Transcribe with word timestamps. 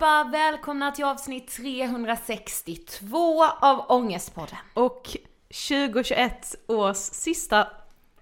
allihopa! 0.00 0.30
Välkomna 0.30 0.92
till 0.92 1.04
avsnitt 1.04 1.48
362 1.48 3.44
av 3.44 3.84
Ångestpodden. 3.88 4.58
Och 4.74 5.16
2021 5.48 6.54
års 6.68 6.96
sista 6.96 7.68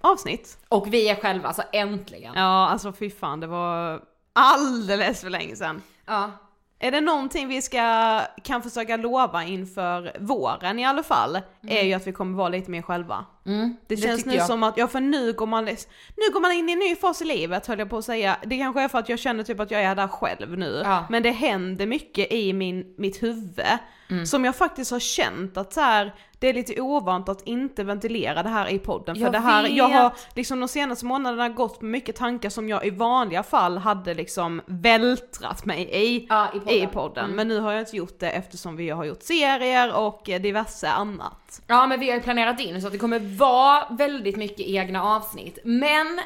avsnitt. 0.01 0.59
Och 0.69 0.95
vi 0.95 1.09
är 1.09 1.15
själva, 1.15 1.49
alltså 1.49 1.63
äntligen. 1.73 2.35
Ja, 2.35 2.69
alltså 2.69 2.93
fy 2.93 3.11
fan, 3.11 3.41
det 3.41 3.47
var 3.47 4.03
alldeles 4.33 5.21
för 5.21 5.31
länge 5.31 5.57
sedan. 5.57 5.83
Ja. 6.07 6.31
Är 6.79 6.91
det 6.91 7.01
någonting 7.01 7.49
vi 7.49 7.63
ska, 7.63 8.21
kan 8.43 8.63
försöka 8.63 8.97
lova 8.97 9.45
inför 9.45 10.17
våren 10.21 10.79
i 10.79 10.85
alla 10.85 11.03
fall, 11.03 11.41
är 11.63 11.83
ju 11.83 11.95
att 11.95 12.07
vi 12.07 12.13
kommer 12.13 12.37
vara 12.37 12.49
lite 12.49 12.71
mer 12.71 12.83
själva. 12.83 13.25
Mm, 13.47 13.77
Det, 13.87 13.97
känns 13.97 14.17
tycker 14.17 14.31
nu 14.31 14.37
jag. 14.37 14.47
som 14.47 14.63
att, 14.63 14.77
ja 14.77 14.89
för 14.89 15.01
nu 15.01 15.33
går 15.33 15.47
man, 15.47 15.65
lis- 15.69 15.89
nu 16.17 16.33
går 16.33 16.41
man 16.41 16.53
in 16.53 16.69
i 16.69 16.73
en 16.73 16.79
ny 16.79 16.97
fas 16.97 17.23
i 17.23 17.25
livet 17.25 17.67
höll 17.67 17.79
jag 17.79 17.91
på 17.91 17.99
att 17.99 18.05
säga. 18.05 18.37
Det 18.45 18.59
kanske 18.59 18.83
är 18.83 18.89
för 18.89 18.99
att 18.99 19.09
jag 19.09 19.19
känner 19.19 19.45
typ 19.45 19.61
att 19.61 19.71
jag 19.71 19.83
är 19.83 19.95
där 19.95 20.09
själv 20.09 20.59
nu. 20.59 20.81
Ja. 20.85 21.07
Men 21.11 21.23
det 21.23 21.31
händer 21.31 21.87
mycket 21.87 22.33
i 22.33 22.53
min, 22.53 22.95
mitt 22.99 23.23
huvud. 23.23 23.65
Mm. 24.11 24.27
Som 24.27 24.45
jag 24.45 24.57
faktiskt 24.57 24.91
har 24.91 25.01
känt 25.01 25.57
att 25.57 25.73
så 25.73 25.81
här, 25.81 26.15
det 26.39 26.49
är 26.49 26.55
lite 26.55 26.81
ovant 26.81 27.29
att 27.29 27.43
inte 27.47 27.85
ventilera 27.85 28.43
det 28.43 28.49
här 28.49 28.69
i 28.69 28.79
podden. 28.79 29.15
För 29.17 29.23
Jag 29.23 29.33
det 29.33 29.39
här, 29.39 29.69
jag 29.69 29.89
har 29.89 30.11
vet. 30.11 30.37
liksom 30.37 30.61
de 30.61 30.69
senaste 30.69 31.05
månaderna 31.07 31.49
gått 31.49 31.81
med 31.83 31.91
mycket 31.91 32.17
tankar 32.17 32.51
som 32.51 32.69
jag 32.69 32.87
i 32.87 32.91
vanliga 32.91 33.43
fall 33.43 33.79
hade 33.79 34.15
liksom 34.15 34.61
vältrat 34.67 35.65
mig 35.65 35.89
i. 35.93 36.27
Ja, 36.29 36.49
i 36.55 36.59
podden. 36.59 36.75
I 36.75 36.87
podden. 36.87 37.31
Men 37.31 37.49
nu 37.49 37.61
har 37.61 37.73
jag 37.73 37.83
inte 37.83 37.97
gjort 37.97 38.19
det 38.21 38.31
eftersom 38.31 38.77
vi 38.77 38.91
har 38.91 39.05
gjort 39.05 39.23
serier 39.23 39.95
och 39.97 40.23
diverse 40.25 40.89
annat. 40.89 41.63
Ja 41.67 41.87
men 41.87 42.01
vi 42.01 42.09
har 42.09 42.17
ju 42.17 42.23
planerat 42.23 42.61
in 42.61 42.81
så 42.81 42.87
att 42.87 42.93
det 42.93 42.99
kommer 42.99 43.19
vara 43.37 43.87
väldigt 43.91 44.37
mycket 44.37 44.67
egna 44.67 45.03
avsnitt. 45.03 45.59
Men 45.65 46.21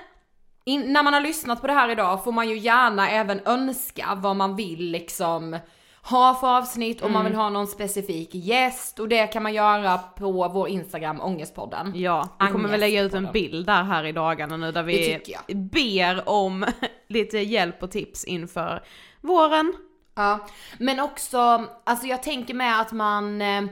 in, 0.65 0.93
när 0.93 1.03
man 1.03 1.13
har 1.15 1.21
lyssnat 1.21 1.61
på 1.61 1.67
det 1.67 1.73
här 1.73 1.89
idag 1.89 2.25
får 2.25 2.33
man 2.33 2.49
ju 2.49 2.59
gärna 2.59 3.11
även 3.11 3.41
önska 3.47 4.07
vad 4.17 4.37
man 4.37 4.57
vill 4.57 4.91
liksom 4.91 5.59
ha 6.03 6.35
för 6.35 6.57
avsnitt, 6.57 7.03
om 7.03 7.13
man 7.13 7.21
Mm. 7.21 7.33
vill 7.33 7.41
ha 7.41 7.49
någon 7.51 7.67
specifik 7.67 8.29
gäst 8.33 8.99
och 8.99 9.09
det 9.09 9.27
kan 9.27 9.43
man 9.43 9.55
göra 9.55 9.99
på 9.99 10.49
vår 10.49 10.69
Instagram 10.69 11.21
Ångestpodden. 11.21 11.93
Ja, 11.97 12.29
vi 12.41 12.47
kommer 12.53 12.69
väl 12.69 12.81
lägga 12.81 13.03
ut 13.03 13.15
en 13.15 13.29
bild 13.33 13.67
där 13.67 13.83
här 13.83 14.05
i 14.05 14.13
dagarna 14.13 14.57
nu 14.57 14.73
där 14.73 14.83
vi 14.83 15.21
ber 15.55 16.29
om 16.29 16.67
lite 17.09 17.39
hjälp 17.39 17.83
och 17.83 17.91
tips 17.91 18.25
inför 18.25 18.83
våren. 19.21 19.73
Ja, 20.15 20.47
men 20.79 21.01
också, 21.01 21.65
alltså 21.85 22.07
jag 22.07 22.23
tänker 22.23 22.55
med 22.55 22.81
att 22.81 22.93
man 22.93 23.43
eh, 23.43 23.63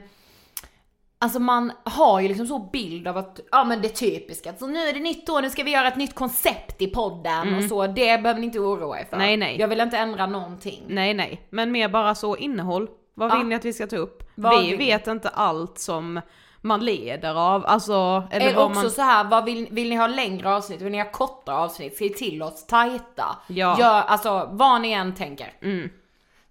Alltså 1.18 1.38
man 1.38 1.72
har 1.84 2.20
ju 2.20 2.28
liksom 2.28 2.46
så 2.46 2.58
bild 2.58 3.08
av 3.08 3.16
att, 3.16 3.40
ja 3.50 3.64
men 3.64 3.82
det 3.82 3.88
typiska, 3.88 4.54
så 4.54 4.66
nu 4.66 4.78
är 4.78 4.92
det 4.92 5.00
nytt 5.00 5.28
år, 5.28 5.42
nu 5.42 5.50
ska 5.50 5.62
vi 5.62 5.70
göra 5.70 5.88
ett 5.88 5.96
nytt 5.96 6.14
koncept 6.14 6.82
i 6.82 6.86
podden 6.86 7.56
och 7.56 7.64
så, 7.64 7.86
det 7.86 8.22
behöver 8.22 8.40
ni 8.40 8.46
inte 8.46 8.58
oroa 8.58 9.00
er 9.00 9.04
för. 9.04 9.16
Mm. 9.16 9.26
Nej, 9.26 9.36
nej. 9.36 9.56
Jag 9.60 9.68
vill 9.68 9.80
inte 9.80 9.98
ändra 9.98 10.26
någonting. 10.26 10.82
Nej 10.88 11.14
nej, 11.14 11.46
men 11.50 11.72
mer 11.72 11.88
bara 11.88 12.14
så 12.14 12.36
innehåll. 12.36 12.88
Vad 13.14 13.30
Ja. 13.30 13.36
vill 13.36 13.46
ni 13.46 13.54
att 13.54 13.64
vi 13.64 13.72
ska 13.72 13.86
ta 13.86 13.96
upp? 13.96 14.22
Vad 14.34 14.60
vi 14.66 14.76
vet 14.76 15.06
inte 15.06 15.28
allt 15.28 15.78
som 15.78 16.20
man 16.60 16.84
leder 16.84 17.34
av, 17.34 17.66
alltså, 17.66 18.22
eller 18.30 18.46
Eller 18.46 18.64
också 18.64 18.80
man... 18.82 18.90
så 18.90 19.02
här, 19.02 19.24
vad 19.24 19.44
vill, 19.44 19.68
vill 19.70 19.88
ni 19.88 19.96
ha 19.96 20.06
längre 20.06 20.54
avsnitt? 20.54 20.80
Vill 20.80 20.92
ni 20.92 20.98
ha 20.98 21.10
kortare 21.10 21.56
avsnitt? 21.56 21.94
Skriv 21.94 22.08
till 22.10 22.42
oss, 22.42 22.66
tajta. 22.66 23.36
Ja. 23.46 23.66
Mm. 23.66 23.80
Gör, 23.80 24.02
alltså 24.02 24.48
vad 24.52 24.80
ni 24.80 24.92
än 24.92 25.14
tänker. 25.14 25.52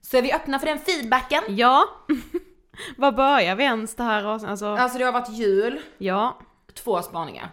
Så 0.02 0.18
är 0.18 0.22
vi 0.22 0.34
öppna 0.34 0.60
för 0.60 0.66
den 0.68 0.80
feedbacken. 0.80 1.44
Ja. 1.48 1.84
Vad 2.98 3.16
börjar 3.16 3.56
vi 3.56 3.64
ens 3.64 3.96
det 3.96 4.04
här? 4.04 4.24
Alltså, 4.24 4.68
Alltså 4.68 4.98
det 4.98 5.04
har 5.06 5.12
varit 5.12 5.30
jul, 5.30 5.80
ja. 5.98 6.38
två 6.74 7.02
spaningar. 7.02 7.50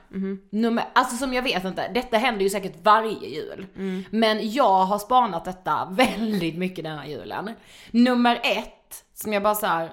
Nummer, 0.50 0.84
alltså 0.92 1.16
som 1.16 1.32
jag 1.34 1.42
vet 1.42 1.64
inte, 1.64 1.88
detta 1.94 2.16
händer 2.16 2.42
ju 2.42 2.50
säkert 2.50 2.84
varje 2.84 3.28
jul. 3.28 3.66
Men 4.10 4.52
jag 4.52 4.84
har 4.84 4.98
spanat 4.98 5.44
detta 5.44 5.88
väldigt 5.90 6.58
mycket 6.58 6.84
denna 6.84 7.06
julen. 7.06 7.50
Nummer 7.90 8.40
ett, 8.42 9.04
som 9.14 9.32
jag 9.32 9.42
bara 9.42 9.54
så 9.54 9.66
här. 9.66 9.92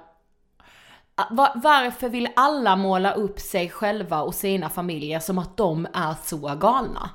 va- 1.30 1.52
Varför 1.56 2.10
vill 2.10 2.30
alla 2.36 2.76
måla 2.76 3.12
upp 3.14 3.40
sig 3.40 3.70
själva 3.70 4.22
och 4.22 4.36
sina 4.36 4.70
familjer 4.70 5.20
som 5.20 5.38
att 5.38 5.58
de 5.58 5.88
är 5.94 6.16
så 6.26 6.38
galna? 6.56 7.10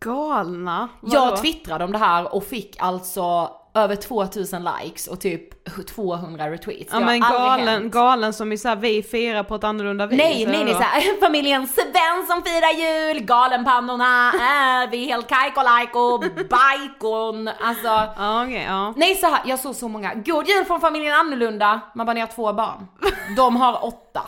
Galna? 0.00 0.88
Vadå? 1.00 1.14
Jag 1.14 1.36
twittrade 1.40 1.84
om 1.84 1.92
det 1.92 1.98
här 1.98 2.34
och 2.34 2.44
fick 2.44 2.76
alltså 2.80 3.50
över 3.74 3.96
2000 3.96 4.64
likes 4.64 5.06
och 5.06 5.20
typ 5.20 5.64
200 5.94 6.50
retweets. 6.50 6.92
Ja 6.92 7.00
men 7.00 7.20
galen, 7.20 7.90
galen 7.90 8.32
som 8.32 8.52
i 8.52 8.58
såhär 8.58 8.76
vi 8.76 9.02
firar 9.02 9.42
på 9.42 9.54
ett 9.54 9.64
annorlunda 9.64 10.06
vis. 10.06 10.18
Nej, 10.18 10.46
nej, 10.46 10.64
nej, 10.64 10.74
såhär 10.74 11.20
familjen 11.26 11.66
Svensson 11.66 12.42
firar 12.42 12.72
jul, 12.72 13.20
galenpannorna 13.24 14.32
är 14.40 14.90
vi 14.90 15.06
helt 15.06 15.28
kajkolajko, 15.28 16.18
bajkon, 16.50 17.48
alltså. 17.48 18.12
Ja 18.18 18.44
okej, 18.44 18.64
ja. 18.68 18.94
Nej 18.96 19.14
så 19.14 19.26
här, 19.26 19.40
jag 19.44 19.58
såg 19.58 19.74
så 19.74 19.88
många, 19.88 20.14
god 20.14 20.48
jul 20.48 20.64
från 20.64 20.80
familjen 20.80 21.14
annorlunda, 21.14 21.80
man 21.94 22.06
bara 22.06 22.14
ni 22.14 22.20
har 22.20 22.26
två 22.26 22.52
barn. 22.52 22.86
De 23.36 23.56
har 23.56 23.84
åtta. 23.84 24.22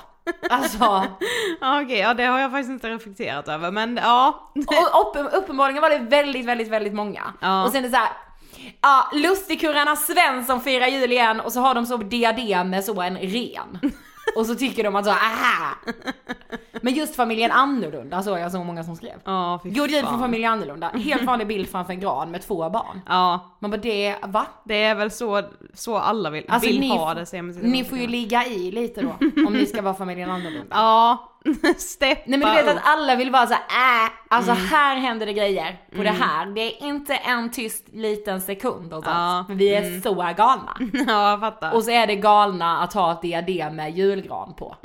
Alltså, 0.50 1.04
Okej, 1.82 1.98
ja 1.98 2.14
det 2.14 2.24
har 2.24 2.38
jag 2.40 2.50
faktiskt 2.50 2.70
inte 2.70 2.90
reflekterat 2.90 3.48
över 3.48 3.70
men 3.70 4.00
ja. 4.02 4.50
och 4.92 5.16
upp, 5.16 5.34
uppenbarligen 5.34 5.82
var 5.82 5.90
det 5.90 5.98
väldigt, 5.98 6.46
väldigt, 6.46 6.68
väldigt 6.68 6.94
många. 6.94 7.22
Ja. 7.40 7.64
Och 7.64 7.70
sen 7.70 7.84
är 7.84 7.88
det 7.88 7.94
så 7.94 7.96
här. 7.96 8.10
Ja, 8.80 9.10
lustigkurrarna 9.12 9.96
Svensson 9.96 10.60
firar 10.60 10.86
jul 10.86 11.12
igen 11.12 11.40
och 11.40 11.52
så 11.52 11.60
har 11.60 11.74
de 11.74 11.86
så 11.86 11.96
diadem 11.96 12.70
med 12.70 12.84
så 12.84 13.00
en 13.02 13.16
ren. 13.16 13.78
Och 14.36 14.46
så 14.46 14.54
tycker 14.54 14.84
de 14.84 14.96
att 14.96 15.04
så, 15.04 15.10
aha! 15.10 15.74
Men 16.84 16.94
just 16.94 17.16
familjen 17.16 17.50
annorlunda 17.52 18.22
såg 18.22 18.38
jag 18.38 18.52
så 18.52 18.64
många 18.64 18.84
som 18.84 18.96
skrev. 18.96 19.20
Ja, 19.24 19.60
fy 19.62 19.70
God 19.70 19.90
jul 19.90 20.06
från 20.06 20.18
familjen 20.20 20.52
annorlunda. 20.52 20.88
Helt 20.94 21.22
vanlig 21.22 21.46
bild 21.46 21.68
framför 21.68 21.92
en 21.92 22.00
gran 22.00 22.30
med 22.30 22.42
två 22.42 22.70
barn. 22.70 23.00
Ja, 23.08 23.56
Man 23.58 23.70
bara 23.70 23.76
det, 23.80 24.16
va? 24.26 24.46
det 24.64 24.82
är 24.84 24.94
väl 24.94 25.10
så, 25.10 25.42
så 25.74 25.96
alla 25.96 26.30
vill, 26.30 26.44
Alltså, 26.48 26.68
vill 26.68 26.80
ni, 26.80 26.88
ha 26.88 27.14
det. 27.14 27.42
Ni 27.62 27.84
får 27.84 27.98
ju 27.98 28.06
ligga 28.06 28.46
i 28.46 28.70
lite 28.70 29.02
då, 29.02 29.14
om 29.46 29.52
ni 29.52 29.66
ska 29.66 29.82
vara 29.82 29.94
familjen 29.94 30.30
annorlunda. 30.30 30.66
Ja, 30.76 31.30
steppa 31.76 32.20
Nej 32.26 32.38
men 32.38 32.48
du 32.56 32.62
vet 32.62 32.64
upp. 32.72 32.76
att 32.76 32.86
alla 32.86 33.16
vill 33.16 33.30
vara 33.30 33.46
så 33.46 33.54
här, 33.68 34.06
äh, 34.06 34.10
alltså 34.28 34.50
Mm. 34.50 34.64
här 34.66 34.96
händer 34.96 35.26
det 35.26 35.32
grejer 35.32 35.80
på 35.96 36.02
det 36.02 36.10
här. 36.10 36.46
Det 36.46 36.60
är 36.60 36.86
inte 36.88 37.14
en 37.14 37.50
tyst 37.50 37.88
liten 37.92 38.40
sekund 38.40 38.92
hos 38.92 39.04
Ja. 39.06 39.44
Men 39.48 39.56
vi 39.56 39.74
är 39.74 40.00
så 40.00 40.14
galna. 40.14 40.76
Ja, 41.06 41.30
jag 41.30 41.40
fattar. 41.40 41.72
Och 41.72 41.84
så 41.84 41.90
är 41.90 42.06
det 42.06 42.16
galna 42.16 42.78
att 42.78 42.92
ha 42.92 43.12
ett 43.12 43.22
diadem 43.22 43.76
med 43.76 43.96
julgran 43.98 44.54
på. 44.54 44.76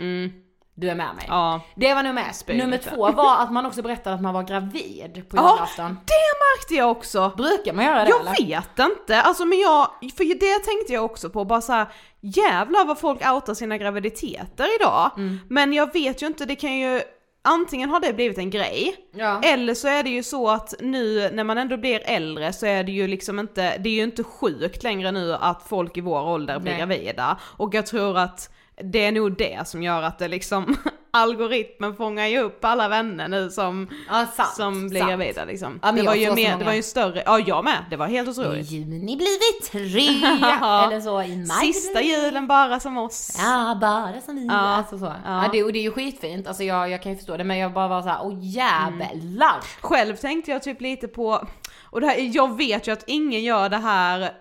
Du 0.79 0.89
är 0.89 0.95
med 0.95 1.15
mig? 1.15 1.25
Ja. 1.27 1.61
Det 1.75 1.93
var 1.93 2.03
nummer 2.03 2.21
ett. 2.29 2.47
Nummer 2.47 2.77
lite. 2.77 2.89
två 2.89 3.11
var 3.11 3.41
att 3.43 3.51
man 3.51 3.65
också 3.65 3.81
berättade 3.81 4.15
att 4.15 4.21
man 4.21 4.33
var 4.33 4.43
gravid 4.43 5.25
på 5.29 5.37
Ja, 5.37 5.53
julafton. 5.55 5.87
det 6.05 6.57
märkte 6.57 6.75
jag 6.75 6.91
också. 6.91 7.33
Brukar 7.37 7.73
man 7.73 7.85
göra 7.85 8.03
det 8.03 8.09
Jag 8.09 8.21
eller? 8.21 8.45
vet 8.45 8.79
inte, 8.79 9.21
alltså 9.21 9.45
men 9.45 9.59
jag, 9.59 9.87
för 10.17 10.23
det 10.39 10.63
tänkte 10.65 10.93
jag 10.93 11.05
också 11.05 11.29
på, 11.29 11.45
bara 11.45 11.61
så 11.61 11.73
här, 11.73 11.87
jävlar 12.21 12.85
vad 12.85 12.99
folk 12.99 13.25
outar 13.31 13.53
sina 13.53 13.77
graviditeter 13.77 14.75
idag. 14.81 15.11
Mm. 15.17 15.39
Men 15.49 15.73
jag 15.73 15.93
vet 15.93 16.21
ju 16.21 16.27
inte, 16.27 16.45
det 16.45 16.55
kan 16.55 16.77
ju, 16.77 17.01
antingen 17.43 17.89
har 17.89 17.99
det 17.99 18.13
blivit 18.13 18.37
en 18.37 18.49
grej, 18.49 18.95
Ja. 19.15 19.41
eller 19.43 19.73
så 19.73 19.87
är 19.87 20.03
det 20.03 20.09
ju 20.09 20.23
så 20.23 20.49
att 20.49 20.73
nu 20.79 21.29
när 21.33 21.43
man 21.43 21.57
ändå 21.57 21.77
blir 21.77 22.01
äldre 22.05 22.53
så 22.53 22.65
är 22.65 22.83
det 22.83 22.91
ju 22.91 23.07
liksom 23.07 23.39
inte, 23.39 23.77
det 23.77 23.89
är 23.89 23.93
ju 23.93 24.03
inte 24.03 24.23
sjukt 24.23 24.83
längre 24.83 25.11
nu 25.11 25.33
att 25.33 25.63
folk 25.69 25.97
i 25.97 26.01
vår 26.01 26.21
ålder 26.21 26.59
blir 26.59 26.71
Nej. 26.71 26.79
gravida. 26.79 27.37
Och 27.57 27.73
jag 27.73 27.85
tror 27.85 28.17
att 28.17 28.49
det 28.83 29.05
är 29.05 29.11
nog 29.11 29.37
det 29.37 29.67
som 29.67 29.83
gör 29.83 30.01
att 30.03 30.19
det 30.19 30.27
liksom, 30.27 30.75
algoritmen 31.11 31.95
fångar 31.95 32.27
ju 32.27 32.39
upp 32.39 32.65
alla 32.65 32.87
vänner 32.87 33.27
nu 33.27 33.49
som, 33.49 33.87
Ja, 34.09 34.25
sant, 34.35 34.49
som 34.49 34.89
blir 34.89 34.99
sant. 34.99 35.09
gravida 35.11 35.45
liksom. 35.45 35.79
Ja, 35.83 35.91
det 35.91 36.01
var 36.01 36.15
ju 36.15 36.33
mer, 36.35 36.57
det 36.57 36.65
var 36.65 36.73
ju 36.73 36.83
större, 36.83 37.23
ja 37.25 37.39
jag 37.39 37.63
med, 37.63 37.85
det 37.89 37.95
var 37.95 38.07
helt 38.07 38.27
I 38.27 38.31
otroligt. 38.31 38.71
juni 38.71 39.15
blir 39.17 39.27
vi 39.39 39.67
tre, 39.67 40.27
eller 40.87 41.01
så 41.01 41.21
i 41.21 41.35
maj. 41.37 41.73
Sista 41.73 42.01
julen 42.01 42.47
bara 42.47 42.79
som 42.79 42.97
oss. 42.97 43.35
Ja, 43.39 43.77
bara 43.81 44.21
som 44.21 44.35
vi. 44.35 44.45
Ja. 44.45 44.53
Alltså 44.53 44.97
så. 44.97 45.05
Ja. 45.05 45.13
Ja. 45.43 45.49
det, 45.51 45.63
och 45.63 45.73
det 45.73 45.79
är 45.79 45.83
ju 45.83 45.91
skitfint, 45.91 46.47
alltså 46.47 46.63
jag, 46.63 46.89
jag 46.89 47.03
kan 47.03 47.11
ju 47.11 47.17
förstå 47.17 47.37
det 47.37 47.43
men 47.43 47.57
jag 47.57 47.73
bara 47.73 47.87
var 47.87 48.01
såhär, 48.01 48.19
åh 48.23 48.33
jävlar. 48.41 49.55
Själv 49.81 50.15
tänkte 50.15 50.51
jag 50.51 50.63
typ 50.63 50.81
lite 50.81 51.07
på, 51.07 51.47
och 51.91 52.01
det 52.01 52.07
här, 52.07 52.35
jag 52.35 52.57
vet 52.57 52.87
ju 52.87 52.91
att 52.91 53.03
ingen 53.07 53.43
gör 53.43 53.69
det 53.69 53.77
här 53.77 54.31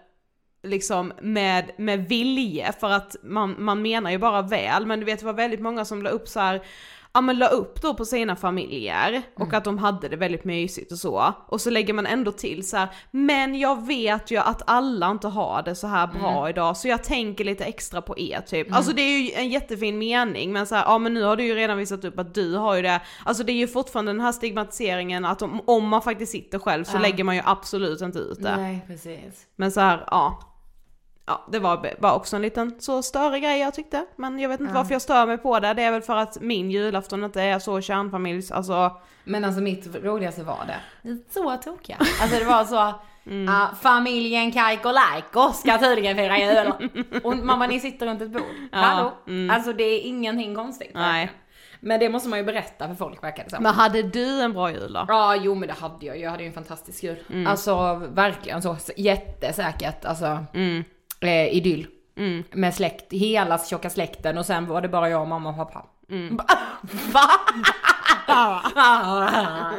liksom 0.63 1.13
med, 1.23 1.71
med 1.77 2.09
vilje 2.09 2.73
för 2.73 2.91
att 2.91 3.17
man, 3.23 3.55
man 3.59 3.83
menar 3.83 4.11
ju 4.11 4.19
bara 4.19 4.43
väl. 4.43 4.87
Men 4.87 5.01
du 5.01 5.07
vet 5.07 5.19
det 5.19 5.27
var 5.27 5.33
väldigt 5.33 5.61
många 5.61 5.85
som 5.85 6.03
la 6.03 6.11
upp 6.11 6.29
så 6.29 6.41
här 6.41 6.63
ja 7.13 7.21
men 7.21 7.39
la 7.39 7.49
upp 7.49 7.83
då 7.83 7.95
på 7.95 8.05
sina 8.05 8.37
familjer 8.37 9.23
och 9.37 9.55
att 9.55 9.65
de 9.65 9.79
hade 9.79 10.09
det 10.09 10.17
väldigt 10.17 10.45
mysigt 10.45 10.93
och 10.93 10.99
så. 10.99 11.35
Och 11.49 11.61
så 11.61 11.71
lägger 11.71 11.95
man 11.95 12.07
ändå 12.07 12.33
till 12.33 12.69
så 12.69 12.77
här, 12.77 12.89
men 13.11 13.59
jag 13.59 13.87
vet 13.87 14.31
ju 14.31 14.37
att 14.37 14.63
alla 14.67 15.11
inte 15.11 15.29
har 15.29 15.63
det 15.63 15.75
så 15.75 15.87
här 15.87 16.07
bra 16.07 16.49
idag 16.51 16.77
så 16.77 16.89
jag 16.89 17.05
tänker 17.05 17.45
lite 17.45 17.65
extra 17.65 18.03
på 18.03 18.19
er 18.19 18.41
typ. 18.41 18.75
Alltså 18.75 18.93
det 18.93 19.03
är 19.03 19.19
ju 19.19 19.33
en 19.33 19.49
jättefin 19.49 19.99
mening 19.99 20.53
men 20.53 20.67
så 20.67 20.75
här, 20.75 20.85
ja 20.85 20.99
men 20.99 21.15
nu 21.15 21.23
har 21.23 21.37
du 21.37 21.45
ju 21.45 21.55
redan 21.55 21.79
visat 21.79 22.05
upp 22.05 22.19
att 22.19 22.35
du 22.35 22.55
har 22.55 22.77
ju 22.77 22.83
det. 22.83 23.01
Alltså 23.25 23.45
det 23.45 23.53
är 23.53 23.57
ju 23.57 23.69
fortfarande 23.69 24.13
den 24.13 24.21
här 24.21 24.33
stigmatiseringen 24.33 25.25
att 25.25 25.43
om, 25.43 25.61
om 25.67 25.89
man 25.89 26.03
faktiskt 26.03 26.33
sitter 26.33 26.59
själv 26.59 26.85
så 26.85 26.97
Ja. 26.97 27.01
lägger 27.01 27.25
man 27.25 27.35
ju 27.37 27.43
absolut 27.45 28.01
inte 28.01 28.19
ut 28.19 28.43
det. 28.43 28.57
Nej 28.57 28.85
precis. 28.87 29.47
Men 29.57 29.73
så 29.73 29.81
här, 29.81 30.05
ja. 30.11 30.41
Ja, 31.29 31.45
det 31.49 31.59
var 31.59 32.01
bara 32.01 32.15
också 32.15 32.37
en 32.37 32.43
liten 32.43 32.81
så 32.81 33.03
större 33.03 33.41
grej 33.41 33.61
jag 33.61 33.75
tyckte. 33.75 34.07
Men 34.17 34.39
jag 34.39 34.49
vet 34.49 34.61
inte 34.61 34.75
varför 34.75 34.93
jag 34.93 35.03
stör 35.03 35.27
mig 35.27 35.39
på 35.39 35.61
det. 35.61 35.75
Det 35.75 35.83
är 35.83 35.91
väl 35.91 36.03
för 36.03 36.17
att 36.17 36.41
min 36.41 36.71
julafton 36.71 37.25
inte 37.25 37.43
är 37.43 37.59
så 37.59 37.81
kärnfamiljs, 37.81 38.51
alltså. 38.51 39.01
Men 39.25 39.45
alltså 39.45 39.61
mitt 39.61 40.05
roligaste 40.05 40.43
var 40.43 40.59
det. 40.67 41.19
Så 41.31 41.57
tokiga. 41.57 41.97
Alltså 42.23 42.39
det 42.39 42.45
var 42.45 42.65
så, 42.65 42.95
ja, 43.47 43.71
familjen 43.81 44.53
Kaiko 44.53 44.89
Laiko 44.93 45.53
ska 45.53 45.79
tydligen 45.79 46.17
fira 46.17 46.39
jul. 46.39 46.91
Och 47.25 47.37
man 47.37 47.59
bara, 47.59 47.69
ni 47.69 47.81
sitter 47.81 48.07
runt 48.07 48.23
ett 48.23 48.31
bord. 48.31 48.43
Hallå? 48.73 49.13
Alltså 49.51 49.73
det 49.73 49.85
är 49.85 50.01
ingenting 50.01 50.55
konstigt. 50.55 50.91
Nej. 50.95 51.31
Men 51.81 52.01
det 52.01 52.09
måste 52.09 52.29
man 52.29 52.39
ju 52.39 52.45
berätta 52.45 52.89
för 52.89 52.95
folk 52.95 53.25
verkar 53.25 53.45
det 53.45 53.51
som. 53.51 53.63
Men 53.63 53.75
hade 53.75 54.03
du 54.03 54.41
en 54.41 54.53
bra 54.53 54.71
jul 54.73 54.93
då? 54.93 55.05
Ja, 55.09 55.37
jo 55.37 55.55
men 55.55 55.69
det 55.69 55.75
hade 55.75 56.07
jag. 56.07 56.21
Jag 56.21 56.31
hade 56.31 56.43
ju 56.43 56.47
en 56.47 56.55
fantastisk 56.55 57.03
jul. 57.03 57.47
Alltså 57.47 57.95
verkligen 57.95 58.63
så 58.63 58.77
jättesäkert, 58.97 60.05
alltså 60.05 60.45
eh, 61.21 61.57
idyll. 61.57 61.87
Med 62.51 62.75
släkt, 62.75 63.13
hela 63.13 63.59
tjocka 63.59 63.91
släkten 63.91 64.39
och 64.39 64.47
sen 64.47 64.67
var 64.67 64.81
det 64.81 64.89
bara 64.89 65.09
jag, 65.09 65.29
mamma 65.29 65.51
och 65.51 65.57
pappa. 65.57 65.85
Va? 67.13 67.31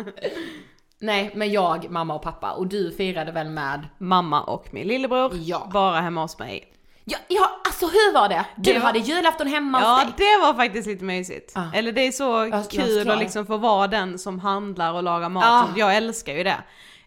Nej, 1.01 1.31
men 1.36 1.51
jag, 1.51 1.89
mamma 1.89 2.15
och 2.15 2.22
pappa 2.22 2.51
och 2.51 2.67
du 2.67 2.91
firade 2.91 3.31
väl 3.31 3.50
med? 3.50 3.88
Mamma 3.98 4.41
och 4.41 4.67
min 4.74 4.88
lillebror. 4.88 5.31
Ja. 5.36 5.69
Bara 5.74 6.01
hemma 6.01 6.22
hos 6.22 6.39
mig. 6.39 6.74
Ja, 7.05 7.17
ja 7.27 7.50
alltså 7.65 7.86
hur 7.86 8.13
var 8.13 8.29
det? 8.29 8.46
Du 8.55 8.74
Det 8.74 8.79
var- 8.79 8.86
hade 8.86 9.00
julafton 9.00 9.48
hemma 9.48 9.81
Ja, 9.81 9.88
hos 9.96 10.03
dig. 10.03 10.13
det 10.17 10.41
var 10.46 10.53
faktiskt 10.53 10.88
lite 10.88 11.03
mysigt. 11.03 11.51
Ja. 11.55 11.63
Eller 11.74 11.91
det 11.91 12.01
är 12.08 12.12
så 12.12 12.24
jag 12.51 12.69
kul 12.69 12.81
förstår. 12.96 13.12
att 13.13 13.19
liksom 13.19 13.46
få 13.46 13.58
vara 13.58 13.88
den 13.88 14.19
som 14.19 14.39
handlar 14.39 14.93
och 14.93 15.03
lagar 15.03 15.29
mat. 15.29 15.43
Ja. 15.46 15.67
Jag 15.75 15.96
älskar 15.98 16.34
ju 16.34 16.43
det. 16.43 16.58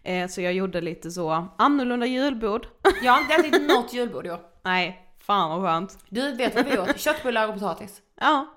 Eh, 0.03 0.27
så 0.27 0.41
jag 0.41 0.53
gjorde 0.53 0.81
lite 0.81 1.11
så 1.11 1.47
annorlunda 1.57 2.05
julbord. 2.05 2.67
Jag 3.03 3.13
har 3.13 3.21
inte 3.21 3.33
ätit 3.33 3.67
något 3.67 3.93
julbord 3.93 4.27
i 4.27 4.31
år. 4.31 4.39
Nej, 4.63 5.15
fan 5.27 5.49
vad 5.49 5.69
skönt. 5.69 5.97
Du 6.09 6.31
vet 6.31 6.55
vad 6.55 6.65
vi 6.65 6.77
åt? 6.77 6.99
Köttbullar 6.99 7.47
och 7.47 7.53
potatis. 7.53 8.01
Ja, 8.21 8.47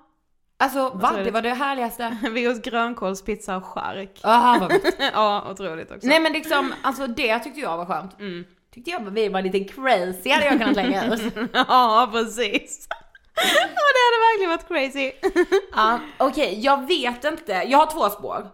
Alltså 0.59 0.89
va? 0.89 1.11
Det 1.23 1.31
var 1.31 1.41
det 1.41 1.53
härligaste. 1.53 2.17
vi 2.31 2.47
åt 2.47 2.63
grönkålspizza 2.63 3.57
och 3.57 3.65
chark. 3.65 4.19
Ah, 4.23 4.57
vad 4.59 4.71
gott. 4.71 4.95
ja, 5.13 5.47
otroligt 5.51 5.91
också. 5.91 6.07
Nej 6.07 6.19
men 6.19 6.33
liksom, 6.33 6.73
alltså 6.81 7.07
det 7.07 7.39
tyckte 7.39 7.59
jag 7.59 7.77
var 7.77 7.85
skönt. 7.85 8.17
Tyckte 8.73 8.91
jag 8.91 9.11
vi 9.11 9.29
var 9.29 9.41
lite 9.41 9.59
crazy 9.59 10.29
hade 10.29 10.45
jag 10.45 10.59
kunnat 10.59 10.75
lägga 10.75 11.13
ut. 11.13 11.21
Ja, 11.53 12.09
precis. 12.11 12.87
Ja, 13.35 13.83
det 13.93 14.03
hade 14.05 14.19
verkligen 14.27 14.49
varit 14.49 14.67
crazy. 14.67 15.11
Ja, 15.75 15.99
Okej, 16.17 16.59
jag 16.59 16.87
vet 16.87 17.23
inte. 17.23 17.51
Jag 17.51 17.77
har 17.77 17.91
två 17.91 18.09
spår. 18.09 18.47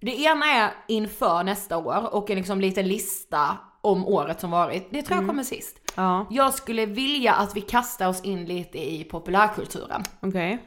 Det 0.00 0.20
ena 0.22 0.46
är 0.46 0.72
inför 0.88 1.42
nästa 1.44 1.76
år 1.76 2.14
och 2.14 2.30
en 2.30 2.36
liksom 2.36 2.60
liten 2.60 2.88
lista 2.88 3.56
om 3.80 4.06
året 4.06 4.40
som 4.40 4.50
varit. 4.50 4.88
Det 4.90 5.02
tror 5.02 5.18
jag 5.18 5.26
kommer 5.28 5.42
sist. 5.42 5.76
Ja, 5.94 6.26
Jag 6.30 6.54
skulle 6.54 6.86
vilja 6.86 7.34
att 7.34 7.56
vi 7.56 7.60
kastar 7.60 8.08
oss 8.08 8.20
in 8.22 8.44
lite 8.44 8.78
i 8.78 9.04
populärkulturen. 9.04 10.02
okej. 10.20 10.58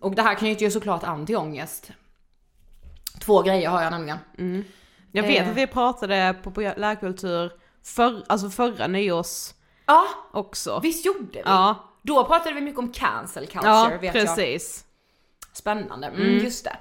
Och 0.00 0.14
det 0.14 0.22
här 0.22 0.34
knyter 0.34 0.64
ju 0.64 0.70
såklart 0.70 1.04
an 1.04 1.26
till 1.26 1.36
ångest. 1.36 1.90
Två 3.20 3.42
grejer 3.42 3.68
har 3.70 3.82
jag 3.82 3.90
nämligen. 3.90 4.64
Jag 5.12 5.22
vet 5.22 5.42
Eh. 5.42 5.50
att 5.50 5.56
vi 5.56 5.66
pratade 5.66 6.34
populärkultur 6.42 7.52
för, 7.84 8.24
alltså 8.28 8.50
förra 8.50 8.86
nyårs 8.86 9.50
Ja, 9.86 10.04
också. 10.32 10.80
visst 10.82 11.06
gjorde 11.06 11.26
vi? 11.32 11.42
Ja, 11.44 11.74
Då 12.02 12.24
pratade 12.24 12.54
vi 12.54 12.60
mycket 12.60 12.78
om 12.78 12.92
cancel 12.92 13.46
culture 13.46 13.70
ja 13.72 13.88
vet 14.00 14.02
jag. 14.02 14.12
precis. 14.12 14.84
Spännande, 15.52 16.06
mm, 16.06 16.38
just 16.44 16.64
det. 16.64 16.76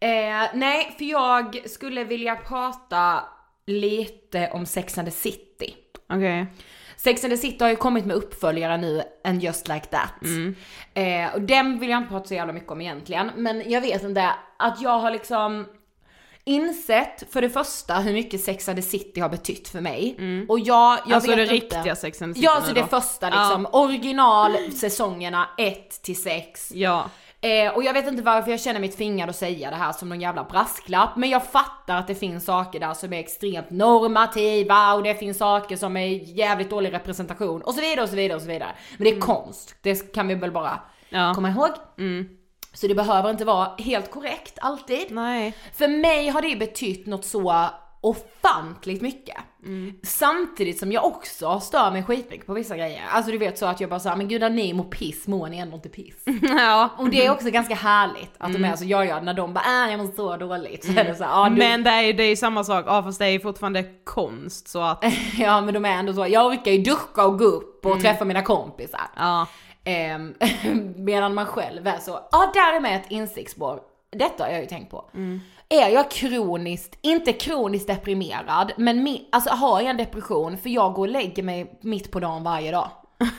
Eh, 0.00 0.48
nej, 0.54 0.94
för 0.98 1.04
jag 1.04 1.70
skulle 1.70 2.04
vilja 2.04 2.36
prata 2.36 3.22
lite 3.66 4.50
om 4.52 4.66
Sex 4.66 4.98
and 4.98 5.08
the 5.08 5.12
City. 5.12 5.74
Okej. 6.12 6.46
Sex 6.96 7.24
and 7.24 7.32
the 7.32 7.36
City 7.36 7.64
har 7.64 7.70
ju 7.70 7.76
kommit 7.76 8.04
med 8.06 8.16
uppföljare 8.16 8.76
nu, 8.76 9.02
And 9.24 9.42
just 9.42 9.68
like 9.68 9.86
that. 9.86 10.12
Eh, 10.94 11.34
och 11.34 11.42
den 11.42 11.78
vill 11.78 11.90
jag 11.90 11.98
inte 11.98 12.08
prata 12.10 12.28
så 12.28 12.34
jävla 12.34 12.52
mycket 12.52 12.70
om 12.70 12.80
egentligen, 12.80 13.30
men 13.36 13.70
jag 13.70 13.80
vet 13.80 14.02
inte, 14.02 14.30
att 14.58 14.80
jag 14.82 14.98
har 14.98 15.10
liksom 15.10 15.66
insett 16.44 17.32
för 17.32 17.42
det 17.42 17.50
första 17.50 17.94
hur 17.94 18.12
mycket 18.12 18.40
Sex 18.40 18.68
and 18.68 18.78
the 18.78 18.82
City 18.82 19.20
har 19.20 19.28
betytt 19.28 19.68
för 19.68 19.80
mig. 19.80 20.16
Och 20.48 20.60
jag, 20.60 20.98
jag 21.06 21.12
Alltså 21.12 21.30
vet 21.30 21.36
det 21.36 21.42
inte, 21.54 21.54
riktiga 21.76 21.96
Sex 21.96 22.22
and 22.22 22.34
the 22.34 22.38
City 22.38 22.46
Ja, 22.46 22.56
alltså 22.56 22.74
då. 22.74 22.80
det 22.80 22.86
första 22.86 23.26
liksom, 23.26 23.66
original 23.72 24.56
säsongerna 24.72 25.48
1 25.58 26.02
till 26.02 26.22
6. 26.22 26.72
Ja. 26.74 27.10
Eh, 27.42 27.74
och 27.74 27.84
jag 27.84 27.92
vet 27.92 28.06
inte 28.08 28.22
varför 28.22 28.50
jag 28.50 28.60
känner 28.60 28.80
mig 28.80 28.88
tvingad 28.88 29.30
att 29.30 29.36
säga 29.36 29.70
det 29.70 29.76
här 29.76 29.92
som 29.92 30.08
någon 30.08 30.20
jävla 30.20 30.44
brasklapp, 30.44 31.16
men 31.16 31.30
jag 31.30 31.46
fattar 31.46 31.96
att 31.96 32.06
det 32.06 32.14
finns 32.14 32.44
saker 32.44 32.80
där 32.80 32.94
som 32.94 33.12
är 33.12 33.18
extremt 33.18 33.70
normativa 33.70 34.94
och 34.94 35.02
det 35.02 35.14
finns 35.14 35.38
saker 35.38 35.76
som 35.76 35.96
är 35.96 36.06
jävligt 36.38 36.70
dålig 36.70 36.92
representation 36.92 37.62
och 37.62 37.74
så 37.74 37.80
vidare 37.80 38.02
och 38.02 38.08
så 38.08 38.16
vidare 38.16 38.36
och 38.36 38.42
så 38.42 38.48
vidare. 38.48 38.70
Men 38.98 39.04
det 39.04 39.16
är 39.16 39.20
konst, 39.20 39.74
det 39.82 40.14
kan 40.14 40.28
vi 40.28 40.34
väl 40.34 40.50
bara 40.52 40.80
Ja. 41.08 41.32
komma 41.34 41.50
ihåg. 41.50 41.68
Så 42.72 42.86
det 42.86 42.94
behöver 42.94 43.30
inte 43.30 43.44
vara 43.44 43.68
helt 43.78 44.10
korrekt 44.10 44.58
alltid. 44.60 45.10
Nej. 45.10 45.54
För 45.74 45.88
mig 45.88 46.28
har 46.28 46.42
det 46.42 46.56
betytt 46.56 47.06
något 47.06 47.24
så 47.24 47.66
ofantligt 48.00 49.02
mycket. 49.02 49.36
Samtidigt 50.02 50.78
som 50.78 50.92
jag 50.92 51.04
också 51.04 51.60
stör 51.60 51.90
mig 51.90 52.02
skitmycket 52.02 52.46
på 52.46 52.52
vissa 52.54 52.76
grejer. 52.76 53.02
Alltså 53.10 53.32
du 53.32 53.38
vet 53.38 53.58
så 53.58 53.66
att 53.66 53.80
jag 53.80 53.90
bara 53.90 54.00
såhär, 54.00 54.16
men 54.16 54.28
gud 54.28 54.40
när 54.40 54.50
ni 54.50 54.72
mår 54.72 54.84
piss 54.84 55.26
mår 55.26 55.48
ni 55.48 55.58
ändå 55.58 55.76
inte 55.76 55.88
piss. 55.88 56.24
Ja. 56.42 56.88
Och 56.98 57.10
det 57.10 57.26
är 57.26 57.32
också 57.32 57.50
ganska 57.50 57.74
härligt 57.74 58.30
att 58.38 58.52
de 58.52 58.64
är 58.64 58.76
så, 58.76 58.84
ja 58.84 59.04
ja, 59.04 59.20
när 59.20 59.34
de 59.34 59.54
bara 59.54 59.84
äh, 59.86 59.90
jag 59.90 60.00
mår 60.00 60.12
så 60.16 60.36
dåligt. 60.36 60.84
Så 60.84 60.92
är 60.92 61.04
det 61.04 61.14
så 61.14 61.24
här, 61.24 61.30
ja, 61.30 61.48
du, 61.48 61.56
Men 61.56 61.82
det 61.84 61.90
är 61.90 62.02
ju 62.02 62.12
det 62.12 62.22
är 62.22 62.36
samma 62.36 62.64
sak, 62.64 62.84
ja 62.88 63.02
fast 63.02 63.18
det 63.18 63.26
är 63.26 63.38
fortfarande 63.38 63.84
konst 64.04 64.68
så 64.68 64.80
att, 64.82 65.04
ja 65.38 65.60
men 65.60 65.74
de 65.74 65.84
är 65.84 65.90
ändå 65.98 66.12
så, 66.12 66.26
jag 66.28 66.46
orkar 66.46 66.70
ju 66.70 66.78
duscha 66.82 67.26
och 67.26 67.38
gå 67.38 67.44
upp 67.44 67.86
och 67.86 68.00
träffa 68.00 68.24
mina 68.24 68.42
kompisar. 68.42 69.00
ja. 69.16 69.46
Ehm, 69.84 70.34
medan 70.96 71.34
man 71.34 71.46
själv 71.46 71.86
är 71.86 71.98
så, 71.98 72.28
ja 72.32 72.50
där 72.54 72.76
är 72.76 72.80
med 72.80 72.96
ett 72.96 73.10
insiktsspår. 73.10 73.80
Detta 74.12 74.44
har 74.44 74.50
jag 74.50 74.60
ju 74.60 74.66
tänkt 74.66 74.90
på. 74.90 75.10
Är 75.74 75.88
jag 75.88 76.10
kroniskt, 76.10 76.98
inte 77.00 77.32
kroniskt 77.32 77.86
deprimerad, 77.86 78.72
men 78.76 79.02
mi, 79.02 79.28
alltså 79.32 79.50
har 79.50 79.80
jag 79.80 79.90
en 79.90 79.96
depression 79.96 80.58
för 80.58 80.70
jag 80.70 80.92
går 80.92 81.06
och 81.06 81.12
lägger 81.12 81.42
mig 81.42 81.78
mitt 81.82 82.10
på 82.10 82.20
dagen 82.20 82.42
varje 82.42 82.70
dag. 82.70 82.90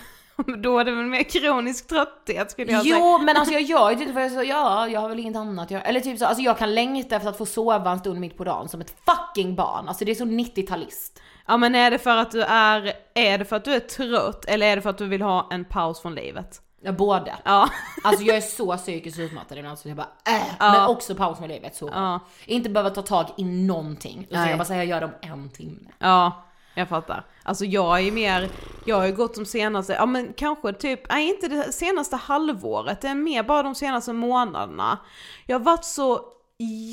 Då 0.64 0.80
är 0.80 0.86
det 0.86 0.92
väl 0.92 1.06
mer 1.06 1.24
kronisk 1.24 1.88
trötthet 1.88 2.52
skulle 2.52 2.72
jag 2.72 2.82
säga. 2.82 2.98
Jo 3.00 3.18
men 3.18 3.38
alltså 3.38 3.54
jag 3.54 3.62
gör 3.62 3.92
ju 3.92 3.98
typ 4.06 4.14
vad 4.14 4.24
jag 4.24 4.32
så, 4.32 4.44
ja 4.44 4.88
jag 4.88 5.00
har 5.00 5.10
väl 5.10 5.20
inget 5.20 5.36
annat 5.36 5.72
jag, 5.72 5.90
eller 5.90 6.00
typ 6.00 6.20
så, 6.20 6.26
alltså 6.26 6.44
jag 6.44 6.58
kan 6.58 6.76
längta 6.76 7.16
efter 7.16 7.30
att 7.30 7.38
få 7.38 7.46
sova 7.46 7.92
en 7.92 8.00
stund 8.00 8.20
mitt 8.20 8.38
på 8.38 8.44
dagen 8.44 8.70
som 8.70 8.82
ett 8.82 8.96
fucking 9.06 9.56
barn. 9.56 9.88
Alltså 9.88 10.06
det 10.06 10.12
är 10.12 10.16
så 10.16 10.26
90-talist. 10.26 11.22
Ja 11.48 11.58
men 11.58 11.76
är 11.76 11.92
det 11.92 11.98
för 11.98 12.18
att 12.18 12.32
du 12.32 12.42
är, 12.44 12.94
är 13.14 13.38
det 13.38 13.46
för 13.46 13.56
att 13.56 13.66
du 13.66 13.74
är 13.74 13.80
trött 13.80 14.46
eller 14.46 14.68
är 14.68 14.76
det 14.76 14.82
för 14.82 14.90
att 14.90 14.98
du 14.98 15.08
vill 15.08 15.22
ha 15.22 15.48
en 15.52 15.66
paus 15.66 16.02
från 16.02 16.16
livet? 16.16 16.62
Ja, 16.82 16.92
både. 16.92 17.36
Ja. 17.44 17.70
Alltså 18.04 18.24
jag 18.24 18.38
är 18.38 18.42
så 18.42 18.78
psykiskt 18.78 19.20
utmattad 19.20 19.58
ibland 19.58 19.80
så 19.80 19.88
jag 19.88 19.98
bara 19.98 20.10
äh, 20.28 20.42
Ja. 20.60 20.72
Men 20.72 20.86
också 20.86 21.16
paus 21.16 21.40
med 21.40 21.50
livet 21.50 21.76
så. 21.76 21.90
Ja. 21.94 22.20
Inte 22.46 22.70
behöva 22.70 22.90
ta 22.90 23.02
tag 23.02 23.26
i 23.38 23.44
någonting. 23.44 24.26
Utan 24.30 24.42
Nej. 24.42 24.50
jag 24.50 24.60
bara 24.60 24.66
säger 24.66 24.84
jag 24.84 24.90
gör 24.90 25.00
det 25.00 25.30
om 25.32 25.42
en 25.42 25.50
timme. 25.50 25.90
Ja, 26.00 26.46
jag 26.76 26.90
fattar. 26.90 27.26
Alltså 27.44 27.66
jag 27.66 28.00
är 28.08 28.12
mer, 28.12 28.50
jag 28.86 28.96
har 28.96 29.06
ju 29.06 29.16
gått 29.16 29.36
de 29.36 29.46
senaste, 29.46 29.94
ja 29.94 30.06
men 30.06 30.34
kanske 30.38 30.74
typ, 30.74 31.10
nej 31.10 31.30
inte 31.30 31.48
det 31.48 31.74
senaste 31.74 32.16
halvåret, 32.16 33.02
det 33.02 33.08
är 33.08 33.16
mer 33.16 33.44
bara 33.44 33.64
de 33.64 33.76
senaste 33.76 34.14
månaderna. 34.14 34.98
Jag 35.46 35.60
har 35.60 35.66
varit 35.66 35.86
så 35.86 36.22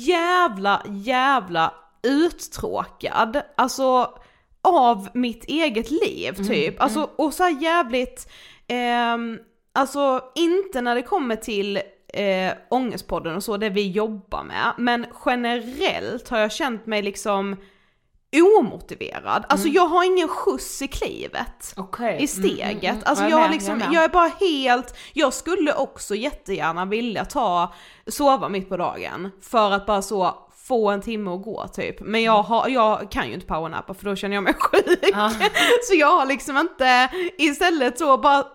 jävla, 0.05 0.81
jävla 0.87 1.73
uttråkad, 2.03 3.41
alltså 3.57 4.13
av 4.61 5.09
mitt 5.13 5.45
eget 5.45 5.91
liv 5.91 6.33
typ. 6.47 6.81
Alltså 6.81 7.09
och 7.15 7.33
så 7.33 7.49
jävligt, 7.49 8.31
ehm, 8.67 9.39
alltså 9.79 10.23
inte 10.35 10.81
när 10.81 10.95
det 10.95 11.01
kommer 11.01 11.35
till 11.35 11.77
eh, 12.13 12.53
Ångestpodden 12.69 13.35
och 13.35 13.43
så, 13.43 13.57
det 13.57 13.69
vi 13.69 13.89
jobbar 13.89 14.43
med, 14.43 14.73
men 14.77 15.05
generellt 15.25 16.29
har 16.29 16.39
jag 16.39 16.51
känt 16.51 16.85
mig 16.85 17.01
liksom 17.01 17.55
omotiverad. 18.59 19.45
Alltså 19.49 19.67
jag 19.67 19.85
har 19.85 20.03
ingen 20.03 20.27
skjuts 20.27 20.81
i 20.81 20.87
klivet. 20.87 21.73
Okej. 21.77 22.17
I 22.23 22.27
steget. 22.27 22.73
Mm, 22.73 22.79
mm, 22.79 22.95
mm. 22.95 23.03
Alltså 23.05 23.23
Jag 23.23 23.31
är 23.31 23.35
jag, 23.35 23.41
med, 23.41 23.51
liksom, 23.51 23.79
jag 23.79 23.93
jag, 23.93 24.03
är 24.03 24.09
bara 24.09 24.31
helt, 24.39 24.97
jag 25.13 25.33
skulle 25.33 25.73
också 25.73 26.15
jättegärna 26.15 26.85
vilja 26.85 27.25
ta, 27.25 27.73
sova 28.07 28.49
mitt 28.49 28.69
på 28.69 28.77
dagen. 28.77 29.31
För 29.41 29.71
att 29.71 29.85
bara 29.85 30.01
så 30.01 30.49
få 30.67 30.89
en 30.89 31.01
timme 31.01 31.31
att 31.31 31.43
gå 31.43 31.67
typ. 31.67 31.95
Men 31.99 32.23
jag, 32.23 32.43
har, 32.43 32.69
jag 32.69 33.11
kan 33.11 33.27
ju 33.27 33.33
inte 33.33 33.45
powernappa 33.45 33.93
för 33.93 34.05
då 34.05 34.15
känner 34.15 34.35
jag 34.35 34.43
mig 34.43 34.53
sjuk. 34.53 35.09
Ja. 35.13 35.31
Så 35.83 35.95
jag 35.95 36.17
har 36.17 36.25
liksom 36.25 36.57
inte, 36.57 37.09
istället 37.37 37.99
så 37.99 38.17
bara 38.17 38.47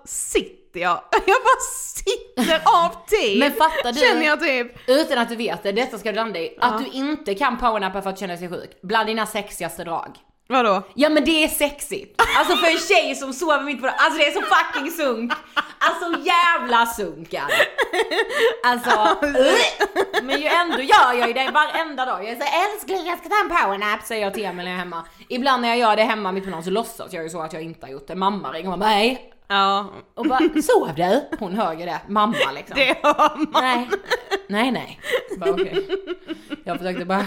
sitter 0.75 0.81
jag. 0.81 1.01
Jag 1.27 1.37
bara 1.45 1.61
sitter 1.95 2.63
av 2.65 3.07
tid. 3.07 3.39
Men 3.39 3.53
fattar 3.53 3.93
du? 3.93 4.01
Känner 4.01 4.27
jag 4.27 4.41
typ. 4.41 4.89
Utan 4.89 5.19
att 5.19 5.29
du 5.29 5.37
vet 5.37 5.63
det, 5.63 5.73
detta 5.73 5.99
ska 5.99 6.11
du 6.13 6.17
landa 6.17 6.39
i. 6.39 6.57
Att 6.61 6.85
du 6.85 6.91
inte 6.99 7.35
kan 7.35 7.59
powernappa 7.59 8.03
för 8.03 8.11
att 8.11 8.19
känna 8.19 8.37
sig 8.37 8.49
sjuk. 8.49 8.71
Bland 8.83 9.07
dina 9.07 9.27
sexigaste 9.27 9.85
drag. 9.85 10.17
Vadå? 10.49 10.83
Ja 10.95 11.09
men 11.09 11.25
det 11.25 11.45
är 11.45 11.49
sexigt. 11.49 12.23
Alltså 12.39 12.57
för 12.57 12.67
en 12.67 12.79
tjej 12.79 13.15
som 13.15 13.33
sover 13.33 13.63
mitt 13.63 13.81
på 13.81 13.87
alltså 13.87 14.19
det 14.19 14.27
är 14.27 14.33
så 14.33 14.41
fucking 14.41 14.91
sunk. 14.91 15.33
Alltså 15.79 16.23
jävla 16.23 16.87
sunk 16.87 17.33
är 17.33 17.47
det. 17.47 17.67
Alltså, 18.69 19.27
uh. 19.27 20.23
men 20.23 20.41
ju 20.41 20.47
ändå 20.47 20.83
gör 20.83 21.13
jag 21.19 21.29
ju 21.29 21.33
det 21.35 21.51
varenda 21.51 22.05
dag. 22.05 22.25
Jag 22.25 22.31
är 22.31 22.37
så 22.37 22.73
älskling 22.73 23.07
jag 23.07 23.19
ska 23.19 23.29
ta 23.29 23.35
en 23.45 23.49
powernap 23.49 24.03
säger 24.03 24.23
jag 24.23 24.35
till 24.35 24.45
Emil 24.45 24.65
när 24.65 24.73
jag 24.73 24.75
är 24.75 24.79
hemma. 24.79 25.05
Ibland 25.29 25.63
när 25.63 25.69
jag 25.69 25.79
gör 25.79 25.97
det 25.97 26.03
hemma 26.03 26.33
mitt 26.33 26.45
på 26.45 26.51
dagen 26.51 26.65
så 26.65 26.71
låtsas 26.71 27.13
jag 27.13 27.25
ju 27.25 27.31
så 27.31 27.41
att 27.41 27.53
jag 27.53 27.63
inte 27.63 27.87
har 27.87 27.93
gjort 27.93 28.07
det. 28.07 28.15
Mamma 28.15 28.53
ringer 28.53 28.73
och 28.73 28.79
bara 28.79 28.91
nej. 28.91 29.34
Ja, 29.49 29.87
Och 30.15 30.27
bara 30.27 30.39
sov 30.63 30.95
du? 30.97 31.29
Hon 31.39 31.55
hör 31.55 31.73
ju 31.73 31.85
det. 31.85 32.01
Mamma 32.09 32.37
liksom. 32.55 32.77
det 32.77 32.99
hör 33.03 33.37
man. 33.53 33.63
Nej, 33.63 33.89
nej, 34.49 34.71
nej. 34.71 35.01
Bara, 35.39 35.51
okej. 35.51 35.89
Jag 36.65 36.79
försökte 36.79 37.05
bara, 37.05 37.27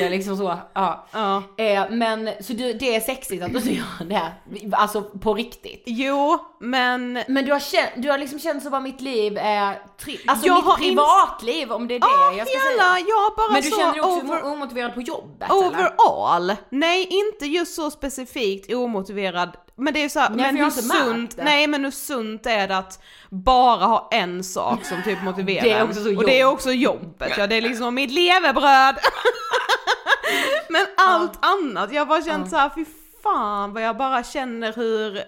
jag 0.00 0.10
liksom 0.10 0.36
så, 0.36 0.58
ja. 0.74 1.06
Ja. 1.12 1.42
Eh, 1.64 1.84
men 1.90 2.30
så 2.40 2.52
du, 2.52 2.72
det 2.72 2.94
är 2.96 3.00
sexigt 3.00 3.44
att 3.44 3.52
du 3.52 3.58
gör 3.72 4.04
det, 4.04 4.32
alltså 4.72 5.02
på 5.02 5.34
riktigt. 5.34 5.82
Jo, 5.86 6.38
men 6.60 7.12
Men 7.28 7.44
du 7.44 7.52
har, 7.52 7.60
känt, 7.60 7.90
du 7.96 8.10
har 8.10 8.18
liksom 8.18 8.38
känt 8.38 8.62
så 8.62 8.70
vad 8.70 8.82
mitt 8.82 9.00
liv 9.00 9.38
är, 9.38 9.78
tri- 10.00 10.20
alltså 10.26 10.46
Jag 10.46 10.64
mitt 10.66 10.76
privatliv 10.76 11.72
om 11.72 11.88
det 11.88 11.94
är 11.94 12.00
det 12.00 12.06
Ja, 12.06 12.32
jag 12.36 12.48
ska 12.48 12.56
jävla, 12.58 12.82
säga. 12.94 13.06
jag 13.08 13.36
bara 13.36 13.52
Men 13.52 13.62
du 13.62 13.70
så 13.70 13.76
känner 13.76 13.92
dig 13.92 14.00
också 14.02 14.20
over- 14.26 14.44
omotiverad 14.52 14.94
på 14.94 15.00
jobbet 15.00 15.50
eller? 15.50 15.66
Overall? 15.68 16.56
Nej, 16.70 17.06
inte 17.10 17.46
just 17.46 17.74
så 17.74 17.90
specifikt 17.90 18.72
omotiverad. 18.74 19.56
Men 19.76 19.94
det 19.94 20.00
är 20.00 20.02
ju 20.02 20.08
såhär, 20.08 20.30
men 20.30 20.56
hur 20.56 20.70
sunt, 20.70 21.36
nej 21.36 21.66
men 21.66 21.84
hur 21.84 21.90
sunt 21.90 22.46
är 22.46 22.68
det 22.68 22.76
att 22.76 23.02
bara 23.30 23.84
ha 23.84 24.08
en 24.12 24.44
sak 24.44 24.84
som 24.84 25.02
typ 25.02 25.22
motiverar 25.22 25.62
Det 25.62 25.72
är 25.72 25.82
också 25.82 26.04
så 26.04 26.16
Och 26.16 26.24
det 26.24 26.40
är 26.40 26.44
också 26.44 26.72
jobbet, 26.72 27.32
ja 27.38 27.46
det 27.46 27.56
är 27.56 27.60
liksom 27.60 27.94
mitt 27.94 28.10
levebröd. 28.10 28.96
men 30.68 30.86
allt 30.96 31.38
annat, 31.44 31.92
jag 31.92 32.00
har 32.00 32.06
bara 32.06 32.22
känt 32.22 32.50
så 32.50 32.56
här, 32.56 32.70
fy 32.74 32.84
fan 33.22 33.72
vad 33.72 33.82
jag 33.82 33.96
bara 33.96 34.24
känner 34.24 34.72
hur 34.72 35.22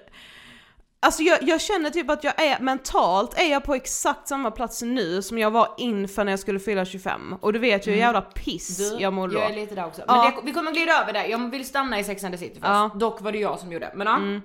Alltså 1.07 1.23
jag, 1.23 1.39
jag 1.43 1.61
känner 1.61 1.91
typ 1.91 2.11
att 2.11 2.25
jag 2.25 2.43
är, 2.43 2.61
mentalt 2.61 3.39
är 3.41 3.51
jag 3.51 3.65
på 3.65 3.75
exakt 3.75 4.29
samma 4.29 4.51
plats 4.51 4.83
nu 4.83 5.23
som 5.23 5.39
jag 5.39 5.51
var 5.51 5.75
inför 5.79 6.25
när 6.25 6.33
jag 6.33 6.39
skulle 6.41 6.61
fylla 6.61 6.85
25. 6.85 7.37
Och 7.41 7.53
du 7.53 7.59
vet 7.59 7.87
ju 7.87 7.91
hur 7.91 7.99
jävla 7.99 8.21
piss 8.21 8.81
Mm. 8.81 8.97
Du, 8.97 9.03
jag 9.03 9.13
mår 9.13 9.29
då. 9.29 9.35
jag 9.39 9.51
är 9.51 9.55
lite 9.55 9.75
där 9.75 9.87
också. 9.87 10.03
Men 10.07 10.17
Ja. 10.17 10.23
det, 10.41 10.47
vi 10.47 10.53
kommer 10.53 10.73
glida 10.73 11.03
över 11.03 11.13
det. 11.13 11.27
Jag 11.27 11.51
vill 11.51 11.65
stanna 11.67 11.99
i 11.99 12.05
Sex 12.05 12.25
and 12.25 12.35
the 12.35 12.39
City 12.39 12.55
först. 12.55 12.65
Ja. 12.67 12.85
Mm. 12.85 12.99
Dock 12.99 13.21
var 13.21 13.33
det 13.33 13.39
jag 13.39 13.59
som 13.59 13.73
gjorde. 13.73 13.91
Men 13.95 14.07
ja. 14.07 14.41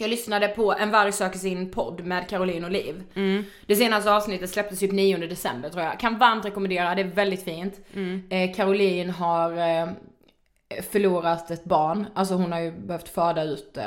Jag 0.00 0.10
lyssnade 0.10 0.48
på 0.48 0.72
En 0.72 0.90
varg 0.90 1.12
söker 1.12 1.38
sin 1.38 1.70
podd 1.70 2.04
med 2.04 2.28
Caroline 2.28 2.64
och 2.64 2.70
Liv. 2.70 3.02
Mm. 3.14 3.44
Det 3.66 3.76
senaste 3.76 4.12
avsnittet 4.12 4.50
släpptes 4.50 4.78
typ 4.78 4.92
9 4.92 5.16
december 5.16 5.68
tror 5.68 5.82
jag. 5.84 6.00
Kan 6.00 6.18
varmt 6.18 6.44
rekommendera, 6.44 6.94
det 6.94 7.02
är 7.02 7.06
väldigt 7.06 7.44
fint. 7.44 7.74
Mm. 7.94 8.22
Eh, 8.30 8.54
Caroline 8.56 9.10
har 9.10 9.52
eh, 9.52 9.88
förlorat 10.90 11.50
ett 11.50 11.64
barn. 11.64 12.06
Alltså 12.14 12.34
hon 12.34 12.52
har 12.52 12.60
ju 12.60 12.72
behövt 12.72 13.08
föda 13.08 13.42
ut 13.42 13.76
eh, 13.76 13.84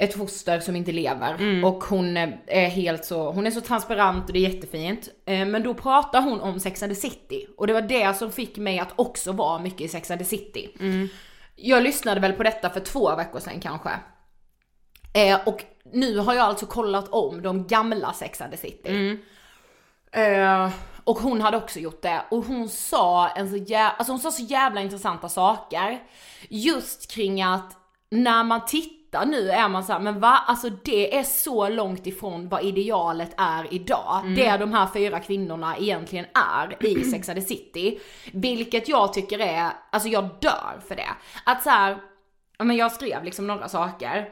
ett 0.00 0.14
foster 0.14 0.60
som 0.60 0.76
inte 0.76 0.92
lever. 0.92 1.34
Mm. 1.34 1.64
Och 1.64 1.84
hon 1.84 2.16
är 2.46 2.68
helt 2.68 3.04
så, 3.04 3.32
hon 3.32 3.46
är 3.46 3.50
så 3.50 3.60
transparent 3.60 4.26
och 4.26 4.32
det 4.32 4.38
är 4.38 4.48
jättefint. 4.52 5.08
Eh, 5.26 5.46
Men 5.46 5.62
då 5.62 5.74
pratar 5.74 6.22
hon 6.22 6.40
om 6.40 6.60
Sex 6.60 6.82
and 6.82 6.92
the 6.92 7.00
City. 7.00 7.46
Och 7.56 7.66
det 7.66 7.72
var 7.72 7.82
det 7.82 8.16
som 8.16 8.32
fick 8.32 8.56
mig 8.56 8.78
att 8.78 8.92
också 8.96 9.32
vara 9.32 9.58
mycket 9.58 9.80
i 9.80 9.88
Sex 9.88 10.10
and 10.10 10.18
the 10.18 10.24
City. 10.24 10.68
Jag 11.56 11.82
lyssnade 11.82 12.20
väl 12.20 12.32
på 12.32 12.42
detta 12.42 12.70
för 12.70 12.80
två 12.80 13.16
veckor 13.16 13.40
sedan 13.40 13.60
kanske. 13.60 13.90
Eh, 15.12 15.38
och 15.46 15.64
nu 15.92 16.18
har 16.18 16.34
jag 16.34 16.44
alltså 16.44 16.66
kollat 16.66 17.08
om 17.08 17.42
de 17.42 17.66
gamla 17.66 18.12
Sex 18.12 18.40
and 18.40 18.52
the 18.52 18.58
City. 18.58 19.18
Eh, 20.12 20.70
och 21.04 21.18
hon 21.18 21.40
hade 21.40 21.56
också 21.56 21.78
gjort 21.78 22.02
det 22.02 22.22
och 22.30 22.44
hon 22.44 22.68
sa 22.68 23.28
en 23.28 23.50
så 23.50 23.56
jävla, 23.56 23.90
alltså 23.90 24.12
hon 24.12 24.20
sa 24.20 24.30
så 24.30 24.42
jävla 24.42 24.80
intressanta 24.80 25.28
saker. 25.28 25.98
Just 26.48 27.10
kring 27.10 27.42
att 27.42 27.76
när 28.10 28.44
man 28.44 28.64
tittar 28.66 28.99
tittar 29.10 29.26
nu 29.26 29.50
är 29.50 29.68
man 29.68 29.84
så 29.84 29.92
här, 29.92 30.00
men 30.00 30.20
va? 30.20 30.42
Alltså 30.46 30.70
det 30.70 31.18
är 31.18 31.22
så 31.22 31.68
långt 31.68 32.06
ifrån 32.06 32.48
vad 32.48 32.64
idealet 32.64 33.34
är 33.36 33.74
idag. 33.74 34.20
Mm. 34.22 34.34
Det 34.34 34.56
de 34.56 34.72
här 34.72 34.88
fyra 34.94 35.20
kvinnorna 35.20 35.76
egentligen 35.76 36.26
är 36.34 36.86
i 36.86 37.04
Sex 37.10 37.28
and 37.28 37.38
the 37.38 37.46
City. 37.46 38.00
Vilket 38.32 38.88
jag 38.88 39.12
tycker 39.12 39.38
är, 39.38 39.70
alltså 39.92 40.08
jag 40.08 40.28
dör 40.40 40.80
för 40.88 40.96
det. 40.96 41.08
Att 41.44 41.62
så 41.62 41.70
här, 41.70 41.98
ja, 42.58 42.64
men 42.64 42.76
jag 42.76 42.92
skrev 42.92 43.24
liksom 43.24 43.46
några 43.46 43.68
saker. 43.68 44.28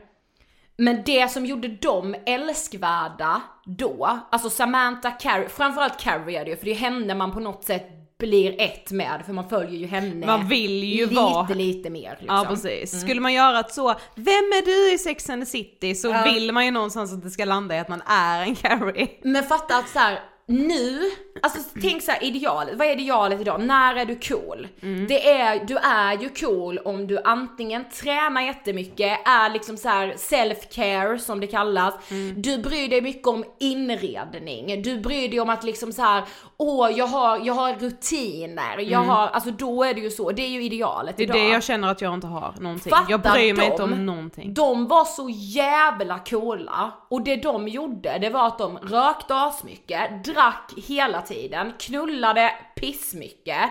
Men 0.77 1.03
det 1.07 1.31
som 1.31 1.47
gjorde 1.47 1.69
dem 1.69 2.17
älskvärda 2.27 3.43
då, 3.65 4.19
alltså 4.31 4.51
Samantha 4.51 5.11
Carrie, 5.11 5.49
framförallt 5.49 6.01
Carrie 6.01 6.41
är 6.41 6.45
det 6.45 6.51
ju, 6.51 6.57
för 6.57 6.65
det 6.65 6.71
är 6.71 6.75
henne 6.75 7.15
man 7.15 7.33
på 7.33 7.41
något 7.41 7.65
sätt 7.65 7.98
blir 8.19 8.61
ett 8.61 8.91
med, 8.91 9.23
för 9.27 9.33
man 9.33 9.49
följer 9.49 9.81
ju 9.81 9.87
henne 9.87 10.27
Man 10.27 10.49
vill 10.49 10.85
ju 10.85 11.03
lite, 11.07 11.15
vara- 11.15 11.49
lite 11.55 11.91
mer 11.91 12.11
liksom. 12.21 12.37
Ja 12.37 12.45
precis. 12.49 13.01
Skulle 13.01 13.21
man 13.21 13.33
göra 13.33 13.61
ett 13.61 13.75
så, 13.75 13.89
vem 14.15 14.27
är 14.35 14.65
du 14.65 14.95
i 14.95 14.99
Sex 14.99 15.31
and 15.31 15.43
the 15.43 15.47
City? 15.51 15.95
Så 15.95 16.09
Ja. 16.09 16.23
vill 16.25 16.53
man 16.53 16.65
ju 16.65 16.71
någonstans 16.71 17.13
att 17.13 17.23
det 17.23 17.31
ska 17.31 17.45
landa 17.45 17.77
i 17.77 17.79
att 17.79 17.89
man 17.89 18.03
är 18.07 18.43
en 18.43 18.55
Carrie. 18.57 19.09
Men 19.23 19.45
fatta 19.45 19.77
att 19.77 19.89
så 19.89 19.99
här, 19.99 20.19
nu, 20.47 21.01
alltså 21.43 21.59
tänk 21.83 22.03
så 22.03 22.11
här 22.11 22.25
idealet, 22.25 22.75
vad 22.79 22.87
är 22.87 22.93
idealet 22.93 23.41
idag? 23.41 23.61
När 23.61 23.97
är 23.97 24.05
du 24.05 24.15
cool? 24.15 24.69
Det 25.09 25.31
är, 25.31 25.65
du 25.65 25.77
är 25.77 26.19
ju 26.19 26.29
cool 26.29 26.79
om 26.79 27.07
du 27.07 27.19
antingen 27.25 27.85
tränar 27.91 28.43
jättemycket, 28.43 29.19
är 29.29 29.51
liksom 29.51 29.77
så 29.77 29.89
här 29.89 30.13
self-care 30.17 31.19
som 31.19 31.41
det 31.41 31.47
kallas, 31.47 31.95
du 32.37 32.59
bryr 32.59 32.89
dig 32.89 33.01
mycket 33.01 33.27
om 33.27 33.45
inredning, 33.61 34.83
du 34.83 35.01
bryr 35.01 35.29
dig 35.29 35.41
om 35.41 35.51
att 35.51 35.65
liksom 35.65 35.93
så 35.93 36.03
här, 36.03 36.25
åh 36.57 36.91
jag 36.91 37.07
har, 37.07 37.41
jag 37.45 37.55
har 37.55 37.75
rutiner, 37.75 38.79
jag 38.79 38.99
har, 38.99 39.29
alltså 39.29 39.51
då 39.51 39.85
är 39.85 39.95
det 39.95 40.01
ju 40.01 40.11
så, 40.11 40.31
det 40.33 40.43
är 40.43 40.49
ju 40.49 40.63
idealet 40.63 41.17
Det 41.17 41.23
är 41.23 41.25
idag. 41.25 41.37
det 41.37 41.49
jag 41.49 41.63
känner 41.63 41.89
att 41.89 42.01
jag 42.01 42.15
inte 42.15 42.27
har 42.27 42.55
någonting. 42.61 42.91
Fattar 42.91 43.11
jag 43.11 43.21
bryr 43.21 43.55
mig 43.55 43.67
de? 43.67 43.71
inte 43.73 43.83
om 43.83 44.07
någonting. 44.07 44.55
De 44.55 44.87
var 44.89 45.05
så 45.05 45.29
jävla 45.31 46.19
coola 46.19 46.93
och 47.09 47.23
det 47.23 47.37
de 47.37 47.69
gjorde 47.69 48.19
det 48.19 48.31
var 48.31 48.47
att 48.47 48.59
de 48.59 48.79
rökte 48.79 49.35
asmycket, 49.35 50.25
drack 50.25 50.73
hela 50.77 51.21
tiden, 51.29 51.73
knullade 51.79 52.53
pissmycket. 52.77 53.71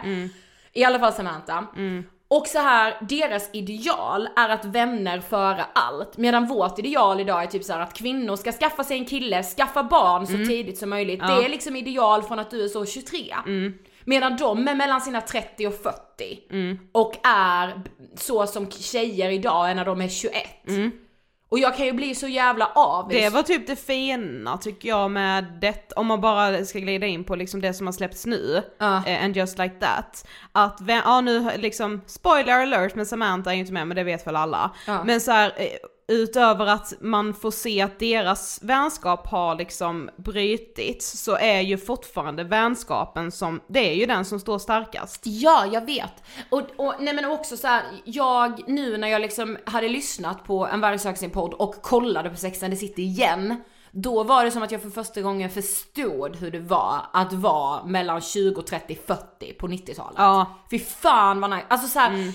I 0.73 0.83
alla 0.83 0.99
fall 0.99 1.13
Samantha. 1.13 1.67
Och 2.29 2.47
så 2.47 2.59
här, 2.59 2.97
deras 3.09 3.49
ideal 3.53 4.29
är 4.35 4.49
att 4.49 4.65
vänner 4.65 5.19
före 5.19 5.65
allt. 5.73 6.17
Medan 6.17 6.47
vårt 6.47 6.79
ideal 6.79 7.19
idag 7.19 7.43
är 7.43 7.47
typ 7.47 7.63
så 7.63 7.73
att 7.73 7.93
kvinnor 7.93 8.35
ska 8.35 8.51
skaffa 8.51 8.83
sig 8.83 8.97
en 8.97 9.05
kille, 9.05 9.43
skaffa 9.43 9.83
barn 9.83 10.27
så 10.27 10.33
tidigt 10.47 10.77
som 10.77 10.89
möjligt. 10.89 11.19
Det 11.19 11.45
är 11.45 11.49
liksom 11.49 11.75
ideal 11.75 12.23
från 12.23 12.39
att 12.39 12.51
du 12.51 12.63
är 12.63 12.67
så 12.67 12.85
23. 12.85 13.35
Medan 14.05 14.37
de 14.37 14.67
är 14.67 14.75
mellan 14.75 15.01
sina 15.01 15.21
30 15.21 15.67
och 15.67 15.73
40. 15.73 16.39
Och 16.91 17.13
är 17.23 17.81
så 18.15 18.47
som 18.47 18.71
tjejer 18.71 19.29
idag 19.29 19.69
är 19.69 19.75
när 19.75 19.85
de 19.85 20.01
är 20.01 20.07
21. 20.09 20.35
Och 21.49 21.59
jag 21.59 21.75
kan 21.77 21.85
ju 21.85 21.93
bli 21.93 22.15
så 22.15 22.27
jävla 22.27 22.65
avis. 22.65 23.17
Det 23.17 23.29
var 23.29 23.43
typ 23.43 23.67
det 23.67 23.75
fina 23.75 24.57
tycker 24.57 24.89
jag 24.89 25.11
med 25.11 25.45
det, 25.61 25.93
om 25.95 26.07
man 26.07 26.21
bara 26.21 26.65
ska 26.65 26.79
glida 26.79 27.07
in 27.07 27.23
på 27.23 27.35
liksom 27.35 27.61
det 27.61 27.73
som 27.73 27.87
har 27.87 27.91
släppts 27.93 28.25
nu, 28.25 28.63
eh, 28.79 29.23
and 29.23 29.37
just 29.37 29.57
like 29.57 29.75
that. 29.75 30.27
Att, 30.51 30.79
ja 30.87 31.21
nu 31.21 31.51
liksom, 31.57 32.01
spoiler 32.05 32.61
alert 32.61 32.95
men 32.95 33.05
Samantha 33.05 33.51
är 33.51 33.55
ju 33.55 33.59
inte 33.59 33.73
med 33.73 33.87
men 33.87 33.95
det 33.95 34.03
vet 34.03 34.27
väl 34.27 34.35
alla. 34.35 34.71
Ja. 34.87 35.03
Men 35.03 35.21
så 35.21 35.31
här, 35.31 35.53
eh, 35.57 35.67
utöver 36.07 36.65
att 36.65 36.93
man 37.01 37.33
får 37.33 37.51
se 37.51 37.81
att 37.81 37.99
deras 37.99 38.59
vänskap 38.61 39.27
har 39.27 39.55
liksom 39.55 40.09
brutits 40.17 41.23
så 41.23 41.37
är 41.37 41.61
ju 41.61 41.77
fortfarande 41.77 42.43
vänskapen 42.43 43.31
som, 43.31 43.61
det 43.67 43.89
är 43.89 43.93
ju 43.93 44.05
den 44.05 44.25
som 44.25 44.39
står 44.39 44.59
starkast. 44.59 45.21
Ja, 45.25 45.65
jag 45.71 45.85
vet. 45.85 46.23
Och, 46.49 46.61
och 46.75 46.93
nej 46.99 47.13
men 47.13 47.25
också 47.25 47.57
så 47.57 47.67
här, 47.67 47.83
jag 48.03 48.69
nu 48.69 48.97
när 48.97 49.07
jag 49.07 49.21
liksom 49.21 49.57
hade 49.65 49.89
lyssnat 49.89 50.43
på 50.43 50.67
en 50.67 50.99
söker 50.99 51.19
sin 51.19 51.29
podd 51.29 51.53
och 51.53 51.81
kollade 51.81 52.29
på 52.29 52.35
Sex 52.35 52.63
and 52.63 52.73
the 52.73 52.77
City 52.77 53.01
igen, 53.01 53.55
då 53.91 54.23
var 54.23 54.45
det 54.45 54.51
som 54.51 54.63
att 54.63 54.71
jag 54.71 54.81
för 54.81 54.89
första 54.89 55.21
gången 55.21 55.49
förstod 55.49 56.35
hur 56.35 56.51
det 56.51 56.59
var 56.59 57.01
att 57.13 57.33
vara 57.33 57.83
mellan 57.85 58.21
20, 58.21 58.61
30, 58.61 58.97
40 59.07 59.53
på 59.53 59.67
90-talet. 59.67 60.15
Ja. 60.17 60.45
Fy 60.71 60.79
fan 60.79 61.41
vad 61.41 61.49
nice. 61.49 61.65
Alltså 61.67 61.87
så 61.87 61.99
här, 61.99 62.33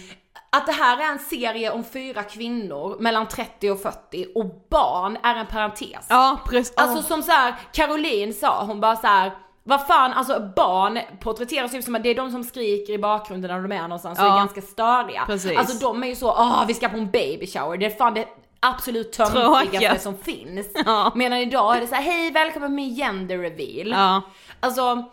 Att 0.56 0.66
det 0.66 0.72
här 0.72 0.98
är 0.98 1.12
en 1.12 1.18
serie 1.18 1.70
om 1.70 1.84
fyra 1.84 2.22
kvinnor 2.22 2.96
mellan 3.00 3.28
30 3.28 3.70
och 3.70 3.80
40 3.82 4.26
och 4.34 4.44
barn 4.70 5.18
är 5.22 5.34
en 5.34 5.46
parentes. 5.46 6.06
Ja 6.08 6.38
precis. 6.46 6.76
Alltså 6.76 7.02
som 7.02 7.22
så 7.22 7.32
här, 7.32 7.54
Caroline 7.72 8.34
sa, 8.34 8.64
hon 8.64 8.80
bara 8.80 8.96
så 8.96 9.06
här. 9.06 9.32
Vad 9.64 9.86
fan, 9.86 10.12
alltså 10.12 10.52
barn 10.56 10.98
porträtteras 11.20 11.74
ju 11.74 11.82
som 11.82 11.94
att 11.94 12.02
det 12.02 12.08
är 12.08 12.14
de 12.14 12.30
som 12.30 12.44
skriker 12.44 12.92
i 12.92 12.98
bakgrunden 12.98 13.50
när 13.50 13.68
de 13.68 13.72
är 13.76 13.82
någonstans 13.82 14.18
och 14.18 14.24
Ja. 14.24 14.32
är 14.32 14.36
ganska 14.36 14.62
störiga. 14.62 15.24
Precis. 15.26 15.58
Alltså 15.58 15.86
de 15.86 16.02
är 16.02 16.06
ju 16.06 16.14
så, 16.16 16.28
åh 16.30 16.64
vi 16.66 16.74
ska 16.74 16.88
på 16.88 16.96
en 16.96 17.10
baby 17.10 17.46
shower, 17.46 17.76
det 17.76 17.86
är 17.86 17.90
fan 17.90 18.14
det 18.14 18.28
absolut 18.60 19.12
töntigaste 19.12 19.98
som 19.98 20.18
finns. 20.18 20.66
Ja. 20.86 21.12
Medan 21.14 21.38
idag 21.38 21.76
är 21.76 21.80
det 21.80 21.86
så 21.86 21.94
här, 21.94 22.02
hej 22.02 22.30
välkommen 22.30 22.74
med 22.74 22.96
gender 22.96 23.38
reveal. 23.38 23.90
Ja. 23.90 24.22
Alltså, 24.60 25.04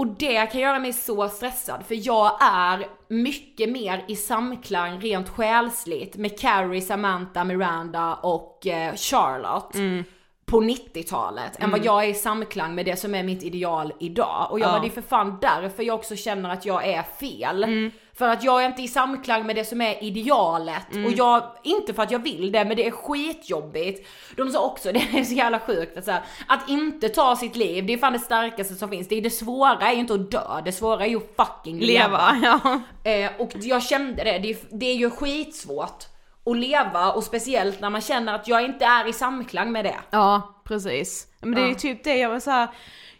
och 0.00 0.06
det 0.06 0.52
kan 0.52 0.60
göra 0.60 0.78
mig 0.78 0.92
så 0.92 1.28
stressad 1.28 1.82
för 1.86 2.06
jag 2.06 2.38
är 2.42 2.86
mycket 3.08 3.68
mer 3.68 4.04
i 4.08 4.16
samklang 4.16 5.00
rent 5.00 5.28
själsligt 5.28 6.16
med 6.16 6.40
Carrie, 6.40 6.80
Samantha, 6.80 7.44
Miranda 7.44 8.14
och 8.14 8.66
eh, 8.66 8.94
Charlotte 8.94 9.74
Mm 9.74 10.04
på 10.50 10.60
90-talet 10.60 11.52
än 11.62 11.70
vad 11.70 11.84
jag 11.84 12.04
är 12.04 12.08
i 12.08 12.14
samklang 12.14 12.74
med 12.74 12.86
det 12.86 12.96
som 12.96 13.14
är 13.14 13.22
mitt 13.22 13.42
ideal 13.42 13.92
idag. 14.00 14.46
Och 14.50 14.60
jag 14.60 14.68
Ja. 14.68 14.72
var 14.72 14.80
det 14.80 14.86
är 14.86 14.90
för 14.90 15.02
fan 15.02 15.38
därför 15.40 15.82
jag 15.82 15.94
också 15.94 16.16
känner 16.16 16.50
att 16.50 16.66
jag 16.66 16.86
är 16.86 17.02
fel. 17.02 17.64
Mm. 17.64 17.90
För 18.14 18.28
att 18.28 18.44
jag 18.44 18.62
är 18.62 18.66
inte 18.66 18.82
i 18.82 18.88
samklang 18.88 19.46
med 19.46 19.56
det 19.56 19.64
som 19.64 19.80
är 19.80 20.04
idealet. 20.04 20.92
Mm. 20.92 21.06
Och 21.06 21.12
jag, 21.12 21.42
inte 21.62 21.94
för 21.94 22.02
att 22.02 22.10
jag 22.10 22.18
vill 22.18 22.52
det, 22.52 22.64
men 22.64 22.76
det 22.76 22.86
är 22.86 22.90
skitjobbigt. 22.90 24.08
De 24.36 24.50
sa 24.50 24.66
också, 24.66 24.92
det 24.92 24.98
är 25.18 25.24
så 25.24 25.34
jävla 25.34 25.58
sjukt 25.58 25.96
att 25.98 26.04
så 26.04 26.10
här, 26.10 26.22
att 26.46 26.68
inte 26.68 27.08
ta 27.08 27.36
sitt 27.36 27.56
liv, 27.56 27.86
det 27.86 27.92
är 27.92 27.98
fan 27.98 28.12
det 28.12 28.18
starkaste 28.18 28.74
som 28.74 28.88
finns. 28.88 29.08
Det, 29.08 29.14
är 29.14 29.22
det 29.22 29.30
svåra 29.30 29.88
är 29.88 29.92
ju 29.92 30.00
inte 30.00 30.14
att 30.14 30.30
dö, 30.30 30.60
det 30.64 30.72
svåra 30.72 31.04
är 31.04 31.10
ju 31.10 31.16
att 31.16 31.36
fucking 31.36 31.78
leva. 31.78 32.32
Leva, 32.32 32.60
ja. 33.04 33.10
Eh, 33.10 33.30
och 33.38 33.50
jag 33.54 33.82
kände 33.82 34.24
det, 34.24 34.38
det 34.38 34.50
är, 34.50 34.56
det 34.70 34.86
är 34.86 34.96
ju 34.96 35.10
skitsvårt 35.10 36.06
att 36.44 36.56
leva 36.56 37.12
och 37.12 37.24
speciellt 37.24 37.80
när 37.80 37.90
man 37.90 38.00
känner 38.00 38.34
att 38.34 38.48
jag 38.48 38.64
inte 38.64 38.84
är 38.84 39.08
i 39.08 39.12
samklang 39.12 39.72
med 39.72 39.84
det. 39.84 40.00
Ja, 40.10 40.62
precis. 40.64 41.26
Men 41.40 41.54
det 41.54 41.60
är 41.60 41.68
ju 41.68 41.74
typ 41.74 42.04
det 42.04 42.16
jag 42.16 42.30
var 42.30 42.40
så 42.40 42.50
här, 42.50 42.68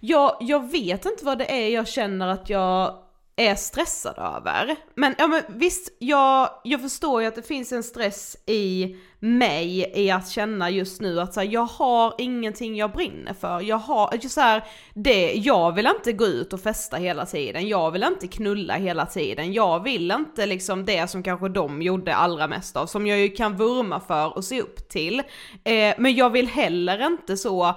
jag, 0.00 0.36
jag 0.40 0.70
vet 0.70 1.06
inte 1.06 1.24
vad 1.24 1.38
det 1.38 1.52
är 1.64 1.68
jag 1.68 1.88
känner 1.88 2.28
att 2.28 2.50
jag 2.50 2.94
är 3.36 3.54
stressad 3.54 4.18
över. 4.18 4.76
Men, 4.94 5.14
ja, 5.18 5.26
men 5.26 5.42
visst, 5.48 5.96
jag, 5.98 6.50
jag 6.64 6.80
förstår 6.80 7.22
ju 7.22 7.28
att 7.28 7.34
det 7.34 7.42
finns 7.42 7.72
en 7.72 7.82
stress 7.82 8.36
i 8.46 8.96
mig 9.20 9.92
i 9.94 10.10
att 10.10 10.28
känna 10.28 10.70
just 10.70 11.00
nu 11.00 11.20
att 11.20 11.34
så 11.34 11.40
här, 11.40 11.48
jag 11.48 11.64
har 11.64 12.14
ingenting 12.18 12.76
jag 12.76 12.92
brinner 12.92 13.34
för. 13.34 13.60
Jag 13.60 13.76
har, 13.76 14.14
just 14.22 14.34
så 14.34 14.40
här, 14.40 14.64
det, 14.94 15.32
jag 15.32 15.72
vill 15.72 15.86
inte 15.86 16.12
gå 16.12 16.26
ut 16.26 16.52
och 16.52 16.60
festa 16.60 16.96
hela 16.96 17.26
tiden, 17.26 17.68
jag 17.68 17.90
vill 17.90 18.02
inte 18.02 18.26
knulla 18.26 18.74
hela 18.74 19.06
tiden, 19.06 19.52
jag 19.52 19.82
vill 19.82 20.10
inte 20.10 20.46
liksom 20.46 20.84
det 20.84 21.10
som 21.10 21.22
kanske 21.22 21.48
de 21.48 21.82
gjorde 21.82 22.14
allra 22.14 22.46
mest 22.46 22.76
av, 22.76 22.86
som 22.86 23.06
jag 23.06 23.18
ju 23.18 23.28
kan 23.28 23.56
vurma 23.56 24.00
för 24.00 24.36
och 24.36 24.44
se 24.44 24.60
upp 24.60 24.88
till. 24.88 25.18
Eh, 25.64 25.94
men 25.98 26.14
jag 26.14 26.30
vill 26.30 26.48
heller 26.48 27.06
inte 27.06 27.36
så 27.36 27.74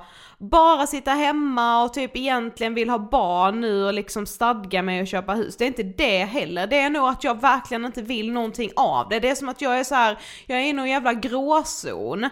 bara 0.49 0.87
sitta 0.87 1.11
hemma 1.11 1.83
och 1.83 1.93
typ 1.93 2.17
egentligen 2.17 2.73
vill 2.73 2.89
ha 2.89 2.99
barn 2.99 3.61
nu 3.61 3.85
och 3.85 3.93
liksom 3.93 4.25
stadga 4.25 4.81
mig 4.81 5.01
och 5.01 5.07
köpa 5.07 5.33
hus. 5.33 5.57
Det 5.57 5.65
är 5.65 5.67
inte 5.67 5.83
det 5.83 6.23
heller. 6.23 6.67
Det 6.67 6.79
är 6.79 6.89
nog 6.89 7.07
att 7.07 7.23
jag 7.23 7.41
verkligen 7.41 7.85
inte 7.85 8.01
vill 8.01 8.31
någonting 8.31 8.71
av 8.75 9.09
det. 9.09 9.19
Det 9.19 9.29
är 9.29 9.35
som 9.35 9.49
att 9.49 9.61
jag 9.61 9.79
är 9.79 9.83
så 9.83 9.95
här, 9.95 10.17
jag 10.45 10.59
är 10.59 10.63
i 10.63 10.73
någon 10.73 10.89
jävla 10.89 11.13
gråzon. 11.33 12.23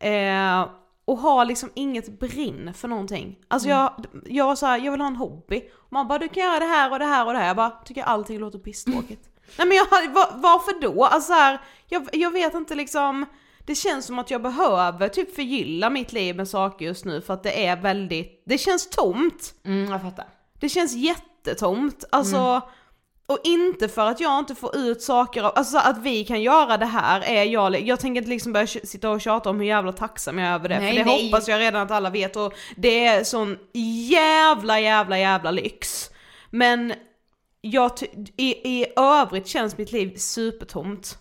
Eh, 0.00 0.68
och 1.04 1.18
har 1.18 1.44
liksom 1.44 1.70
inget 1.74 2.18
brinn 2.18 2.74
för 2.74 2.88
någonting. 2.88 3.38
Alltså 3.48 3.68
jag, 3.68 4.04
jag 4.26 4.46
var 4.46 4.56
så 4.56 4.66
här, 4.66 4.78
jag 4.78 4.92
vill 4.92 5.00
ha 5.00 5.08
en 5.08 5.16
hobby. 5.16 5.62
Man 5.88 6.08
bara 6.08 6.18
du 6.18 6.28
kan 6.28 6.42
göra 6.42 6.58
det 6.58 6.66
här 6.66 6.92
och 6.92 6.98
det 6.98 7.04
här 7.04 7.26
och 7.26 7.32
det 7.32 7.38
här. 7.38 7.46
Jag 7.46 7.56
bara 7.56 7.70
tycker 7.70 8.02
allting 8.02 8.38
låter 8.38 8.58
pisstråkigt. 8.58 9.28
Nej 9.58 9.66
men 9.66 9.76
jag, 9.76 9.86
var, 9.90 10.40
varför 10.40 10.80
då? 10.80 11.04
Alltså 11.04 11.26
så 11.26 11.32
här, 11.32 11.60
jag, 11.88 12.08
jag 12.12 12.30
vet 12.30 12.54
inte 12.54 12.74
liksom. 12.74 13.26
Det 13.66 13.74
känns 13.74 14.06
som 14.06 14.18
att 14.18 14.30
jag 14.30 14.42
behöver 14.42 15.08
typ 15.08 15.34
förgylla 15.34 15.90
mitt 15.90 16.12
liv 16.12 16.36
med 16.36 16.48
saker 16.48 16.84
just 16.84 17.04
nu 17.04 17.20
för 17.20 17.34
att 17.34 17.42
det 17.42 17.66
är 17.66 17.76
väldigt, 17.76 18.42
det 18.46 18.58
känns 18.58 18.90
tomt. 18.90 19.54
Mm, 19.64 19.90
jag 19.90 20.02
fattar. 20.02 20.26
Det 20.60 20.68
känns 20.68 20.94
jättetomt. 20.94 22.04
Alltså, 22.12 22.62
och 23.30 23.38
inte 23.44 23.88
för 23.88 24.06
att 24.06 24.20
jag 24.20 24.38
inte 24.38 24.54
får 24.54 24.76
ut 24.76 25.02
saker 25.02 25.42
av, 25.42 25.52
alltså 25.54 25.78
att 25.78 25.98
vi 26.02 26.24
kan 26.24 26.42
göra 26.42 26.76
det 26.76 26.86
här 26.86 27.20
är 27.20 27.44
jag, 27.44 27.80
jag 27.80 28.00
tänker 28.00 28.20
inte 28.20 28.30
liksom 28.30 28.52
börja 28.52 28.66
sitta 28.66 29.10
och 29.10 29.20
tjata 29.20 29.50
om 29.50 29.60
hur 29.60 29.66
jävla 29.66 29.92
tacksam 29.92 30.38
jag 30.38 30.48
är 30.48 30.54
över 30.54 30.68
det, 30.68 30.80
Nej, 30.80 30.90
för 30.90 30.98
det 30.98 31.04
nej. 31.04 31.24
hoppas 31.26 31.48
jag 31.48 31.60
redan 31.60 31.82
att 31.82 31.90
alla 31.90 32.10
vet 32.10 32.36
och 32.36 32.54
det 32.76 33.06
är 33.06 33.24
sån 33.24 33.58
jävla 34.08 34.80
jävla 34.80 35.18
jävla 35.18 35.50
lyx. 35.50 36.10
Men 36.50 36.92
jag, 37.60 37.92
i, 38.36 38.78
i 38.80 38.86
övrigt 38.96 39.46
känns 39.46 39.78
mitt 39.78 39.92
liv 39.92 40.16
supertomt. 40.16 41.18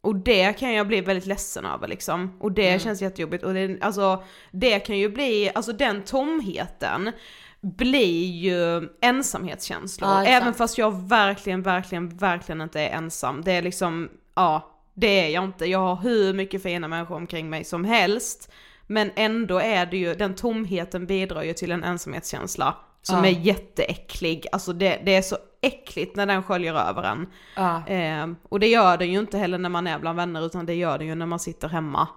Och 0.00 0.16
det 0.16 0.52
kan 0.52 0.72
jag 0.72 0.86
bli 0.86 1.00
väldigt 1.00 1.26
ledsen 1.26 1.66
över 1.66 1.88
liksom. 1.88 2.36
Och 2.40 2.52
det 2.52 2.82
känns 2.82 3.02
jättejobbigt. 3.02 3.44
Och 3.44 3.54
det, 3.54 3.78
alltså, 3.80 4.24
det 4.50 4.80
kan 4.80 4.98
ju 4.98 5.08
bli, 5.08 5.50
alltså 5.54 5.72
den 5.72 6.02
tomheten 6.02 7.12
blir 7.60 8.26
ju 8.26 8.88
ensamhetskänslor. 9.00 10.10
Ja. 10.10 10.24
Även 10.24 10.54
fast 10.54 10.78
jag 10.78 11.08
verkligen, 11.08 11.62
verkligen, 11.62 12.08
verkligen 12.16 12.60
inte 12.60 12.80
är 12.80 12.90
ensam. 12.96 13.42
Det 13.44 13.52
är 13.52 13.62
liksom, 13.62 14.08
ja, 14.34 14.70
det 14.94 15.06
är 15.20 15.28
jag 15.28 15.44
inte. 15.44 15.66
Jag 15.66 15.78
har 15.78 15.96
hur 15.96 16.34
mycket 16.34 16.62
fina 16.62 16.88
människor 16.88 17.16
omkring 17.16 17.50
mig 17.50 17.64
som 17.64 17.84
helst. 17.84 18.50
Men 18.86 19.10
ändå 19.16 19.58
är 19.58 19.86
det 19.86 19.96
ju, 19.96 20.14
den 20.14 20.34
tomheten 20.34 21.06
bidrar 21.06 21.42
ju 21.42 21.52
till 21.52 21.72
en 21.72 21.84
ensamhetskänsla 21.84 22.74
som 23.02 23.18
Ja. 23.18 23.26
är 23.26 23.30
jätteäcklig. 23.30 24.46
Alltså 24.52 24.72
det, 24.72 25.00
det 25.04 25.16
är 25.16 25.22
så 25.22 25.36
äckligt 25.62 26.16
när 26.16 26.26
den 26.26 26.42
sköljer 26.42 26.74
över 26.74 27.02
en. 27.02 27.26
Ja. 27.56 27.86
Eh, 27.86 28.26
och 28.48 28.60
det 28.60 28.66
gör 28.66 28.96
den 28.96 29.12
ju 29.12 29.18
inte 29.18 29.38
heller 29.38 29.58
när 29.58 29.68
man 29.68 29.86
är 29.86 29.98
bland 29.98 30.16
vänner 30.16 30.46
utan 30.46 30.66
det 30.66 30.74
gör 30.74 30.98
den 30.98 31.06
ju 31.06 31.14
när 31.14 31.26
man 31.26 31.38
sitter 31.38 31.68
hemma. 31.68 32.08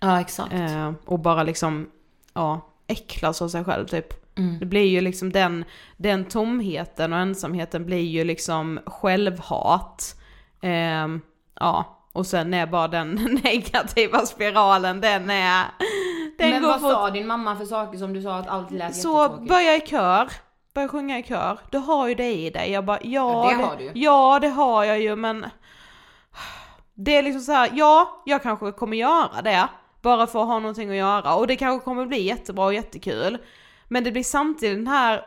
Ja 0.00 0.20
exakt. 0.20 0.52
Eh, 0.52 0.92
och 1.04 1.18
bara 1.18 1.42
liksom, 1.42 1.90
ja, 2.34 2.60
äcklas 2.86 3.42
av 3.42 3.48
sig 3.48 3.64
själv 3.64 3.86
typ. 3.86 4.29
Mm. 4.40 4.58
Det 4.58 4.66
blir 4.66 4.86
ju 4.86 5.00
liksom 5.00 5.32
den, 5.32 5.64
den 5.96 6.24
tomheten 6.24 7.12
och 7.12 7.18
ensamheten 7.18 7.86
blir 7.86 8.04
ju 8.04 8.24
liksom 8.24 8.80
självhat. 8.86 10.16
Eh, 10.62 11.08
ja, 11.60 12.00
och 12.12 12.26
sen 12.26 12.54
är 12.54 12.66
bara 12.66 12.88
den 12.88 13.14
negativa 13.44 14.26
spiralen, 14.26 15.00
den 15.00 15.30
är... 15.30 15.64
Den 16.38 16.50
men 16.50 16.62
går 16.62 16.68
vad 16.68 16.80
fort. 16.80 16.92
sa 16.92 17.10
din 17.10 17.26
mamma 17.26 17.56
för 17.56 17.64
saker 17.64 17.98
som 17.98 18.12
du 18.12 18.22
sa 18.22 18.36
att 18.36 18.48
allt 18.48 18.70
lät 18.70 18.96
Så 18.96 19.28
börja 19.28 19.76
i 19.76 19.80
kör, 19.80 20.32
börja 20.74 20.88
sjunga 20.88 21.18
i 21.18 21.22
kör. 21.22 21.58
Du 21.70 21.78
har 21.78 22.08
ju 22.08 22.14
det 22.14 22.32
i 22.32 22.50
dig. 22.50 22.70
Jag 22.70 22.84
bara, 22.84 22.98
ja, 23.02 23.50
Ja, 23.52 23.56
det 23.56 23.64
har 23.64 23.76
du. 23.76 23.90
Ja, 23.94 24.38
det 24.40 24.48
har 24.48 24.84
jag 24.84 25.00
ju 25.00 25.16
men... 25.16 25.46
Det 26.94 27.16
är 27.16 27.22
liksom 27.22 27.40
så 27.40 27.52
här, 27.52 27.70
ja, 27.74 28.22
jag 28.26 28.42
kanske 28.42 28.72
kommer 28.72 28.96
göra 28.96 29.42
det. 29.42 29.68
Bara 30.02 30.26
för 30.26 30.40
att 30.42 30.46
ha 30.46 30.58
någonting 30.58 30.90
att 30.90 30.96
göra. 30.96 31.34
Och 31.34 31.46
det 31.46 31.56
kanske 31.56 31.84
kommer 31.84 32.06
bli 32.06 32.22
jättebra 32.22 32.64
och 32.64 32.74
jättekul. 32.74 33.38
Men 33.92 34.04
det 34.04 34.12
blir 34.12 34.22
samtidigt 34.22 34.78
den 34.78 34.86
här... 34.86 35.26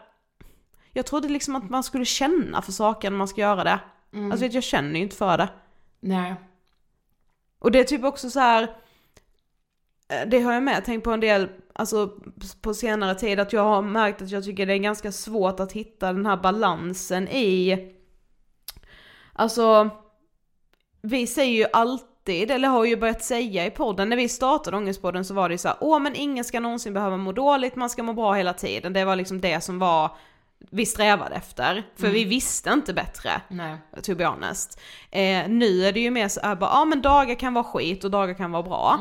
Jag 0.94 1.06
trodde 1.06 1.30
liksom 1.30 1.56
att 1.56 1.70
man 1.70 1.84
skulle 1.84 2.06
känna 2.06 2.62
för 2.62 2.72
saker 2.72 3.10
när 3.10 3.18
man 3.18 3.28
ska 3.28 3.42
göra 3.42 3.64
det. 3.64 3.80
Mm. 4.14 4.32
Alltså 4.32 4.46
vet, 4.46 4.54
jag 4.54 4.64
känner 4.64 4.96
ju 4.96 5.04
inte 5.04 5.16
för 5.16 5.38
det. 5.38 5.50
Nej. 6.00 6.36
Och 7.60 7.72
det 7.72 7.80
är 7.80 7.84
typ 7.84 8.04
också 8.04 8.30
så 8.30 8.40
här. 8.40 8.64
eh, 10.10 10.28
Det 10.28 10.40
har 10.42 10.54
jag 10.54 10.64
med 10.64 10.86
tänkt 10.86 11.04
på 11.04 11.12
en 11.12 11.20
del, 11.20 11.50
alltså 11.76 12.12
på 12.62 12.74
senare 12.74 13.16
tid, 13.16 13.40
att 13.40 13.54
jag 13.54 13.64
har 13.64 13.82
märkt 13.82 14.22
att 14.22 14.32
jag 14.32 14.44
tycker 14.44 14.66
det 14.66 14.74
är 14.74 14.78
ganska 14.78 15.12
svårt 15.12 15.60
att 15.60 15.72
hitta 15.72 16.14
den 16.14 16.26
här 16.26 16.38
balansen 16.38 17.28
i, 17.28 17.78
alltså, 19.34 19.90
vi 21.02 21.28
säger 21.28 21.58
ju 21.58 21.66
alltid, 21.74 22.08
eller 22.30 22.68
har 22.68 22.86
ju 22.86 22.98
börjat 22.98 23.24
säga 23.24 23.66
i 23.66 23.72
podden, 23.72 24.10
när 24.10 24.18
vi 24.18 24.30
startade 24.30 24.78
Ångestpodden 24.78 25.26
så 25.26 25.34
var 25.34 25.50
det 25.50 25.54
ju 25.54 25.58
så 25.58 25.68
här, 25.68 25.78
åh 25.82 26.00
men 26.00 26.16
ingen 26.16 26.44
ska 26.44 26.60
någonsin 26.60 26.94
behöva 26.94 27.18
må 27.18 27.32
dåligt, 27.32 27.76
man 27.76 27.90
ska 27.90 28.04
må 28.04 28.14
bra 28.14 28.34
hela 28.34 28.54
tiden. 28.54 28.94
Det 28.94 29.06
var 29.06 29.16
liksom 29.16 29.42
det 29.42 29.64
som 29.64 29.80
var, 29.80 30.12
vi 30.70 30.86
strävade 30.86 31.36
efter. 31.36 31.84
För 31.96 32.08
vi 32.08 32.24
visste 32.24 32.70
inte 32.70 32.94
bättre 32.94 33.30
Nej. 33.48 33.78
to 34.04 34.16
be 34.16 34.26
honest. 34.26 34.80
Eh, 35.12 35.48
nu 35.48 35.86
är 35.86 35.92
det 35.92 36.00
ju 36.00 36.12
mer 36.12 36.28
så 36.28 36.40
här 36.42 36.56
bara, 36.56 36.70
ja 36.70 36.86
men 36.86 37.02
dagar 37.02 37.36
kan 37.36 37.54
vara 37.54 37.64
skit 37.64 38.04
och 38.04 38.12
dagar 38.12 38.34
kan 38.34 38.52
vara 38.52 38.64
bra. 38.64 39.00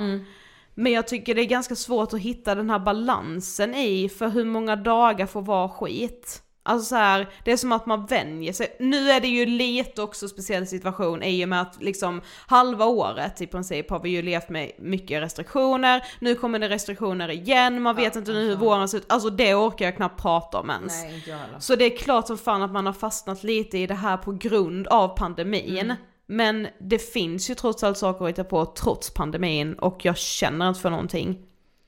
Men 0.74 0.92
jag 0.92 1.08
tycker 1.08 1.34
det 1.34 1.42
är 1.42 1.46
ganska 1.46 1.74
svårt 1.76 2.12
att 2.12 2.20
hitta 2.20 2.54
den 2.54 2.70
här 2.70 2.78
balansen 2.78 3.74
i 3.74 4.08
för 4.08 4.28
hur 4.28 4.44
många 4.44 4.76
dagar 4.76 5.26
får 5.26 5.42
vara 5.42 5.68
skit. 5.68 6.42
Alltså 6.64 6.88
så 6.88 6.96
här, 6.96 7.28
det 7.44 7.52
är 7.52 7.56
som 7.56 7.72
att 7.72 7.86
man 7.86 8.06
vänjer 8.06 8.52
sig. 8.52 8.76
Nu 8.80 9.10
är 9.10 9.20
det 9.20 9.28
ju 9.28 9.46
lite 9.46 10.02
också 10.02 10.28
speciell 10.28 10.66
situation 10.66 11.22
i 11.22 11.44
och 11.44 11.48
med 11.48 11.60
att 11.60 11.82
liksom 11.82 12.20
halva 12.46 12.84
året 12.86 13.40
i 13.40 13.46
princip 13.46 13.90
har 13.90 14.00
vi 14.00 14.10
ju 14.10 14.22
levt 14.22 14.48
med 14.48 14.72
mycket 14.78 15.22
restriktioner. 15.22 16.04
Nu 16.20 16.34
kommer 16.34 16.58
det 16.58 16.68
restriktioner 16.68 17.30
igen, 17.30 17.82
man 17.82 17.96
vet 17.96 18.16
inte 18.16 18.32
nu 18.32 18.48
hur 18.48 18.56
våren 18.56 18.88
ser 18.88 18.98
ut. 18.98 19.12
Alltså 19.12 19.30
det 19.30 19.54
orkar 19.54 19.84
jag 19.84 19.96
knappt 19.96 20.22
prata 20.22 20.60
om 20.60 20.70
ens. 20.70 21.02
Nej. 21.02 21.24
Så 21.58 21.76
det 21.76 21.84
är 21.84 21.96
klart 21.96 22.26
som 22.26 22.38
fan 22.38 22.62
att 22.62 22.72
man 22.72 22.86
har 22.86 22.92
fastnat 22.92 23.44
lite 23.44 23.78
i 23.78 23.86
det 23.86 23.94
här 23.94 24.16
på 24.16 24.32
grund 24.32 24.86
av 24.86 25.08
pandemin. 25.08 25.78
Mm. 25.78 25.96
Men 26.26 26.68
det 26.80 26.98
finns 26.98 27.50
ju 27.50 27.54
trots 27.54 27.84
allt 27.84 27.98
saker 27.98 28.24
att 28.24 28.30
hitta 28.30 28.44
på 28.44 28.66
trots 28.66 29.14
pandemin 29.14 29.74
och 29.74 30.04
jag 30.04 30.18
känner 30.18 30.68
inte 30.68 30.80
för 30.80 30.90
någonting. 30.90 31.38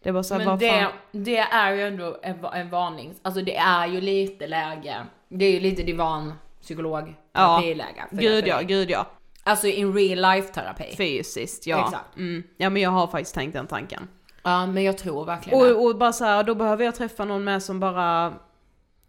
Det 0.04 0.10
är 0.10 0.12
bara 0.12 0.22
såhär, 0.22 0.44
Men 0.44 0.58
det, 0.58 0.88
det 1.12 1.38
är 1.38 1.72
ju 1.74 1.82
ändå 1.82 2.18
en, 2.22 2.44
en 2.44 2.70
varning. 2.70 3.14
Alltså 3.22 3.42
det 3.42 3.56
är 3.56 3.86
ju 3.86 4.00
lite 4.00 4.46
läge. 4.46 4.96
Det 5.28 5.44
är 5.44 5.52
ju 5.52 5.60
lite 5.60 5.82
divan, 5.82 6.32
psykolog, 6.62 7.14
Ja. 7.32 7.62
det, 7.62 7.86
Gud 8.10 8.46
ja, 8.46 8.58
det. 8.58 8.64
gud 8.64 8.90
ja. 8.90 9.06
Alltså 9.44 9.66
in 9.66 9.94
real 9.94 10.34
life 10.34 10.52
terapi. 10.52 10.94
Fysiskt, 10.96 11.66
ja. 11.66 11.84
Exakt. 11.84 12.16
Mm. 12.16 12.42
Ja 12.56 12.70
men 12.70 12.82
jag 12.82 12.90
har 12.90 13.06
faktiskt 13.06 13.34
tänkt 13.34 13.52
den 13.52 13.66
tanken. 13.66 14.08
Ja 14.42 14.66
men 14.66 14.82
jag 14.84 14.98
tror 14.98 15.24
verkligen 15.24 15.58
det. 15.58 15.74
Och, 15.74 15.86
och 15.86 15.98
bara 15.98 16.12
så 16.12 16.24
här, 16.24 16.44
då 16.44 16.54
behöver 16.54 16.84
jag 16.84 16.94
träffa 16.94 17.24
någon 17.24 17.44
med 17.44 17.62
som 17.62 17.80
bara... 17.80 18.32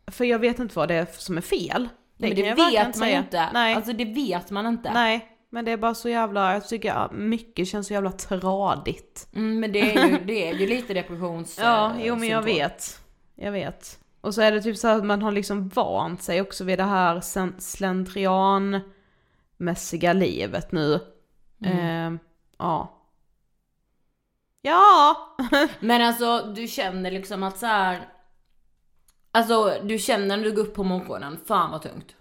För 0.08 0.26
jag 0.26 0.40
vet 0.40 0.60
inte 0.60 0.76
vad 0.76 0.88
det 0.88 0.96
är 0.96 1.08
som 1.12 1.38
är 1.38 1.42
fel. 1.42 1.90
men 2.18 2.30
det 2.36 2.42
jag 2.42 2.56
verkligen 2.56 2.88
vet 2.88 2.98
man 2.98 3.10
ju 3.10 3.18
inte. 3.18 3.50
Nej. 3.54 3.76
Alltså 3.76 3.94
det 3.94 4.06
vet 4.06 4.52
man 4.52 4.66
inte. 4.68 4.94
Nej, 4.94 5.35
men 5.56 5.66
det 5.66 5.72
är 5.72 5.78
bara 5.78 5.96
så 5.96 6.10
jävla, 6.10 6.54
jag 6.54 6.68
tycker 6.68 6.90
ja, 6.90 7.12
mycket 7.12 7.68
känns 7.68 7.88
så 7.88 7.94
jävla 7.94 8.12
tradigt. 8.12 9.28
Mm, 9.36 9.60
men 9.60 9.72
det 9.72 9.96
är 9.96 10.08
ju, 10.08 10.20
det 10.26 10.50
är 10.50 10.54
ju 10.54 10.68
lite 10.68 10.94
depressions... 10.94 11.58
Ja, 11.60 11.92
eh, 11.92 12.06
jo 12.06 12.16
men 12.16 12.30
jag 12.30 12.42
vet. 12.42 13.02
Jag 13.36 13.52
vet. 13.52 14.00
Och 14.22 14.34
så 14.34 14.42
är 14.42 14.52
det 14.52 14.62
typ 14.62 14.78
så 14.78 14.88
att 14.88 15.06
man 15.06 15.22
har 15.22 15.32
liksom 15.32 15.70
vant 15.70 16.24
sig 16.24 16.42
också 16.42 16.64
vid 16.64 16.80
det 16.80 16.84
här 16.84 17.22
slentrianmässiga 17.60 20.14
livet 20.14 20.72
nu. 20.72 21.00
Mm. 21.66 22.14
Eh, 22.14 22.20
ja. 22.58 23.02
Ja! 24.62 25.16
Men 25.80 26.02
alltså 26.02 26.54
du 26.56 26.68
känner 26.68 27.12
liksom 27.12 27.44
att 27.44 27.58
så 27.58 27.66
här. 27.66 28.08
Alltså 29.32 29.74
du 29.84 29.98
känner 29.98 30.38
när 30.38 30.44
du 30.44 30.52
går 30.52 30.62
upp 30.62 30.76
på 30.76 30.84
morgonen, 30.84 31.40
fan 31.48 31.72
vad 31.72 31.82
tungt. 31.82 32.16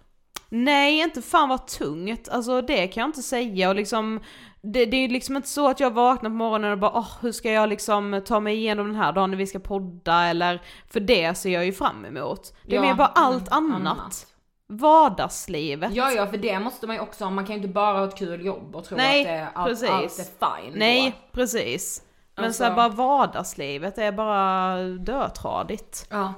Nej, 0.63 0.99
inte 0.99 1.21
fan 1.21 1.49
vad 1.49 1.67
tungt. 1.67 2.29
Alltså 2.29 2.61
det 2.61 2.87
kan 2.87 3.01
jag 3.01 3.07
inte 3.07 3.21
säga 3.21 3.69
och 3.69 3.75
liksom 3.75 4.19
det, 4.61 4.85
det 4.85 4.97
är 4.97 5.01
ju 5.01 5.07
liksom 5.07 5.35
inte 5.35 5.47
så 5.49 5.67
att 5.69 5.79
jag 5.79 5.91
vaknar 5.93 6.29
på 6.29 6.35
morgonen 6.35 6.71
och 6.71 6.77
bara 6.77 6.91
åh, 6.97 7.07
hur 7.21 7.31
ska 7.31 7.51
jag 7.51 7.69
liksom 7.69 8.21
ta 8.25 8.39
mig 8.39 8.55
igenom 8.55 8.87
den 8.87 8.95
här 8.95 9.11
dagen 9.11 9.31
när 9.31 9.37
vi 9.37 9.47
ska 9.47 9.59
podda 9.59 10.23
eller 10.23 10.61
för 10.89 10.99
det 10.99 11.35
ser 11.37 11.49
jag 11.49 11.65
ju 11.65 11.73
fram 11.73 12.05
emot. 12.05 12.53
Det 12.63 12.71
är 12.71 12.75
Ja, 12.75 12.81
mer 12.81 12.93
bara 12.93 13.07
allt 13.07 13.51
annat. 13.51 13.79
annat. 13.81 14.27
Vardagslivet. 14.67 15.93
Ja 15.95 16.11
ja 16.11 16.27
för 16.27 16.37
det 16.37 16.59
måste 16.59 16.87
man 16.87 16.95
ju 16.95 17.01
också 17.01 17.23
ha, 17.23 17.31
man 17.31 17.45
kan 17.45 17.55
ju 17.55 17.61
inte 17.61 17.73
bara 17.73 17.97
ha 17.97 18.07
ett 18.07 18.17
kul 18.17 18.45
jobb 18.45 18.75
och 18.75 18.85
tro 18.85 18.97
Nej, 18.97 19.19
att 19.21 19.27
det 19.27 19.31
är, 19.33 19.47
allt, 19.53 19.83
allt 19.83 20.19
är 20.19 20.61
fine 20.61 20.79
Nej, 20.79 21.09
då. 21.11 21.27
precis. 21.31 22.03
Men 22.35 22.45
Alltså- 22.45 22.57
så 22.57 22.63
här, 22.63 22.75
bara 22.75 22.89
vardagslivet 22.89 23.97
är 23.97 24.11
bara 24.11 24.77
dötradigt. 24.83 26.07
Ja. 26.09 26.33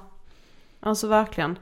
Alltså 0.80 1.06
verkligen. 1.06 1.58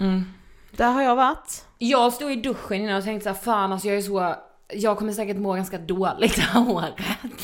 Mm. 0.00 0.24
Där 0.70 0.92
har 0.92 1.02
jag 1.02 1.16
varit. 1.16 1.64
Jag 1.78 2.12
stod 2.12 2.32
i 2.32 2.36
duschen 2.36 2.82
innan 2.82 2.96
och 2.96 3.04
tänkte 3.04 3.24
såhär, 3.24 3.40
fan 3.42 3.72
alltså 3.72 3.88
jag 3.88 3.96
är 3.96 4.02
så, 4.02 4.34
jag 4.72 4.98
kommer 4.98 5.12
säkert 5.12 5.36
må 5.36 5.52
ganska 5.52 5.78
dåligt 5.78 6.36
det 6.36 6.42
här 6.42 6.70
året. 6.70 6.94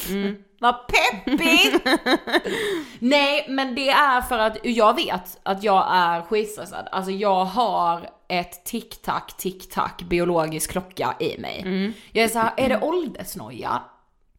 Vad 0.61 0.75
peppigt! 0.87 1.89
Nej 2.99 3.47
men 3.49 3.75
det 3.75 3.89
är 3.89 4.21
för 4.21 4.39
att 4.39 4.57
jag 4.63 4.95
vet 4.97 5.41
att 5.43 5.63
jag 5.63 5.87
är 5.91 6.23
skitstressad. 6.23 6.89
Alltså 6.93 7.11
jag 7.11 7.45
har 7.45 8.11
ett 8.29 8.65
tick-tack, 8.65 9.37
tick-tack 9.37 10.03
biologisk 10.03 10.71
klocka 10.71 11.15
i 11.21 11.39
mig. 11.41 11.93
Jag 12.13 12.25
är 12.25 12.29
så 12.29 12.39
här, 12.39 12.53
är 12.57 12.69
det 12.69 12.81
åldersnoja? 12.81 13.83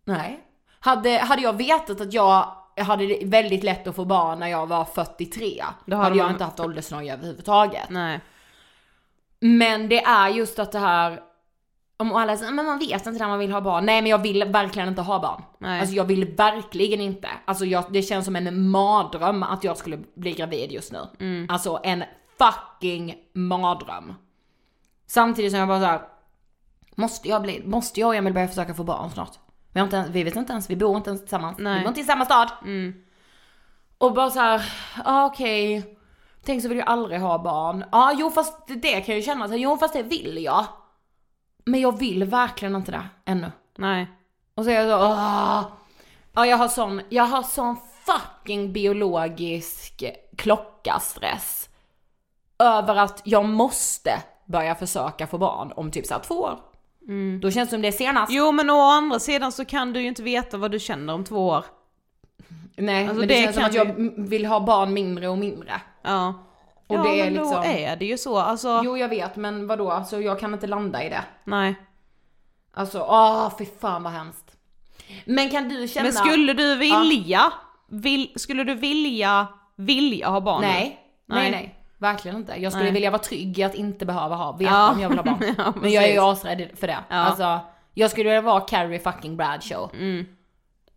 Nej. 0.05 0.39
Hade, 0.79 1.17
hade 1.17 1.41
jag 1.41 1.53
vetat 1.53 2.01
att 2.01 2.13
jag 2.13 2.55
hade 2.83 3.05
det 3.07 3.19
väldigt 3.25 3.63
lätt 3.63 3.87
att 3.87 3.95
få 3.95 4.05
barn 4.05 4.39
när 4.39 4.47
jag 4.47 4.67
var 4.67 4.85
43, 4.85 5.63
Då 5.85 5.95
hade, 5.95 6.05
hade 6.05 6.17
jag 6.17 6.23
man- 6.23 6.31
inte 6.31 6.43
haft 6.43 6.59
åldersnoja 6.59 7.13
överhuvudtaget. 7.13 7.89
Nej. 7.89 8.19
Men 9.39 9.89
det 9.89 10.03
är 10.03 10.29
just 10.29 10.59
att 10.59 10.71
det 10.71 10.79
här, 10.79 11.19
om 11.97 12.15
alla 12.15 12.37
säger 12.37 12.51
men 12.51 12.65
man 12.65 12.79
vet 12.79 13.05
inte 13.05 13.19
när 13.19 13.27
man 13.27 13.39
vill 13.39 13.51
ha 13.51 13.61
barn. 13.61 13.85
Nej 13.85 14.01
men 14.01 14.11
jag 14.11 14.17
vill 14.21 14.43
verkligen 14.43 14.87
inte 14.89 15.01
ha 15.01 15.19
barn. 15.19 15.43
Nej. 15.59 15.79
Alltså 15.79 15.95
jag 15.95 16.03
vill 16.03 16.25
verkligen 16.35 17.01
inte. 17.01 17.27
Alltså 17.45 17.65
jag, 17.65 17.83
det 17.89 18.01
känns 18.01 18.25
som 18.25 18.35
en 18.35 18.69
mardröm 18.69 19.43
att 19.43 19.63
jag 19.63 19.77
skulle 19.77 19.99
bli 20.15 20.31
gravid 20.33 20.71
just 20.71 20.91
nu. 20.91 20.99
Mm. 21.19 21.47
Alltså 21.49 21.79
en 21.83 22.03
fucking 22.37 23.15
mardröm. 23.33 24.13
Samtidigt 25.07 25.51
som 25.51 25.59
jag 25.59 25.67
bara 25.67 25.79
såhär, 25.79 26.01
måste 26.95 27.29
jag 27.29 27.41
bli, 27.41 27.61
måste 27.65 27.99
jag 27.99 28.07
och 28.07 28.15
Emil 28.15 28.33
börja 28.33 28.47
försöka 28.47 28.73
få 28.73 28.83
barn 28.83 29.09
snart? 29.09 29.39
Vi, 29.75 29.79
har 29.79 29.85
inte, 29.85 29.95
ens- 29.95 30.09
vi 30.09 30.23
vet 30.23 30.35
inte 30.35 30.53
ens, 30.53 30.69
vi 30.69 30.75
bor 30.75 30.97
inte 30.97 31.09
ens 31.09 31.21
tillsammans. 31.21 31.57
Nej. 31.57 31.77
Vi 31.77 31.79
bor 31.79 31.87
inte 31.87 32.01
i 32.01 32.03
samma 32.03 32.25
stad. 32.25 32.51
Mm. 32.61 32.93
Och 33.97 34.13
bara 34.13 34.29
så 34.29 34.39
här, 34.39 34.73
ah, 35.05 35.25
okej. 35.25 35.97
Tänk 36.45 36.61
så 36.61 36.67
vill 36.69 36.77
jag 36.77 36.87
aldrig 36.87 37.19
ha 37.21 37.37
barn. 37.43 37.79
Ja, 37.79 37.87
ah, 37.91 38.13
jo 38.17 38.29
fast 38.31 38.67
det 38.67 38.91
kan 38.91 39.03
jag 39.07 39.15
ju 39.15 39.21
känna, 39.21 39.45
så 39.45 39.51
här, 39.51 39.59
jo 39.59 39.77
fast 39.77 39.93
det 39.93 40.03
vill 40.03 40.43
jag. 40.43 40.65
Men 41.65 41.79
jag 41.81 41.99
vill 41.99 42.23
verkligen 42.23 42.75
inte 42.75 42.91
det 42.91 43.05
ännu. 43.25 43.51
Nej. 43.77 44.11
Och 44.55 44.63
så 44.63 44.69
är 44.69 44.81
jag 44.81 44.99
så, 44.99 45.05
ah. 45.05 45.63
Ja 46.33 46.45
jag 46.45 46.57
har 46.57 46.67
sån, 46.67 47.01
jag 47.09 47.23
har 47.23 47.43
sån 47.43 47.77
fucking 48.05 48.73
biologisk 48.73 50.03
klockastress. 50.37 51.69
Över 52.59 52.95
att 52.95 53.21
jag 53.23 53.45
måste 53.45 54.23
börja 54.45 54.75
försöka 54.75 55.27
få 55.27 55.37
barn 55.37 55.71
om 55.75 55.91
typ 55.91 56.05
såhär 56.05 56.21
två 56.21 56.35
år. 56.35 56.59
Då 57.41 57.51
känns 57.51 57.69
det 57.69 57.73
som 57.73 57.81
det 57.81 57.87
är 57.87 57.91
senast. 57.91 58.31
Jo 58.31 58.51
men 58.51 58.69
å 58.69 58.81
andra 58.81 59.19
sidan 59.19 59.51
så 59.51 59.65
kan 59.65 59.93
du 59.93 60.01
ju 60.01 60.07
inte 60.07 60.23
veta 60.23 60.57
vad 60.57 60.71
du 60.71 60.79
känner 60.79 61.13
om 61.13 61.23
två 61.23 61.47
år. 61.47 61.65
Nej, 62.77 63.03
Alltså, 63.03 63.19
men 63.19 63.27
det, 63.27 63.33
det 63.35 63.41
känns 63.43 63.55
som 63.55 63.63
att 63.65 63.73
jag 63.73 63.89
m- 63.89 64.13
vill 64.17 64.45
ha 64.45 64.59
barn 64.59 64.93
mindre 64.93 65.27
och 65.27 65.37
mindre. 65.37 65.81
Ja. 66.01 66.33
Och 66.87 66.95
ja 66.95 67.03
det 67.03 67.19
är 67.19 67.23
men 67.23 67.33
liksom... 67.33 67.51
då 67.51 67.63
är 67.63 67.95
det 67.95 68.05
ju 68.05 68.17
så. 68.17 68.37
Alltså, 68.37 68.81
Jo 68.85 68.97
jag 68.97 69.09
vet 69.09 69.35
men 69.35 69.67
vadå, 69.67 69.91
alltså 69.91 70.21
jag 70.21 70.39
kan 70.39 70.53
inte 70.53 70.67
landa 70.67 71.03
i 71.03 71.09
det. 71.09 71.23
nej. 71.43 71.75
Alltså, 72.73 72.99
åh 73.09 73.53
fy 73.57 73.65
fan 73.79 74.03
vad 74.03 74.13
hemskt. 74.13 74.51
Men 75.25 75.49
kan 75.49 75.69
du 75.69 75.87
känna... 75.87 76.03
Men 76.03 76.13
skulle 76.13 76.53
du 76.53 76.75
vilja, 76.75 77.53
vill, 77.87 78.31
skulle 78.35 78.63
du 78.63 78.73
vilja, 78.75 79.47
vilja 79.75 80.29
ha 80.29 80.41
barn? 80.41 80.61
Nej, 80.61 80.99
nej, 81.25 81.39
Nej. 81.41 81.51
nej. 81.51 81.74
Verkligen 81.97 82.37
inte. 82.37 82.53
Jag 82.61 82.71
skulle 82.71 82.83
Nej. 82.85 82.93
vilja 82.93 83.11
vara 83.11 83.21
trygg 83.21 83.59
i 83.59 83.63
att 83.63 83.75
inte 83.75 84.05
behöva 84.05 84.35
ha, 84.35 84.51
veta 84.51 84.71
Ja. 84.71 84.91
om 84.91 84.99
jag 84.99 85.09
vill 85.09 85.17
ha 85.17 85.23
barn. 85.25 85.43
Ja, 85.57 85.73
Men 85.81 85.91
jag 85.91 86.03
är 86.03 86.13
ju 86.13 86.19
asrädd 86.19 86.67
för 86.75 86.87
det. 86.87 86.97
Ja. 87.09 87.15
Alltså, 87.15 87.59
jag 87.93 88.11
skulle 88.11 88.29
vilja 88.29 88.41
vara 88.41 88.61
Carrie 88.61 88.99
fucking 88.99 89.37
Bradshaw. 89.37 90.25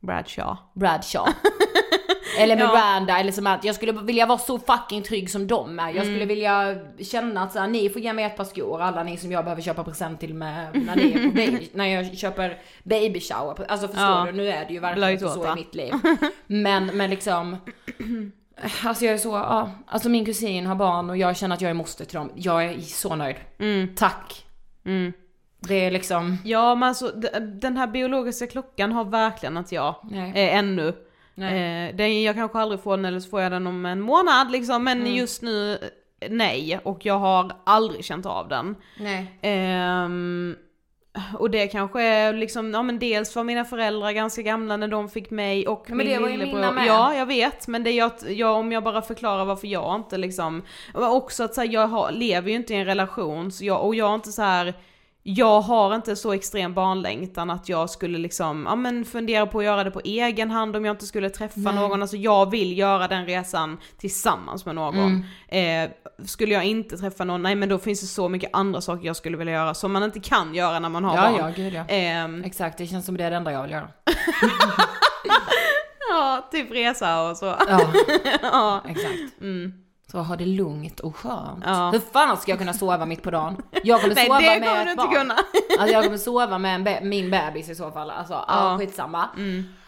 Bradshaw. 0.00 0.56
Bradshaw. 0.74 1.32
eller 2.38 2.56
Ja. 2.56 2.66
Miranda 2.66 3.18
eller 3.18 3.32
som 3.32 3.46
att 3.46 3.64
jag 3.64 3.74
skulle 3.74 3.92
vilja 3.92 4.26
vara 4.26 4.38
så 4.38 4.58
fucking 4.58 5.02
trygg 5.02 5.30
som 5.30 5.46
de 5.46 5.78
är. 5.78 5.86
Jag 5.88 5.96
Mm. 5.96 6.04
skulle 6.06 6.24
vilja 6.24 6.76
känna 7.10 7.42
att 7.42 7.52
så 7.52 7.58
här, 7.58 7.66
ni 7.68 7.88
får 7.90 8.00
ge 8.02 8.12
mig 8.12 8.24
ett 8.24 8.36
par 8.36 8.44
skor, 8.44 8.80
alla 8.82 9.02
ni 9.02 9.16
som 9.16 9.32
jag 9.32 9.44
behöver 9.44 9.62
köpa 9.62 9.84
present 9.84 10.20
till 10.20 10.34
med, 10.34 10.66
när, 10.86 10.96
ni 10.96 11.12
är 11.12 11.28
på 11.28 11.34
baby, 11.34 11.68
när 11.72 11.86
jag 11.86 12.18
köper 12.18 12.58
baby 12.82 13.20
shower. 13.20 13.66
Alltså 13.68 13.88
förstår 13.88 14.04
Ja. 14.06 14.24
du, 14.26 14.32
nu 14.32 14.48
är 14.48 14.64
det 14.66 14.72
ju 14.72 14.80
verkligen 14.80 15.18
så 15.30 15.52
i 15.52 15.54
mitt 15.54 15.74
liv. 15.74 15.94
Men, 16.46 16.86
men 16.86 17.10
liksom, 17.10 17.56
alltså 18.84 19.04
jag 19.04 19.14
är 19.14 19.18
så, 19.18 19.28
ja, 19.28 19.70
alltså 19.86 20.08
min 20.08 20.24
kusin 20.24 20.66
har 20.66 20.74
barn 20.74 21.10
och 21.10 21.16
jag 21.16 21.36
känner 21.36 21.54
att 21.54 21.60
jag 21.60 21.70
är 21.70 21.74
moster 21.74 22.04
till 22.04 22.16
dem. 22.18 22.30
Jag 22.34 22.64
är 22.64 22.80
så 22.80 23.16
nöjd. 23.16 23.36
Mm. 23.58 23.94
Tack. 23.96 24.44
Det 25.60 25.74
är 25.74 25.90
liksom, 25.90 26.36
Ja 26.44 26.74
men 26.74 26.88
alltså 26.88 27.08
den 27.60 27.76
här 27.76 27.86
biologiska 27.86 28.46
klockan 28.46 28.92
har 28.92 29.04
verkligen 29.04 29.56
att 29.56 29.72
jag, 29.72 29.94
Nej. 30.10 30.30
eh, 30.30 30.56
ännu. 30.58 30.94
Nej. 31.34 31.88
Eh, 31.88 31.96
den, 31.96 32.22
jag 32.22 32.34
kanske 32.34 32.58
aldrig 32.58 32.80
får 32.82 32.96
den 32.96 33.04
eller 33.04 33.20
så 33.20 33.30
får 33.30 33.40
jag 33.40 33.52
den 33.52 33.66
om 33.66 33.86
en 33.86 34.00
månad 34.00 34.50
liksom, 34.52 34.84
men 34.84 35.00
Mm. 35.00 35.14
just 35.14 35.42
nu 35.42 35.72
eh, 36.20 36.28
nej. 36.30 36.80
Och 36.84 37.06
jag 37.06 37.18
har 37.18 37.52
aldrig 37.66 38.04
känt 38.04 38.26
av 38.26 38.48
den. 38.48 38.76
nej. 39.00 39.38
Ehm, 39.42 40.56
och 41.38 41.50
det 41.50 41.66
kanske 41.66 42.02
är 42.02 42.32
liksom, 42.32 42.74
ja 42.74 42.82
men 42.82 42.98
dels 42.98 43.36
var 43.36 43.44
mina 43.44 43.64
föräldrar 43.64 44.12
ganska 44.12 44.42
gamla 44.42 44.76
när 44.76 44.88
de 44.88 45.08
fick 45.08 45.30
mig 45.30 45.66
och 45.66 45.84
men 45.88 45.98
min 45.98 46.06
det 46.06 46.18
var 46.18 46.28
ju 46.28 46.36
lillebror. 46.36 46.60
mina 46.60 46.72
med. 46.72 46.86
Ja 46.86 47.14
jag 47.14 47.26
vet, 47.26 47.68
men 47.68 47.84
det 47.84 47.90
är 47.90 48.04
att, 48.04 48.24
jag, 48.28 48.56
om 48.56 48.72
jag 48.72 48.84
bara 48.84 49.02
förklarar 49.02 49.44
varför 49.44 49.68
jag 49.68 49.96
inte 49.96 50.16
liksom, 50.18 50.62
också 50.94 51.44
att 51.44 51.54
så 51.54 51.60
här, 51.60 51.68
jag 51.68 51.86
har, 51.86 52.12
lever 52.12 52.50
ju 52.50 52.56
inte 52.56 52.74
i 52.74 52.76
en 52.76 52.84
relation 52.84 53.52
så 53.52 53.64
jag, 53.64 53.84
och 53.84 53.94
jag 53.94 54.08
har 54.08 54.14
inte 54.14 54.32
så 54.32 54.42
här 54.42 54.74
jag 55.30 55.60
har 55.60 55.94
inte 55.94 56.16
så 56.16 56.32
extrem 56.32 56.74
barnlängtan 56.74 57.50
att 57.50 57.68
jag 57.68 57.90
skulle 57.90 58.18
liksom, 58.18 58.66
ja 58.68 58.76
men 58.76 59.04
fundera 59.04 59.46
på 59.46 59.58
att 59.58 59.64
göra 59.64 59.84
det 59.84 59.90
på 59.90 60.00
egen 60.04 60.50
hand 60.50 60.76
om 60.76 60.84
jag 60.84 60.92
inte 60.94 61.06
skulle 61.06 61.30
träffa 61.30 61.72
någon. 61.72 62.02
Alltså 62.02 62.16
jag 62.16 62.50
vill 62.50 62.78
göra 62.78 63.08
den 63.08 63.26
resan 63.26 63.78
tillsammans 63.98 64.66
med 64.66 64.74
någon. 64.74 65.24
Eh, 65.48 65.90
skulle 66.26 66.54
jag 66.54 66.64
inte 66.64 66.96
träffa 66.98 67.24
någon, 67.24 67.42
nej 67.42 67.54
men 67.54 67.68
då 67.68 67.78
finns 67.78 68.00
det 68.00 68.06
så 68.06 68.28
mycket 68.28 68.50
andra 68.52 68.80
saker 68.80 69.06
jag 69.06 69.16
skulle 69.16 69.36
vilja 69.36 69.52
göra 69.52 69.74
som 69.74 69.92
man 69.92 70.02
inte 70.02 70.20
kan 70.20 70.54
göra 70.54 70.78
när 70.78 70.88
man 70.88 71.04
har 71.04 71.16
Ja, 71.16 71.22
barn. 71.22 71.34
ja, 71.38 71.50
gud 71.56 71.74
ja. 71.74 71.84
Ehm, 71.88 72.44
Exakt, 72.44 72.78
det 72.78 72.86
känns 72.86 73.06
som 73.06 73.16
det 73.16 73.24
är 73.24 73.30
det 73.30 73.36
enda 73.36 73.52
jag 73.52 73.62
vill 73.62 73.72
göra. 73.72 73.88
ja, 76.10 76.48
typ 76.52 76.70
resa 76.70 77.22
och 77.30 77.36
så. 77.36 77.46
Ja, 77.68 77.80
ja. 78.42 78.82
exakt. 78.88 79.40
Så 80.10 80.18
ha 80.18 80.36
det 80.36 80.46
lugnt 80.46 81.00
och 81.00 81.16
skönt. 81.16 81.64
Ja. 81.66 81.90
Hur 81.90 81.98
fan 81.98 82.36
ska 82.36 82.50
jag 82.52 82.58
kunna 82.58 82.72
sova 82.72 83.06
mitt 83.06 83.22
på 83.22 83.30
dagen? 83.30 83.62
Jag 83.84 84.00
kommer 84.00 84.14
Nej 84.14 84.26
sova 84.26 84.38
det 84.40 84.46
med 84.60 84.68
kommer 84.68 84.80
ett 84.80 84.84
du 84.86 84.90
inte 84.90 85.02
barn. 85.04 85.14
kunna. 85.14 85.34
Alltså 85.78 85.94
jag 85.94 86.04
kommer 86.04 86.16
sova 86.18 86.58
med 86.58 86.82
be- 86.84 87.00
min 87.02 87.30
bebis 87.30 87.68
i 87.68 87.74
så 87.74 87.90
fall. 87.90 88.10
Alltså 88.10 88.32
ja. 88.34 88.44
Ja. 88.72 88.78
skitsamma. 88.78 89.28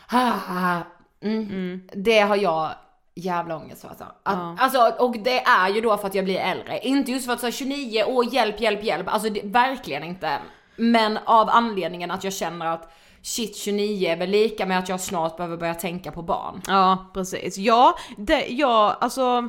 Ah, 0.09 0.79
Mm. 1.23 1.89
Det 1.95 2.19
har 2.21 2.37
jag 2.37 2.71
jävla 3.15 3.57
ångest 3.57 3.81
för 3.81 3.89
alltså. 3.89 4.05
Att, 4.05 4.15
Ja. 4.39 4.57
alltså. 4.59 4.93
Och 5.05 5.19
det 5.19 5.41
är 5.41 5.69
ju 5.69 5.81
då 5.81 5.97
för 5.97 6.07
att 6.07 6.15
jag 6.15 6.25
blir 6.25 6.39
äldre. 6.39 6.79
Inte 6.79 7.13
just 7.13 7.27
för 7.27 7.33
att 7.33 7.41
säga 7.41 7.53
29 7.53 8.05
år, 8.05 8.35
hjälp, 8.35 8.61
hjälp, 8.61 8.85
hjälp. 8.85 9.09
Alltså 9.09 9.29
det, 9.31 9.41
verkligen 9.45 10.05
inte. 10.05 10.39
Men 10.77 11.19
av 11.25 11.49
anledningen 11.51 12.11
att 12.11 12.25
jag 12.25 12.33
känner 12.33 12.67
att 12.67 12.93
shit 13.23 13.57
29 13.57 14.09
är 14.13 14.17
väl 14.17 14.31
lika 14.31 14.67
med 14.67 14.79
att 14.79 14.89
jag 14.89 15.01
snart 15.01 15.37
behöver 15.37 15.57
börja 15.57 15.75
tänka 15.75 16.13
på 16.13 16.23
barn. 16.23 16.63
Ja, 16.67 17.11
precis. 17.15 17.59
Ja, 17.59 17.95
det, 18.17 18.47
ja, 18.49 18.97
alltså 19.01 19.49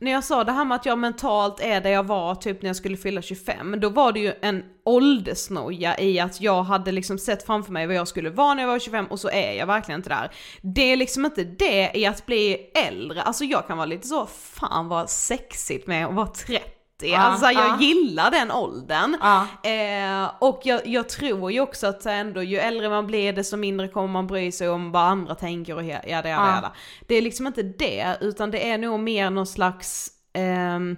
när 0.00 0.10
jag 0.10 0.24
sa 0.24 0.44
det 0.44 0.52
här 0.52 0.64
med 0.64 0.76
att 0.76 0.86
jag 0.86 0.98
mentalt 0.98 1.60
är 1.60 1.80
där 1.80 1.90
jag 1.90 2.06
var 2.06 2.34
typ 2.34 2.62
när 2.62 2.68
jag 2.68 2.76
skulle 2.76 2.96
fylla 2.96 3.22
25, 3.22 3.80
då 3.80 3.88
var 3.88 4.12
det 4.12 4.20
ju 4.20 4.32
en 4.42 4.64
åldersnoja 4.84 6.00
i 6.00 6.20
att 6.20 6.40
jag 6.40 6.62
hade 6.62 6.92
liksom 6.92 7.18
sett 7.18 7.46
framför 7.46 7.72
mig 7.72 7.86
vad 7.86 7.96
jag 7.96 8.08
skulle 8.08 8.30
vara 8.30 8.54
när 8.54 8.62
jag 8.62 8.68
var 8.68 8.78
25 8.78 9.06
och 9.06 9.20
så 9.20 9.30
är 9.30 9.52
jag 9.52 9.66
verkligen 9.66 10.00
inte 10.00 10.08
där. 10.08 10.30
Det 10.62 10.92
är 10.92 10.96
liksom 10.96 11.24
inte 11.24 11.44
det 11.44 11.90
i 11.94 12.06
att 12.06 12.26
bli 12.26 12.70
äldre, 12.88 13.22
alltså 13.22 13.44
jag 13.44 13.66
kan 13.66 13.76
vara 13.76 13.86
lite 13.86 14.08
så, 14.08 14.26
fan 14.26 14.88
vad 14.88 15.10
sexigt 15.10 15.86
med 15.86 16.06
att 16.06 16.14
vara 16.14 16.26
30 16.26 16.77
alltså 17.16 17.46
jag 17.46 17.68
ja. 17.68 17.76
gillar 17.80 18.30
den 18.30 18.50
åldern. 18.50 19.16
Ja. 19.20 19.46
Eh, 19.70 20.30
och 20.38 20.60
jag, 20.64 20.86
jag 20.86 21.08
tror 21.08 21.52
ju 21.52 21.60
också 21.60 21.86
att 21.86 22.06
ändå, 22.06 22.42
ju 22.42 22.58
äldre 22.58 22.88
man 22.88 23.06
blir 23.06 23.32
desto 23.32 23.56
mindre 23.56 23.88
kommer 23.88 24.08
man 24.08 24.26
bry 24.26 24.52
sig 24.52 24.68
om 24.68 24.92
vad 24.92 25.02
andra 25.02 25.34
tänker 25.34 25.74
och 25.76 25.84
jada 25.84 26.08
jada 26.08 26.28
Ja. 26.28 26.54
jada. 26.54 26.72
Det 27.08 27.14
är 27.14 27.22
liksom 27.22 27.46
inte 27.46 27.62
det, 27.62 28.16
utan 28.20 28.50
det 28.50 28.70
är 28.70 28.78
nog 28.78 29.00
mer 29.00 29.30
någon 29.30 29.46
slags 29.46 30.08
ehm, 30.32 30.96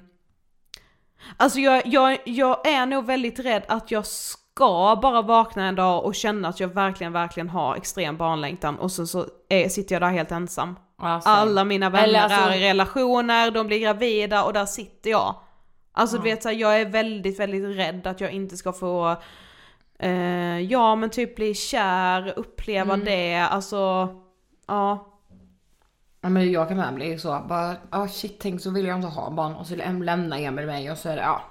Alltså 1.37 1.59
jag, 1.59 1.87
jag, 1.87 2.19
jag 2.25 2.67
är 2.67 2.87
nog 2.87 3.07
väldigt 3.07 3.39
rädd 3.39 3.63
att 3.69 3.91
jag 3.91 4.07
ska 4.07 4.99
bara 5.03 5.23
vakna 5.23 5.67
en 5.67 5.75
dag 5.75 6.05
och 6.05 6.15
känna 6.15 6.49
att 6.49 6.61
jag 6.61 6.69
verkligen, 6.69 7.13
verkligen 7.13 7.49
har 7.49 7.77
extrem 7.77 8.17
barnlängtan 8.17 8.79
och 8.79 8.93
så, 8.93 9.07
så 9.07 9.27
är, 9.49 9.69
sitter 9.69 9.95
jag 9.95 10.03
där 10.03 10.11
helt 10.11 10.33
ensam. 10.33 10.77
Ja, 11.03 11.21
så. 11.21 11.29
Alla 11.29 11.65
mina 11.65 11.91
vänner 11.91 12.21
alltså- 12.21 12.41
är 12.41 12.57
i 12.57 12.69
relationer, 12.69 13.51
de 13.51 13.67
blir 13.67 13.79
gravida 13.79 14.45
och 14.45 14.53
där 14.53 14.67
sitter 14.67 15.11
jag. 15.11 15.35
Alltså 15.93 16.17
du 16.17 16.23
vet 16.23 16.43
så 16.43 16.49
här, 16.49 16.57
jag 16.57 16.81
är 16.81 16.87
väldigt, 16.87 17.41
väldigt 17.41 17.77
rädd 17.77 18.07
att 18.07 18.21
jag 18.21 18.33
inte 18.33 18.57
ska 18.57 18.73
få, 18.73 19.17
eh, 19.99 20.61
ja 20.61 20.95
men 20.95 21.11
typ 21.11 21.37
bli 21.37 21.55
kär, 21.55 22.33
uppleva 22.37 22.95
Mm. 22.95 23.05
det, 23.07 23.35
alltså, 23.37 24.09
ja. 24.67 25.07
Ja 26.23 26.29
men 26.29 26.53
jag 26.53 26.69
kan 26.69 26.77
med 26.77 26.95
bli 26.95 27.19
så 27.19 27.45
bara, 27.49 27.77
ah 27.91 28.09
shit 28.09 28.39
tänk 28.41 28.61
så 28.61 28.71
vill 28.71 28.87
jag 28.87 28.97
inte 28.97 29.09
ha 29.09 29.31
barn 29.31 29.55
och 29.55 29.67
så 29.67 29.75
läm- 29.75 30.03
lämnar 30.05 30.39
Emil 30.39 30.67
mig 30.67 30.91
och 30.91 30.99
så 30.99 31.09
är 31.09 31.17
det, 31.17 31.23
ja. 31.23 31.43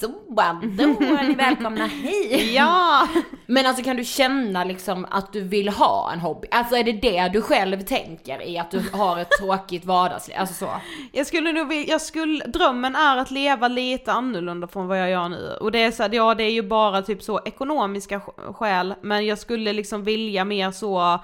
Så, 0.00 0.06
då 0.06 1.14
är 1.16 1.28
ni 1.28 1.34
välkomna 1.34 1.86
hit! 1.86 2.52
Ja! 2.54 3.08
Men 3.46 3.66
alltså 3.66 3.82
kan 3.84 3.96
du 3.96 4.04
känna 4.04 4.64
liksom 4.64 5.06
att 5.10 5.32
du 5.32 5.40
vill 5.40 5.68
ha 5.68 6.12
en 6.12 6.20
hobby? 6.20 6.48
Alltså 6.50 6.76
är 6.76 6.84
det 6.84 6.92
det 6.92 7.28
du 7.32 7.42
själv 7.42 7.80
tänker 7.80 8.42
i 8.42 8.58
att 8.58 8.70
du 8.70 8.82
har 8.92 9.18
ett 9.18 9.30
tråkigt 9.40 9.84
vardagsliv? 9.84 10.36
Alltså 10.38 10.54
så? 10.54 10.70
Jag 11.12 11.26
skulle 11.26 11.52
nog 11.52 11.68
vilja, 11.68 11.84
jag 11.92 12.00
skulle, 12.00 12.44
drömmen 12.44 12.96
är 12.96 13.16
att 13.16 13.30
leva 13.30 13.68
lite 13.68 14.12
annorlunda 14.12 14.66
från 14.68 14.86
vad 14.86 15.00
jag 15.00 15.10
gör 15.10 15.28
nu. 15.28 15.56
Och 15.60 15.72
det 15.72 15.82
är 15.82 15.90
så 15.90 16.02
här, 16.02 16.10
ja 16.14 16.34
det 16.34 16.44
är 16.44 16.50
ju 16.52 16.62
bara 16.62 17.02
typ 17.02 17.22
så 17.22 17.40
ekonomiska 17.44 18.18
sk- 18.18 18.52
skäl, 18.52 18.94
men 19.02 19.26
jag 19.26 19.38
skulle 19.38 19.72
liksom 19.72 20.04
vilja 20.04 20.44
mer 20.44 20.70
så, 20.70 21.20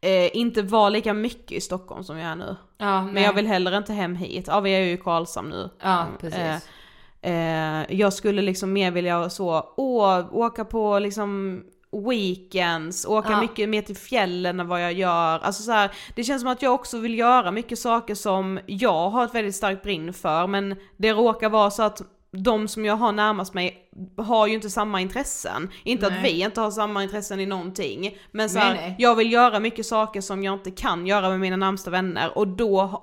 eh, 0.00 0.36
inte 0.36 0.62
vara 0.62 0.88
lika 0.88 1.14
mycket 1.14 1.52
i 1.52 1.60
Stockholm 1.60 2.04
som 2.04 2.18
jag 2.18 2.30
är 2.30 2.36
nu. 2.36 2.56
Ja, 2.78 3.02
Men 3.02 3.22
jag 3.22 3.32
vill 3.32 3.46
heller 3.46 3.76
inte 3.78 3.92
hem 3.92 4.16
hit, 4.16 4.44
ja 4.48 4.60
vi 4.60 4.70
är 4.70 4.80
ju 4.80 4.92
i 4.92 4.96
Karlshamn 4.96 5.48
nu. 5.50 5.70
Ja 5.82 6.06
precis. 6.20 6.38
Eh, 6.38 6.56
eh, 7.24 7.96
jag 7.98 8.12
skulle 8.12 8.42
liksom 8.42 8.72
mer 8.72 8.90
vilja 8.90 9.30
så, 9.30 9.72
åh, 9.76 10.34
åka 10.34 10.64
på 10.64 10.98
liksom 10.98 11.62
weekends, 12.08 13.06
åka 13.06 13.30
Ja. 13.30 13.40
mycket 13.40 13.68
mer 13.68 13.82
till 13.82 13.96
fjällen 13.96 14.60
än 14.60 14.68
vad 14.68 14.82
jag 14.82 14.92
gör. 14.92 15.38
Alltså 15.38 15.62
så 15.62 15.72
här, 15.72 15.90
det 16.16 16.24
känns 16.24 16.42
som 16.42 16.50
att 16.50 16.62
jag 16.62 16.74
också 16.74 16.98
vill 16.98 17.18
göra 17.18 17.50
mycket 17.50 17.78
saker 17.78 18.14
som 18.14 18.60
jag 18.66 19.10
har 19.10 19.24
ett 19.24 19.34
väldigt 19.34 19.54
starkt 19.56 19.82
brinn 19.82 20.12
för, 20.12 20.46
men 20.46 20.76
det 20.96 21.12
råkar 21.12 21.48
vara 21.48 21.70
så 21.70 21.82
att 21.82 22.02
de 22.30 22.68
som 22.68 22.84
jag 22.84 22.96
har 22.96 23.12
närmast 23.12 23.54
mig 23.54 23.88
har 24.16 24.46
ju 24.46 24.54
inte 24.54 24.70
samma 24.70 25.00
intressen. 25.00 25.70
Inte 25.84 26.06
att 26.06 26.12
Nej. 26.12 26.22
vi 26.22 26.42
inte 26.44 26.60
har 26.60 26.70
samma 26.70 27.02
intressen 27.02 27.40
i 27.40 27.46
någonting, 27.46 28.18
men 28.32 28.50
så 28.50 28.58
Nej, 28.58 28.66
här, 28.66 28.74
nej. 28.74 28.94
jag 28.98 29.14
vill 29.14 29.32
göra 29.32 29.60
mycket 29.60 29.86
saker 29.86 30.20
som 30.20 30.44
jag 30.44 30.54
inte 30.54 30.70
kan 30.70 31.06
göra 31.06 31.28
med 31.28 31.40
mina 31.40 31.56
närmsta 31.56 31.90
vänner 31.90 32.38
och 32.38 32.48
då 32.48 33.02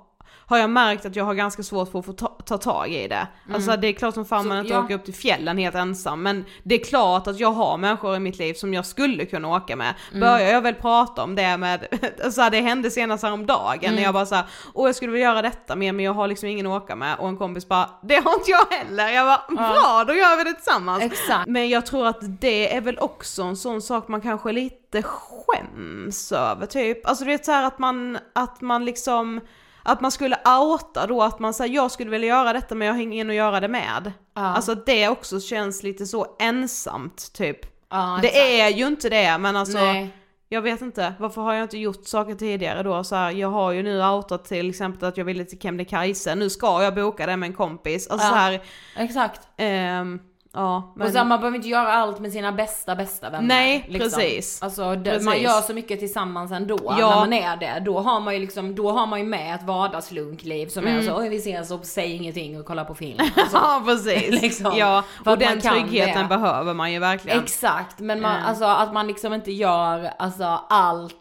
har 0.51 0.57
jag 0.57 0.69
märkt 0.69 1.05
att 1.05 1.15
jag 1.15 1.23
har 1.25 1.33
ganska 1.33 1.63
svårt 1.63 1.91
för 1.91 1.99
att 1.99 2.05
få 2.05 2.13
ta, 2.13 2.27
ta 2.27 2.57
tag 2.57 2.89
i 2.91 3.07
det. 3.07 3.27
Alltså 3.53 3.77
det 3.77 3.87
är 3.87 3.93
klart 3.93 4.13
som 4.13 4.25
fan 4.25 4.41
Mm. 4.41 4.49
Man 4.49 4.57
inte 4.65 4.73
ja. 4.73 4.83
åker 4.83 4.95
upp 4.95 5.05
till 5.05 5.13
fjällen 5.13 5.57
helt 5.57 5.75
ensam, 5.75 6.23
men 6.23 6.45
det 6.63 6.75
är 6.75 6.83
klart 6.83 7.27
att 7.27 7.39
jag 7.39 7.51
har 7.51 7.77
människor 7.77 8.15
i 8.15 8.19
mitt 8.19 8.37
liv 8.37 8.53
som 8.53 8.73
jag 8.73 8.85
skulle 8.85 9.25
kunna 9.25 9.47
åka 9.47 9.75
med. 9.75 9.93
Mm. 10.09 10.19
Börjar 10.19 10.49
jag 10.53 10.61
väl 10.61 10.75
prata 10.75 11.23
om 11.23 11.35
det 11.35 11.57
med, 11.57 11.87
så 12.33 12.41
här, 12.41 12.49
det 12.49 12.61
hände 12.61 12.91
senast 12.91 13.23
häromdagen 13.23 13.79
Mm. 13.83 13.95
när 13.95 14.03
jag 14.03 14.13
bara 14.13 14.25
såhär, 14.25 14.45
åh 14.73 14.87
jag 14.87 14.95
skulle 14.95 15.11
vilja 15.11 15.27
göra 15.27 15.41
detta 15.41 15.75
mer 15.75 15.91
men 15.93 16.05
jag 16.05 16.13
har 16.13 16.27
liksom 16.27 16.49
ingen 16.49 16.67
att 16.67 16.83
åka 16.83 16.95
med 16.95 17.15
och 17.19 17.27
en 17.29 17.37
kompis 17.37 17.67
bara, 17.67 17.89
det 18.03 18.15
har 18.15 18.33
inte 18.33 18.51
jag 18.51 18.65
heller. 18.71 19.09
Jag 19.09 19.25
bara, 19.27 19.55
bra 19.55 20.03
då 20.07 20.13
gör 20.13 20.37
vi 20.37 20.43
det 20.43 20.53
tillsammans. 20.53 21.03
Exakt. 21.03 21.47
Men 21.47 21.69
jag 21.69 21.85
tror 21.85 22.07
att 22.07 22.41
det 22.41 22.75
är 22.75 22.81
väl 22.81 22.97
också 22.99 23.43
en 23.43 23.57
sån 23.57 23.81
sak 23.81 24.07
man 24.07 24.21
kanske 24.21 24.51
lite 24.51 25.03
skäms 25.03 26.31
över 26.31 26.65
typ. 26.65 27.05
Alltså 27.07 27.23
du 27.23 27.31
vet 27.31 27.45
så 27.45 27.51
här 27.51 27.63
att 27.63 27.79
man, 27.79 28.17
att 28.35 28.61
man 28.61 28.85
liksom, 28.85 29.41
att 29.83 30.01
man 30.01 30.11
skulle 30.11 30.37
outa 30.59 31.07
då 31.07 31.23
att 31.23 31.39
man 31.39 31.53
säger 31.53 31.75
jag 31.75 31.91
skulle 31.91 32.11
vilja 32.11 32.27
göra 32.27 32.53
detta 32.53 32.75
men 32.75 32.87
jag 32.87 32.93
har 32.93 33.01
ingen 33.01 33.29
att 33.29 33.35
göra 33.35 33.59
det 33.59 33.67
med. 33.67 34.11
Ja. 34.35 34.41
Alltså 34.41 34.75
det 34.75 35.07
också 35.07 35.39
känns 35.39 35.83
lite 35.83 36.05
så 36.05 36.35
ensamt 36.39 37.33
typ. 37.33 37.59
Ja, 37.89 38.19
det 38.21 38.61
är 38.61 38.69
ju 38.69 38.87
inte 38.87 39.09
det 39.09 39.37
men 39.37 39.55
alltså 39.55 39.77
Nej. 39.77 40.15
jag 40.49 40.61
vet 40.61 40.81
inte, 40.81 41.13
varför 41.19 41.41
har 41.41 41.53
jag 41.53 41.63
inte 41.63 41.77
gjort 41.77 42.07
saker 42.07 42.35
tidigare 42.35 42.83
då? 42.83 43.03
Så 43.03 43.15
här, 43.15 43.31
jag 43.31 43.47
har 43.49 43.71
ju 43.71 43.83
nu 43.83 44.05
outat 44.05 44.45
till 44.45 44.69
exempel 44.69 45.09
att 45.09 45.17
jag 45.17 45.25
ville 45.25 45.45
till 45.45 45.59
Kebnekaise, 45.59 46.35
nu 46.35 46.49
ska 46.49 46.83
jag 46.83 46.95
boka 46.95 47.25
det 47.25 47.37
med 47.37 47.47
en 47.47 47.53
kompis. 47.55 48.07
Alltså 48.07 48.27
Ja. 48.27 48.31
så 48.31 48.35
här, 48.37 48.61
Exakt. 48.97 49.41
Ehm, 49.57 50.19
Ja, 50.53 50.93
men... 50.95 51.07
Och 51.07 51.13
så, 51.13 51.23
man 51.23 51.39
behöver 51.39 51.55
inte 51.57 51.69
göra 51.69 51.93
allt 51.93 52.19
med 52.19 52.31
sina 52.31 52.51
bästa 52.51 52.95
bästa 52.95 53.29
vänner. 53.29 53.47
Nej, 53.47 53.89
precis. 53.99 54.61
Alltså 54.63 54.95
det, 54.95 55.03
Precis. 55.11 55.25
man 55.25 55.41
gör 55.41 55.61
så 55.61 55.73
mycket 55.73 55.99
tillsammans 55.99 56.51
ändå 56.51 56.77
Ja. 56.83 56.95
när 57.09 57.15
man 57.15 57.33
är 57.33 57.57
det. 57.57 57.81
Då 57.85 57.99
har 57.99 58.19
man 58.19 58.33
ju 58.33 58.39
liksom, 58.39 58.75
då 58.75 58.91
har 58.91 59.07
man 59.07 59.19
ju 59.19 59.25
med 59.25 59.55
ett 59.55 59.63
vardagslunkliv 59.63 60.67
som 60.67 60.83
Mm. 60.87 60.97
är 60.99 61.01
så, 61.01 61.17
oj 61.17 61.29
vi 61.29 61.37
ses 61.37 61.71
och 61.71 61.85
säg 61.85 62.11
ingenting 62.15 62.59
och 62.59 62.65
kolla 62.65 62.85
på 62.85 62.95
film. 62.95 63.17
Alltså, 63.35 63.57
Ja 63.57 63.81
precis. 63.85 64.41
Liksom. 64.41 64.73
Ja, 64.77 65.03
och 65.25 65.37
den 65.37 65.61
tryggheten 65.61 66.21
det. 66.21 66.27
behöver 66.27 66.73
man 66.73 66.91
ju 66.91 66.99
verkligen. 66.99 67.43
Exakt, 67.43 67.99
men 67.99 68.21
man, 68.21 68.35
Mm. 68.35 68.45
alltså 68.47 68.65
att 68.65 68.93
man 68.93 69.07
liksom 69.07 69.33
inte 69.33 69.51
gör 69.51 70.11
alltså 70.19 70.43
allt 70.69 71.15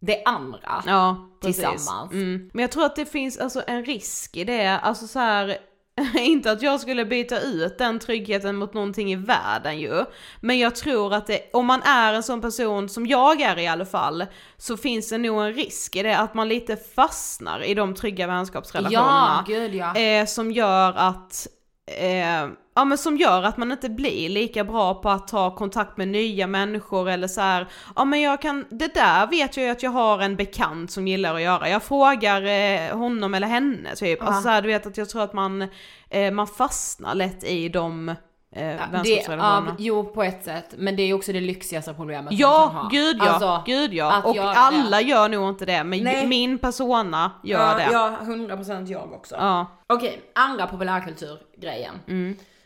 det 0.00 0.22
andra. 0.24 0.82
Ja. 0.86 1.16
Tillsammans. 1.42 2.12
Mm. 2.12 2.50
Men 2.54 2.62
jag 2.62 2.70
tror 2.70 2.84
att 2.84 2.96
det 2.96 3.06
finns 3.06 3.38
alltså 3.38 3.62
en 3.66 3.84
risk 3.84 4.36
i 4.36 4.44
det, 4.44 4.78
alltså 4.82 5.06
så 5.06 5.18
här. 5.18 5.56
inte 6.14 6.50
att 6.50 6.62
jag 6.62 6.80
skulle 6.80 7.04
byta 7.04 7.40
ut 7.40 7.78
den 7.78 7.98
tryggheten 7.98 8.56
mot 8.56 8.74
någonting 8.74 9.12
i 9.12 9.16
världen 9.16 9.80
ju. 9.80 10.04
Men 10.40 10.58
jag 10.58 10.74
tror 10.74 11.14
att 11.14 11.26
det, 11.26 11.50
om 11.52 11.66
man 11.66 11.82
är 11.82 12.14
en 12.14 12.22
sån 12.22 12.40
person 12.40 12.88
som 12.88 13.06
jag 13.06 13.40
är 13.40 13.58
i 13.58 13.66
alla 13.66 13.86
fall, 13.86 14.26
så 14.56 14.76
finns 14.76 15.08
det 15.08 15.18
nog 15.18 15.42
en 15.42 15.52
risk 15.52 15.96
i 15.96 16.02
det 16.02 16.18
att 16.18 16.34
man 16.34 16.48
lite 16.48 16.76
fastnar 16.76 17.64
i 17.64 17.74
de 17.74 17.94
trygga 17.94 18.26
vänskapsrelationerna. 18.26 19.44
Ja, 19.48 19.54
gud 19.54 19.74
ja. 19.74 19.96
eh, 19.96 20.26
som 20.26 20.52
gör 20.52 20.92
att 20.92 21.46
eh, 21.86 22.48
Ja 22.78 22.84
men 22.84 22.98
som 22.98 23.16
gör 23.16 23.42
att 23.42 23.56
man 23.56 23.72
inte 23.72 23.88
blir 23.88 24.28
lika 24.28 24.64
bra 24.64 24.94
på 24.94 25.10
att 25.10 25.28
ta 25.28 25.54
kontakt 25.54 25.96
med 25.96 26.08
nya 26.08 26.46
människor 26.46 27.08
eller 27.08 27.28
så 27.28 27.40
här. 27.40 27.68
ja 27.96 28.04
men 28.04 28.20
jag 28.20 28.42
kan, 28.42 28.64
det 28.70 28.94
där 28.94 29.26
vet 29.26 29.56
jag 29.56 29.66
ju 29.66 29.72
att 29.72 29.82
jag 29.82 29.90
har 29.90 30.18
en 30.18 30.36
bekant 30.36 30.90
som 30.90 31.08
gillar 31.08 31.34
att 31.34 31.42
göra. 31.42 31.68
Jag 31.68 31.82
frågar 31.82 32.42
eh, 32.42 32.96
honom 32.96 33.34
eller 33.34 33.46
henne 33.46 33.96
typ. 33.96 34.22
Alltså 34.22 34.42
så 34.42 34.48
här, 34.48 34.62
du 34.62 34.68
vet 34.68 34.86
att 34.86 34.96
jag 34.96 35.08
tror 35.08 35.22
att 35.22 35.32
man, 35.32 35.68
eh, 36.10 36.30
man 36.32 36.46
fastnar 36.46 37.14
lätt 37.14 37.44
i 37.44 37.68
de 37.68 38.14
eh, 38.56 38.66
Ja, 38.92 39.02
det, 39.02 39.24
ja, 39.28 39.64
jo 39.78 40.04
på 40.04 40.22
ett 40.22 40.44
sätt, 40.44 40.74
men 40.78 40.96
det 40.96 41.02
är 41.02 41.14
också 41.14 41.32
det 41.32 41.40
lyxigaste 41.40 41.94
problemet 41.94 42.24
man 42.24 42.30
kan 42.30 42.38
Ja, 42.38 42.70
ha. 42.74 42.88
gud 42.88 43.16
ja, 43.20 43.28
Alltså, 43.28 43.62
gud 43.66 43.94
ja. 43.94 44.22
Och 44.24 44.36
göra 44.36 44.50
det. 44.50 44.56
alla 44.58 45.00
gör 45.00 45.28
nog 45.28 45.48
inte 45.48 45.64
det, 45.66 45.84
men 45.84 46.04
Nej. 46.04 46.26
min 46.26 46.58
persona 46.58 47.30
gör 47.44 47.60
ja, 47.68 47.74
det. 47.74 47.88
Ja, 47.92 48.16
100% 48.22 48.86
jag 48.86 49.12
också. 49.12 49.34
Ja. 49.34 49.66
Okej, 49.86 50.20
andra 50.34 50.66
populärkulturgrejen. 50.66 51.94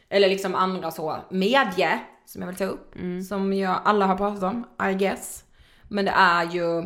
Eller 0.08 0.28
liksom 0.28 0.54
andra 0.54 0.90
så, 0.90 1.16
medie, 1.30 2.00
som 2.26 2.42
jag 2.42 2.48
vill 2.48 2.56
ta 2.56 2.64
upp. 2.64 2.94
Som 3.28 3.52
jag, 3.52 3.80
alla 3.84 4.06
har 4.06 4.16
pratat 4.16 4.42
om, 4.42 4.64
I 4.90 4.94
guess. 4.94 5.44
Men 5.88 6.04
det 6.04 6.10
är 6.16 6.44
ju, 6.44 6.82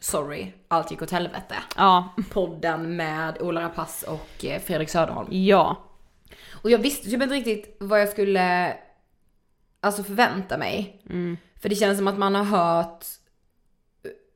sorry, 0.00 0.52
allt 0.68 0.90
gick 0.90 1.02
åt 1.02 1.10
helvete. 1.10 1.54
Ja. 1.76 2.08
Podden 2.32 2.96
med 2.96 3.42
Ola 3.42 3.62
Rapace 3.62 4.06
och 4.10 4.44
eh, 4.44 4.60
Fredrik 4.60 4.88
Söderholm. 4.90 5.28
Ja. 5.30 5.76
Och 6.62 6.70
jag 6.70 6.78
visste 6.78 7.10
typ 7.10 7.22
inte 7.22 7.34
riktigt 7.34 7.76
vad 7.80 8.00
jag 8.00 8.08
skulle, 8.08 8.76
alltså 9.80 10.02
förvänta 10.02 10.58
mig. 10.58 11.02
För 11.60 11.68
det 11.68 11.74
känns 11.74 11.98
som 11.98 12.08
att 12.08 12.18
man 12.18 12.34
har 12.34 12.44
hört 12.44 13.06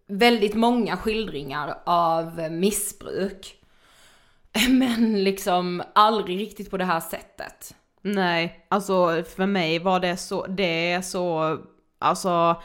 väldigt 0.07 0.55
många 0.55 0.97
skildringar 0.97 1.79
av 1.87 2.51
missbruk. 2.51 3.57
Men 4.69 5.25
liksom 5.25 5.83
aldrig 5.95 6.41
riktigt 6.41 6.71
på 6.71 6.77
det 6.77 6.85
här 6.85 7.01
sättet. 7.01 7.75
Nej, 8.03 8.67
alltså 8.69 9.23
för 9.37 9.47
mig 9.47 9.79
var 9.79 10.01
det 10.01 10.17
så, 10.17 10.47
det 10.47 10.93
är 10.93 11.03
så, 11.03 11.59
alltså 11.99 12.63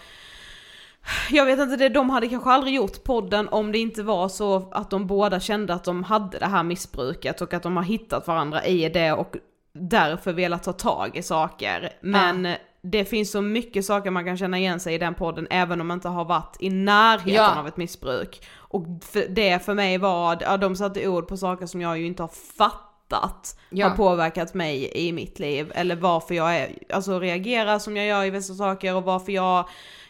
jag 1.30 1.46
vet 1.46 1.60
inte, 1.60 1.76
det, 1.76 1.90
de 1.90 2.10
hade 2.10 2.28
kanske 2.28 2.50
aldrig 2.50 2.76
gjort 2.76 3.04
podden 3.04 3.50
om 3.50 3.72
det 3.72 3.78
inte 3.78 4.04
var 4.04 4.30
så 4.30 4.70
att 4.72 4.90
de 4.90 5.08
båda 5.08 5.40
kände 5.40 5.74
att 5.74 5.84
de 5.84 6.04
hade 6.04 6.40
det 6.40 6.46
här 6.46 6.64
missbruket 6.64 7.42
och 7.42 7.54
att 7.54 7.64
de 7.64 7.78
har 7.78 7.84
hittat 7.84 8.28
varandra 8.28 8.66
i 8.66 8.90
det 8.90 9.12
och 9.12 9.36
därför 9.80 10.34
velat 10.34 10.64
ta 10.64 10.74
tag 10.74 11.18
i 11.18 11.22
saker. 11.22 11.90
Men 12.02 12.48
det 12.82 13.06
finns 13.06 13.32
så 13.32 13.42
mycket 13.42 13.86
saker 13.86 14.12
man 14.12 14.26
kan 14.26 14.38
känna 14.38 14.58
igen 14.58 14.80
sig 14.80 14.94
i 14.96 14.98
den 14.98 15.14
podden 15.14 15.48
även 15.50 15.82
om 15.82 15.88
man 15.88 15.98
inte 15.98 16.08
har 16.10 16.26
varit 16.26 16.58
i 16.60 16.70
närheten 16.70 17.34
Ja. 17.34 17.60
av 17.60 17.68
ett 17.68 17.78
missbruk. 17.78 18.48
Och 18.58 18.86
det 19.30 19.66
för 19.66 19.74
mig 19.74 19.98
var, 19.98 20.38
ja, 20.42 20.58
de 20.58 20.76
satte 20.76 21.08
ord 21.08 21.28
på 21.28 21.38
saker 21.38 21.66
som 21.66 21.82
jag 21.82 22.00
ju 22.00 22.06
inte 22.06 22.24
har 22.24 22.32
fattat 22.58 23.58
Ja. 23.70 23.88
har 23.90 23.96
påverkat 23.96 24.54
mig 24.54 24.92
i 24.96 25.12
mitt 25.14 25.40
liv. 25.40 25.72
Eller 25.76 25.96
varför 25.96 26.36
jag 26.36 26.56
är, 26.56 26.70
alltså 26.94 27.20
reagerar 27.20 27.80
som 27.80 27.98
jag 27.98 28.06
gör 28.06 28.26
i 28.26 28.30
vissa 28.30 28.54
saker 28.54 28.96
och 28.96 29.04
varför 29.04 29.32
jag 29.32 29.60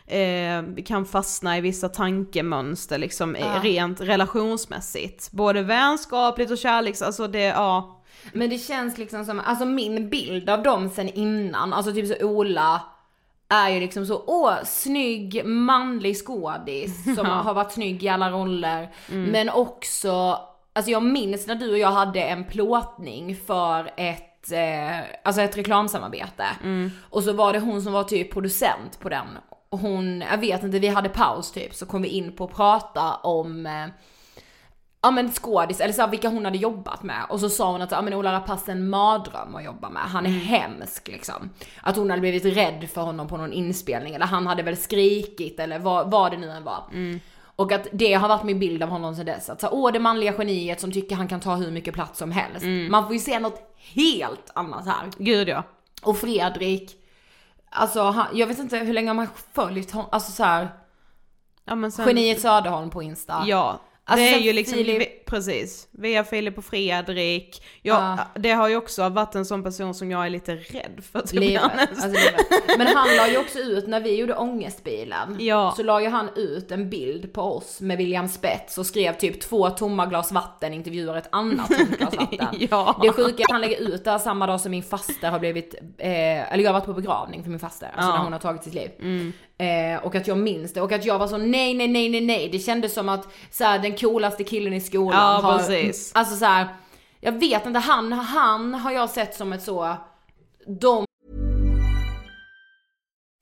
eh, 0.08 0.84
kan 0.86 1.06
fastna 1.06 1.58
i 1.58 1.62
vissa 1.62 1.90
tankemönster 1.90 2.98
liksom 2.98 3.36
eh, 3.36 3.62
rent 3.62 4.02
relationsmässigt. 4.02 5.32
Både 5.32 5.62
vänskapligt 5.62 6.52
och 6.52 6.58
kärleks, 6.58 7.02
alltså 7.02 7.28
det, 7.28 7.44
ja. 7.44 7.99
Men 8.34 8.50
det 8.50 8.58
känns 8.58 8.98
liksom 8.98 9.26
som, 9.26 9.40
alltså 9.40 9.66
min 9.66 10.10
bild 10.10 10.50
av 10.50 10.64
dem 10.64 10.90
sen 10.90 11.10
innan, 11.10 11.74
alltså 11.74 11.94
typ 11.94 12.08
så 12.08 12.26
Ola 12.26 12.82
är 13.50 13.70
ju 13.70 13.80
liksom 13.80 14.06
så, 14.06 14.24
åh, 14.28 14.54
snygg 14.66 15.46
manlig 15.46 16.18
skådis 16.18 17.04
som 17.16 17.26
har 17.26 17.54
varit 17.54 17.72
snygg 17.72 18.04
i 18.04 18.10
alla 18.10 18.30
roller. 18.32 18.90
Men 19.32 19.50
också, 19.50 20.40
alltså 20.74 20.92
jag 20.92 21.04
minns 21.04 21.48
när 21.48 21.56
du 21.56 21.72
och 21.72 21.78
jag 21.78 21.92
hade 21.92 22.22
en 22.22 22.44
plåtning 22.44 23.36
för 23.36 23.92
ett, 23.98 24.52
eh, 24.52 25.00
alltså 25.24 25.42
ett 25.42 25.58
reklamsamarbete. 25.58 26.46
Och 27.10 27.24
så 27.24 27.34
var 27.34 27.54
det 27.54 27.60
hon 27.60 27.82
som 27.82 27.94
var 27.94 28.04
typ 28.04 28.34
producent 28.34 29.00
på 29.00 29.10
den. 29.10 29.28
Och 29.70 29.80
hon, 29.80 30.22
jag 30.32 30.38
vet 30.38 30.64
inte, 30.64 30.80
vi 30.80 30.88
hade 30.88 31.10
paus 31.10 31.52
typ, 31.52 31.76
så 31.76 31.86
kom 31.86 32.02
vi 32.02 32.08
in 32.08 32.36
på 32.36 32.44
att 32.44 32.56
prata 32.56 33.16
om 33.16 33.66
eh, 33.66 33.86
ja 35.02 35.12
men 35.12 35.32
skådis, 35.32 35.82
eller 35.82 35.94
så 35.94 36.02
här, 36.02 36.10
vilka 36.10 36.30
hon 36.30 36.46
hade 36.46 36.58
jobbat 36.58 37.04
med. 37.04 37.26
Och 37.30 37.40
så 37.40 37.50
sa 37.50 37.72
hon 37.72 37.82
att 37.82 37.92
ja, 37.92 38.02
men 38.02 38.14
Ola 38.14 38.34
Rapace 38.34 38.72
är 38.72 38.76
en 38.76 38.90
mardröm 38.90 39.56
att 39.56 39.64
jobba 39.64 39.90
med, 39.90 40.02
han 40.02 40.26
är 40.26 40.30
hemsk 40.30 41.08
liksom. 41.08 41.50
Att 41.82 41.96
hon 41.96 42.10
hade 42.10 42.20
blivit 42.22 42.46
rädd 42.46 42.90
för 42.94 43.02
honom 43.02 43.28
på 43.28 43.38
någon 43.38 43.54
inspelning, 43.54 44.14
eller 44.14 44.26
han 44.26 44.48
hade 44.48 44.64
väl 44.64 44.78
skrikit 44.78 45.60
eller 45.60 45.80
vad, 45.80 46.12
vad 46.12 46.32
det 46.32 46.38
nu 46.38 46.50
än 46.52 46.64
var. 46.64 46.84
Och 47.56 47.72
att 47.72 47.88
det 47.92 48.14
har 48.14 48.28
varit 48.30 48.44
min 48.44 48.60
bild 48.60 48.84
av 48.84 48.90
honom 48.90 49.16
sedan 49.16 49.26
dess. 49.26 49.50
Att 49.50 49.62
så, 49.62 49.70
åh 49.72 49.92
det 49.92 50.00
manliga 50.00 50.34
geniet 50.38 50.80
som 50.80 50.92
tycker 50.92 51.16
han 51.16 51.28
kan 51.28 51.40
ta 51.40 51.56
hur 51.56 51.72
mycket 51.72 51.94
plats 51.94 52.20
som 52.20 52.32
helst. 52.32 52.66
Man 52.90 53.06
får 53.06 53.14
ju 53.14 53.20
se 53.20 53.40
något 53.40 53.76
helt 53.94 54.52
annat 54.54 54.86
här. 54.86 55.10
Gud 55.18 55.50
ja. 55.50 55.64
Och 56.04 56.18
Fredrik, 56.18 56.96
alltså 57.70 58.02
han, 58.02 58.26
jag 58.34 58.48
vet 58.48 58.60
inte 58.60 58.78
hur 58.78 58.94
länge 58.94 59.14
man 59.14 59.28
har 59.28 59.34
följt 59.54 59.92
honom, 59.92 60.10
alltså 60.12 60.32
så 60.32 60.44
här, 60.44 60.70
ja 61.66 61.92
sen, 61.92 62.08
geniet 62.08 62.42
Söderholm 62.42 62.90
på 62.90 63.04
Insta. 63.04 63.44
Ja. 63.48 63.80
Alltså, 64.10 64.26
det 64.26 64.30
är 64.34 64.40
ju 64.40 64.54
liksom, 64.54 64.78
Filip- 64.80 65.19
precis, 65.30 65.88
via 65.92 66.24
Filip 66.24 66.58
och 66.58 66.66
Fredrik. 66.66 67.64
Ja, 67.82 68.18
det 68.36 68.52
har 68.52 68.68
ju 68.70 68.76
också 68.76 69.10
varit 69.10 69.36
en 69.36 69.46
sån 69.46 69.64
person 69.64 69.94
som 69.94 70.12
jag 70.12 70.26
är 70.26 70.30
lite 70.30 70.56
rädd 70.56 71.02
för 71.12 71.36
Livet. 71.40 71.62
honest. 71.62 71.90
Alltså 71.92 72.08
livet. 72.08 72.78
Men 72.78 72.88
han 72.88 73.08
la 73.18 73.28
ju 73.30 73.38
också 73.38 73.60
ut, 73.60 73.88
när 73.88 74.00
vi 74.00 74.16
gjorde 74.16 74.36
ångestbilen, 74.36 75.36
Ja. 75.40 75.74
så 75.78 75.84
la 75.84 76.02
ju 76.02 76.08
han 76.10 76.30
ut 76.36 76.72
en 76.72 76.90
bild 76.90 77.34
på 77.34 77.42
oss 77.42 77.82
med 77.82 77.98
William 77.98 78.28
Spets 78.28 78.78
och 78.78 78.86
skrev 78.86 79.18
typ 79.18 79.42
två 79.42 79.70
tomma 79.70 80.06
glas 80.06 80.32
vatten 80.32 80.74
intervjuar 80.74 81.18
ett 81.18 81.30
annat 81.32 81.68
tomt 81.68 81.98
glas 81.98 82.16
vatten. 82.18 82.48
Ja. 82.72 83.00
Det 83.02 83.12
sjuka 83.12 83.42
är 83.42 83.44
att 83.46 83.52
han 83.52 83.62
lägger 83.62 83.78
ut 83.82 84.04
det 84.04 84.12
här 84.12 84.18
samma 84.20 84.48
dag 84.48 84.62
som 84.62 84.72
min 84.72 84.84
faster 84.84 85.30
har 85.32 85.40
blivit, 85.40 85.76
eh, 85.98 86.54
eller 86.54 86.64
jag 86.64 86.70
har 86.72 86.80
varit 86.80 86.86
på 86.86 86.94
begravning 86.94 87.44
för 87.44 87.50
min 87.50 87.60
faster, 87.60 87.88
alltså 87.96 88.10
Ja. 88.12 88.16
när 88.18 88.24
hon 88.24 88.34
har 88.34 88.40
tagit 88.40 88.64
sitt 88.64 88.74
liv. 88.74 88.90
Eh, 89.58 90.06
och 90.06 90.16
att 90.16 90.28
jag 90.28 90.38
minns 90.38 90.74
det 90.74 90.82
och 90.82 90.92
att 90.92 91.06
jag 91.06 91.20
var 91.20 91.28
så 91.28 91.38
nej 91.38 91.74
nej 91.74 91.88
nej 91.88 92.10
nej 92.10 92.22
nej, 92.22 92.50
det 92.52 92.60
kändes 92.60 92.94
som 92.94 93.10
att 93.10 93.28
så 93.52 93.64
här, 93.64 93.80
den 93.80 93.98
coolaste 93.98 94.44
killen 94.44 94.74
i 94.74 94.82
skolan 94.82 95.19
Ja, 95.20 95.40
har, 95.44 95.58
precis. 95.58 96.12
alltså 96.14 96.36
så 96.36 96.46
här, 96.46 96.68
jag 97.20 97.32
vet 97.32 97.66
inte, 97.66 97.80
han, 97.80 98.12
han 98.12 98.74
har 98.74 98.92
jag 98.92 99.10
sett 99.10 99.36
som 99.36 99.54
ett 99.54 99.64
så, 99.64 99.98
de 100.68 101.06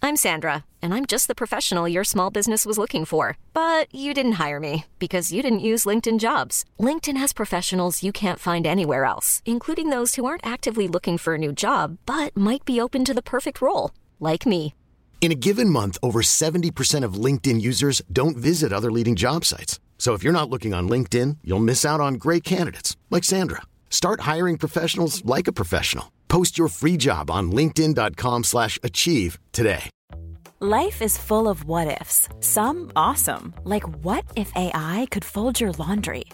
I'm 0.08 0.16
Sandra, 0.30 0.64
and 0.82 0.94
I'm 0.94 1.06
just 1.06 1.28
the 1.28 1.36
professional 1.36 1.90
your 1.90 2.04
small 2.04 2.30
business 2.30 2.66
was 2.66 2.78
looking 2.78 3.04
for. 3.04 3.36
But 3.54 3.94
you 3.94 4.14
didn't 4.14 4.34
hire 4.34 4.60
me 4.60 4.86
because 5.00 5.34
you 5.34 5.42
didn't 5.42 5.68
use 5.72 5.84
LinkedIn 5.90 6.20
jobs. 6.20 6.64
LinkedIn 6.80 7.18
has 7.18 7.34
professionals 7.34 8.04
you 8.04 8.14
can't 8.14 8.40
find 8.40 8.66
anywhere 8.66 9.04
else, 9.04 9.42
including 9.46 9.90
those 9.90 10.16
who 10.16 10.24
aren't 10.24 10.46
actively 10.46 10.88
looking 10.88 11.18
for 11.18 11.34
a 11.34 11.38
new 11.38 11.52
job 11.52 11.98
but 12.06 12.38
might 12.38 12.64
be 12.64 12.80
open 12.80 13.04
to 13.06 13.14
the 13.14 13.30
perfect 13.34 13.62
role, 13.62 13.92
like 14.20 14.46
me. 14.46 14.74
In 15.20 15.32
a 15.32 15.42
given 15.48 15.70
month, 15.70 15.98
over 16.02 16.22
70% 16.22 17.04
of 17.04 17.16
LinkedIn 17.26 17.60
users 17.60 18.02
don't 18.10 18.38
visit 18.38 18.72
other 18.72 18.92
leading 18.92 19.16
job 19.16 19.44
sites. 19.44 19.80
So 19.98 20.14
if 20.14 20.24
you're 20.24 20.32
not 20.32 20.50
looking 20.50 20.74
on 20.74 20.88
LinkedIn, 20.88 21.40
you'll 21.44 21.68
miss 21.72 21.84
out 21.84 22.00
on 22.00 22.14
great 22.16 22.46
candidates 22.46 22.96
like 23.10 23.26
Sandra. 23.26 23.64
Start 23.90 24.22
hiring 24.22 24.58
professionals 24.58 25.26
like 25.26 25.50
a 25.50 25.54
professional. 25.62 26.14
Post 26.30 26.58
your 26.58 26.70
free 26.70 26.96
job 26.96 27.30
on 27.30 27.52
linkedin.com/achieve 27.52 29.38
today. 29.52 29.90
Life 30.60 31.04
is 31.04 31.20
full 31.20 31.48
of 31.48 31.66
what 31.66 32.02
ifs. 32.02 32.30
Some 32.40 32.92
awesome, 32.96 33.54
like 33.64 33.88
what 34.04 34.26
if 34.36 34.52
AI 34.56 35.06
could 35.12 35.24
fold 35.24 35.62
your 35.62 35.72
laundry? 35.74 36.26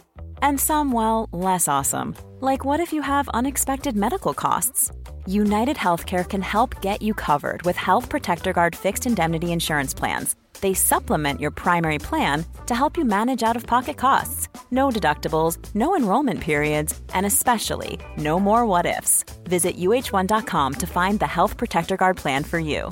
And 0.42 0.58
some, 0.62 0.94
well, 0.94 1.28
less 1.34 1.68
awesome, 1.68 2.16
like 2.40 2.64
what 2.64 2.80
if 2.80 2.94
you 2.94 3.02
have 3.02 3.28
unexpected 3.34 3.98
medical 3.98 4.34
costs? 4.34 4.92
United 5.26 5.76
Healthcare 5.76 6.24
can 6.28 6.42
help 6.42 6.80
get 6.82 7.02
you 7.02 7.14
covered 7.14 7.64
with 7.64 7.76
Health 7.76 8.08
Protector 8.08 8.54
Guard 8.54 8.78
fixed 8.78 9.06
indemnity 9.06 9.52
insurance 9.52 9.94
plans. 9.94 10.38
They 10.64 10.74
supplement 10.74 11.42
your 11.42 11.52
primary 11.52 12.00
plan 12.00 12.46
to 12.68 12.74
help 12.74 12.98
you 12.98 13.04
manage 13.04 13.44
out 13.44 13.58
of 13.58 13.68
pocket 13.68 13.98
costs. 13.98 14.48
no 14.72 14.90
deductibles, 14.90 15.58
no 15.76 15.96
enrollment 15.96 16.40
periods, 16.40 17.00
and 17.14 17.26
especially 17.26 18.00
no 18.18 18.40
more 18.40 18.66
what 18.66 18.86
ifs. 18.86 19.26
Visit 19.44 19.76
uh1.com 19.78 20.74
to 20.76 20.88
find 20.88 21.20
the 21.20 21.28
Health 21.28 21.58
Protector 21.58 21.98
Guard 21.98 22.18
plan 22.18 22.44
for 22.44 22.60
you. 22.60 22.92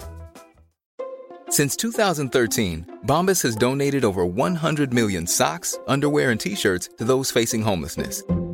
Since 1.50 1.78
2013, 1.78 3.00
Bombas 3.06 3.42
has 3.44 3.56
donated 3.56 4.04
over 4.06 4.26
100 4.26 4.94
million 4.94 5.26
socks, 5.26 5.80
underwear, 5.88 6.32
and 6.32 6.40
t 6.40 6.56
shirts 6.56 6.90
to 6.98 7.06
those 7.06 7.32
facing 7.32 7.62
homelessness. 7.62 8.22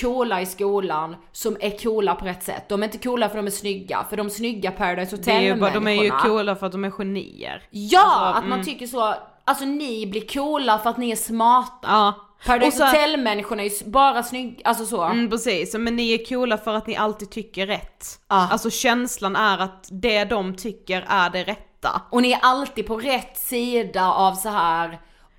Coola 0.00 0.40
i 0.40 0.46
skolan 0.46 1.16
som 1.32 1.56
är 1.60 1.78
coola 1.78 2.14
på 2.14 2.24
rätt 2.24 2.42
sätt. 2.42 2.68
De 2.68 2.82
är 2.82 2.84
inte 2.86 2.98
coola 2.98 3.28
för 3.28 3.36
de 3.36 3.46
är 3.46 3.50
snygga, 3.50 4.04
för 4.10 4.16
de 4.16 4.30
snygga 4.30 4.70
Paradise 4.70 5.16
Det 5.16 5.30
är 5.30 5.40
ju 5.40 5.54
bara, 5.54 5.70
de 5.70 5.86
är 5.86 5.90
ju 5.90 5.96
Hotel-människorna- 6.10 6.22
coola 6.28 6.56
för 6.56 6.66
att 6.66 6.72
de 6.72 6.84
är 6.84 6.90
genier. 6.90 7.62
Ja, 7.70 8.00
Alltså, 8.00 8.38
att 8.38 8.44
man 8.44 8.52
mm. 8.52 8.64
tycker 8.64 8.86
så, 8.86 9.14
alltså 9.44 9.64
ni 9.64 10.06
blir 10.06 10.28
coola 10.34 10.78
för 10.78 10.90
att 10.90 10.98
ni 10.98 11.10
är 11.10 11.16
smarta. 11.16 11.88
Ja. 11.88 12.14
Paradise 12.46 12.84
Hotel-människorna 12.84 13.62
är 13.62 13.84
ju 13.84 13.90
bara 13.90 14.22
snygga, 14.22 14.60
alltså 14.64 14.86
så. 14.86 15.02
Mm, 15.02 15.30
precis, 15.30 15.74
men 15.74 15.96
ni 15.96 16.12
är 16.14 16.24
coola 16.24 16.58
för 16.58 16.74
att 16.74 16.86
ni 16.86 16.96
alltid 16.96 17.30
tycker 17.30 17.66
rätt. 17.66 18.04
Ja. 18.28 18.48
Alltså 18.50 18.70
känslan 18.70 19.36
är 19.36 19.58
att 19.58 19.88
det 19.90 20.24
de 20.24 20.54
tycker 20.56 21.04
är 21.08 21.30
det 21.30 21.44
rätta. 21.44 22.02
Och 22.10 22.22
ni 22.22 22.32
är 22.32 22.38
alltid 22.42 22.86
på 22.86 22.96
rätt 22.96 23.36
sida 23.38 24.12
av 24.12 24.34
så 24.34 24.48
här. 24.48 24.98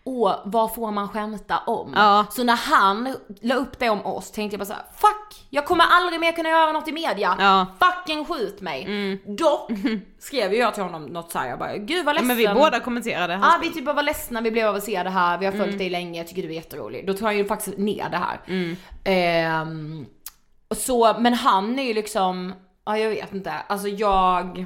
Åh, 0.10 0.36
vad 0.46 0.76
får 0.76 0.92
man 0.92 1.10
skämta 1.10 1.58
om? 1.58 1.94
Ja. 1.96 2.26
Så 2.30 2.44
när 2.44 2.56
han 2.56 3.16
la 3.42 3.56
upp 3.56 3.80
det 3.80 3.90
om 3.90 4.06
oss 4.06 4.32
tänkte 4.32 4.54
jag 4.54 4.60
bara 4.60 4.66
så 4.66 4.74
här: 4.74 4.84
fuck! 4.96 5.48
Jag 5.50 5.66
kommer 5.66 5.84
aldrig 5.90 6.20
mer 6.20 6.32
kunna 6.32 6.50
göra 6.50 6.72
något 6.72 6.88
i 6.88 6.92
media. 6.92 7.36
Ja. 7.40 7.66
Fucking 7.80 8.26
skjut 8.26 8.62
mig. 8.62 8.88
Dock 9.38 9.72
skrev 10.20 10.54
ju 10.54 10.60
jag 10.60 10.74
till 10.74 10.84
honom 10.84 11.06
något 11.06 11.32
såhär, 11.32 11.50
jag 11.50 11.60
bara 11.60 11.78
gud 11.78 12.06
vad 12.06 12.16
Ja, 12.16 12.22
ledsen. 12.22 12.28
men 12.28 12.38
vi 12.38 12.48
båda 12.48 12.80
kommenterade 12.80 13.34
Ja 13.34 13.40
hans 13.40 13.66
vi 13.66 13.74
typ 13.74 13.86
bara 13.86 13.96
var 13.96 14.04
ledsna, 14.04 14.42
vi 14.42 14.52
blev 14.52 14.68
av 14.68 14.76
att 14.76 14.84
se 14.84 15.04
det 15.04 15.10
här, 15.10 15.38
vi 15.38 15.46
har 15.46 15.54
följt 15.54 15.78
dig 15.78 15.90
länge, 15.90 16.20
jag 16.20 16.28
tycker 16.28 16.42
du 16.42 16.48
är 16.50 16.54
jätterolig. 16.54 17.08
Då 17.08 17.14
tar 17.14 17.26
han 17.26 17.38
ju 17.38 17.46
faktiskt 17.46 17.78
ner 17.78 18.10
det 18.10 18.18
här. 18.18 18.40
Ehm, 19.04 20.06
och 20.68 20.78
så, 20.78 21.16
men 21.20 21.34
han 21.34 21.80
är 21.80 21.84
ju 21.84 21.94
liksom, 21.94 22.54
ja 22.86 22.98
jag 22.98 23.10
vet 23.10 23.34
inte, 23.34 23.52
alltså 23.52 23.88
jag... 23.88 24.66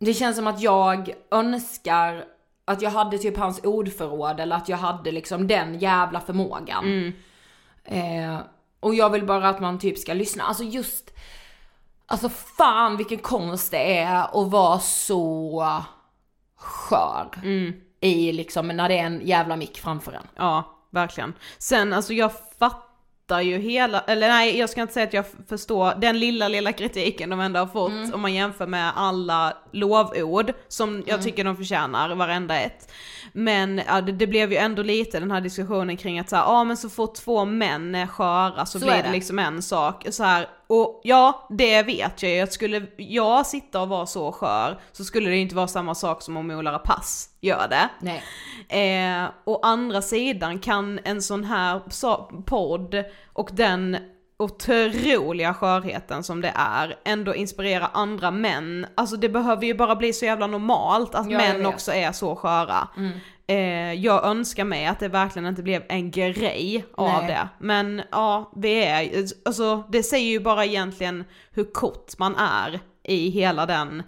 Det 0.00 0.14
känns 0.14 0.36
som 0.36 0.46
att 0.46 0.60
jag 0.60 1.14
önskar 1.30 2.24
att 2.68 2.82
jag 2.82 2.90
hade 2.90 3.18
typ 3.18 3.36
hans 3.36 3.60
ordförråd 3.64 4.40
eller 4.40 4.56
att 4.56 4.68
jag 4.68 4.76
hade 4.76 5.12
liksom 5.12 5.46
den 5.46 5.78
jävla 5.78 6.20
förmågan. 6.20 7.12
Eh, 7.84 8.38
och 8.80 8.94
jag 8.94 9.10
vill 9.10 9.26
bara 9.26 9.48
att 9.48 9.60
man 9.60 9.78
typ 9.78 9.98
ska 9.98 10.14
lyssna, 10.14 10.44
alltså 10.44 10.64
just 10.64 11.10
Alltså 12.10 12.28
fan 12.28 12.96
vilken 12.96 13.18
konst 13.18 13.70
det 13.70 13.98
är 13.98 14.42
att 14.42 14.50
vara 14.50 14.78
så 14.78 15.82
skör 16.56 17.28
i 18.00 18.32
liksom 18.32 18.68
när 18.68 18.88
det 18.88 18.98
är 18.98 19.04
en 19.04 19.26
jävla 19.26 19.56
mick 19.56 19.78
framför 19.78 20.12
en. 20.12 20.26
Ja, 20.36 20.76
verkligen. 20.90 21.34
Sen 21.58 21.92
alltså 21.92 22.12
jag 22.12 22.32
fattar 22.58 22.87
ju 23.40 23.58
hela, 23.58 24.00
eller 24.00 24.28
nej 24.28 24.58
jag 24.58 24.70
ska 24.70 24.80
inte 24.80 24.94
säga 24.94 25.06
att 25.06 25.12
jag 25.12 25.24
förstår 25.48 25.94
den 26.00 26.18
lilla 26.18 26.48
lilla 26.48 26.72
kritiken 26.72 27.30
de 27.30 27.40
ändå 27.40 27.60
har 27.60 27.66
fått 27.66 28.14
om 28.14 28.20
man 28.20 28.34
jämför 28.34 28.66
med 28.66 28.92
alla 28.96 29.56
lovord 29.72 30.52
som 30.68 31.02
jag 31.06 31.22
tycker 31.22 31.44
de 31.44 31.56
förtjänar, 31.56 32.14
varenda 32.14 32.60
ett. 32.60 32.92
Men 33.32 33.80
ja, 33.86 34.00
det, 34.00 34.12
det 34.12 34.26
blev 34.26 34.52
ju 34.52 34.58
ändå 34.58 34.82
lite 34.82 35.20
den 35.20 35.30
här 35.30 35.40
diskussionen 35.40 35.96
kring 35.96 36.18
att 36.18 36.28
så 36.28 36.36
här, 36.36 36.42
ja 36.42 36.64
men 36.64 36.76
så 36.76 36.88
fort 36.90 37.14
två 37.14 37.44
män 37.44 37.94
är 37.94 38.06
sköra 38.06 38.66
så, 38.66 38.78
Så 38.78 38.86
blir 38.86 38.96
det 38.96 39.02
det. 39.02 39.12
liksom 39.12 39.38
en 39.38 39.62
sak. 39.62 40.06
Så 40.10 40.24
här, 40.24 40.48
och 40.68 41.00
ja, 41.04 41.46
det 41.50 41.82
vet 41.82 42.22
jag 42.22 42.32
ju, 42.32 42.40
att 42.40 42.52
skulle 42.52 42.86
jag 42.96 43.46
sitta 43.46 43.82
och 43.82 43.88
vara 43.88 44.06
så 44.06 44.32
skör 44.32 44.80
så 44.92 45.04
skulle 45.04 45.30
det 45.30 45.36
inte 45.36 45.54
vara 45.54 45.68
samma 45.68 45.94
sak 45.94 46.22
som 46.22 46.36
om 46.36 46.50
Ola 46.50 46.72
Rapace 46.72 47.30
gör 47.40 47.68
det. 47.68 47.88
Nej. 48.00 48.22
Eh, 48.68 49.30
å 49.44 49.60
andra 49.62 50.02
sidan 50.02 50.58
kan 50.58 51.00
en 51.04 51.22
sån 51.22 51.44
här 51.44 51.80
podd 52.42 53.04
och 53.32 53.50
den 53.52 53.96
otroliga 54.38 55.54
skörheten 55.54 56.24
som 56.24 56.40
det 56.40 56.52
är 56.54 56.96
ändå 57.04 57.34
inspirera 57.34 57.86
andra 57.92 58.30
män. 58.30 58.86
Alltså 58.94 59.16
det 59.16 59.28
behöver 59.28 59.66
ju 59.66 59.74
bara 59.74 59.96
bli 59.96 60.12
så 60.12 60.24
jävla 60.24 60.46
normalt 60.46 61.14
att 61.14 61.30
Ja, 61.30 61.38
män 61.38 61.66
också 61.66 61.92
är 61.92 62.12
så 62.12 62.36
sköra. 62.36 62.88
Eh, 63.50 63.92
jag 63.92 64.24
önskar 64.24 64.64
mig 64.64 64.86
att 64.86 65.00
det 65.00 65.08
verkligen 65.08 65.48
inte 65.48 65.62
blev 65.62 65.82
en 65.88 66.10
grej 66.10 66.84
av 66.94 67.22
Nej. 67.22 67.26
det. 67.26 67.48
Men 67.58 68.02
ja, 68.10 68.52
vi 68.56 68.84
är, 68.84 69.24
alltså 69.44 69.84
det 69.88 70.02
säger 70.02 70.30
ju 70.30 70.40
bara 70.40 70.64
egentligen 70.64 71.24
hur 71.50 71.64
kort 71.64 72.18
man 72.18 72.36
är 72.36 72.80
i 73.04 73.30
hela 73.30 73.66
den 73.66 74.02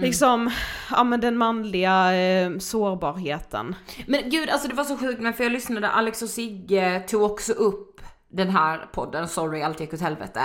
Liksom, 0.00 0.50
ja 0.90 1.04
men 1.04 1.20
den 1.20 1.36
manliga 1.36 2.14
eh, 2.14 2.58
sårbarheten. 2.58 3.74
Men 4.06 4.30
gud 4.30 4.50
alltså 4.50 4.68
det 4.68 4.74
var 4.74 4.84
så 4.84 4.96
sjukt 4.96 5.20
men 5.20 5.34
för 5.34 5.44
jag 5.44 5.52
lyssnade, 5.52 5.88
Alex 5.88 6.22
och 6.22 6.28
Sigge 6.28 7.02
tog 7.08 7.22
också 7.22 7.52
upp 7.52 8.00
den 8.28 8.50
här 8.50 8.78
podden, 8.92 9.28
sorry 9.28 9.62
allt 9.62 9.80
gick 9.80 9.94
åt 9.94 10.00
helvete. 10.00 10.40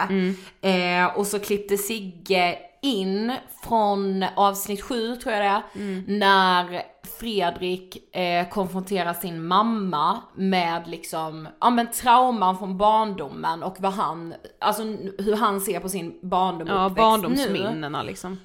Eh, 0.62 1.18
och 1.18 1.28
så 1.28 1.40
klippte 1.40 1.78
Sigge 1.78 2.58
in 2.82 3.34
från 3.64 4.26
avsnitt 4.36 4.82
7 4.82 5.16
tror 5.16 5.34
jag 5.34 5.44
det 5.44 5.48
är, 5.48 5.64
när 6.08 6.82
Fredrik 7.20 8.16
eh, 8.16 8.50
konfronterar 8.50 9.14
sin 9.14 9.48
mamma 9.48 10.22
med 10.36 10.88
liksom, 10.88 11.48
ja 11.62 11.70
men 11.70 11.92
trauman 11.92 12.58
från 12.58 12.78
barndomen 12.78 13.64
och 13.64 13.76
vad 13.80 13.94
han, 13.94 14.34
alltså 14.60 14.84
hur 15.18 15.36
han 15.36 15.62
ser 15.62 15.80
på 15.80 15.90
sin 15.90 16.20
barndom 16.22 16.68
och 16.70 16.74
Ja, 16.76 16.86
uppväxt 16.86 16.96
nu. 16.98 17.02
barndomsminnena 17.02 18.04
liksom. 18.04 18.40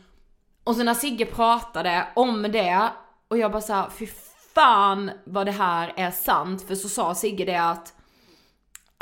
Och 0.64 0.76
så 0.76 0.82
när 0.82 0.94
Sigge 0.94 1.26
pratade 1.26 2.08
om 2.16 2.42
det 2.42 2.88
och 3.28 3.38
jag 3.38 3.52
bara 3.52 3.62
såhär, 3.62 3.88
fy 3.98 4.06
fan 4.54 5.10
vad 5.24 5.46
det 5.46 5.52
här 5.52 5.92
är 5.96 6.10
sant. 6.10 6.62
För 6.62 6.74
så 6.74 6.88
sa 6.88 7.14
Sigge 7.14 7.44
det 7.44 7.56
att 7.62 7.94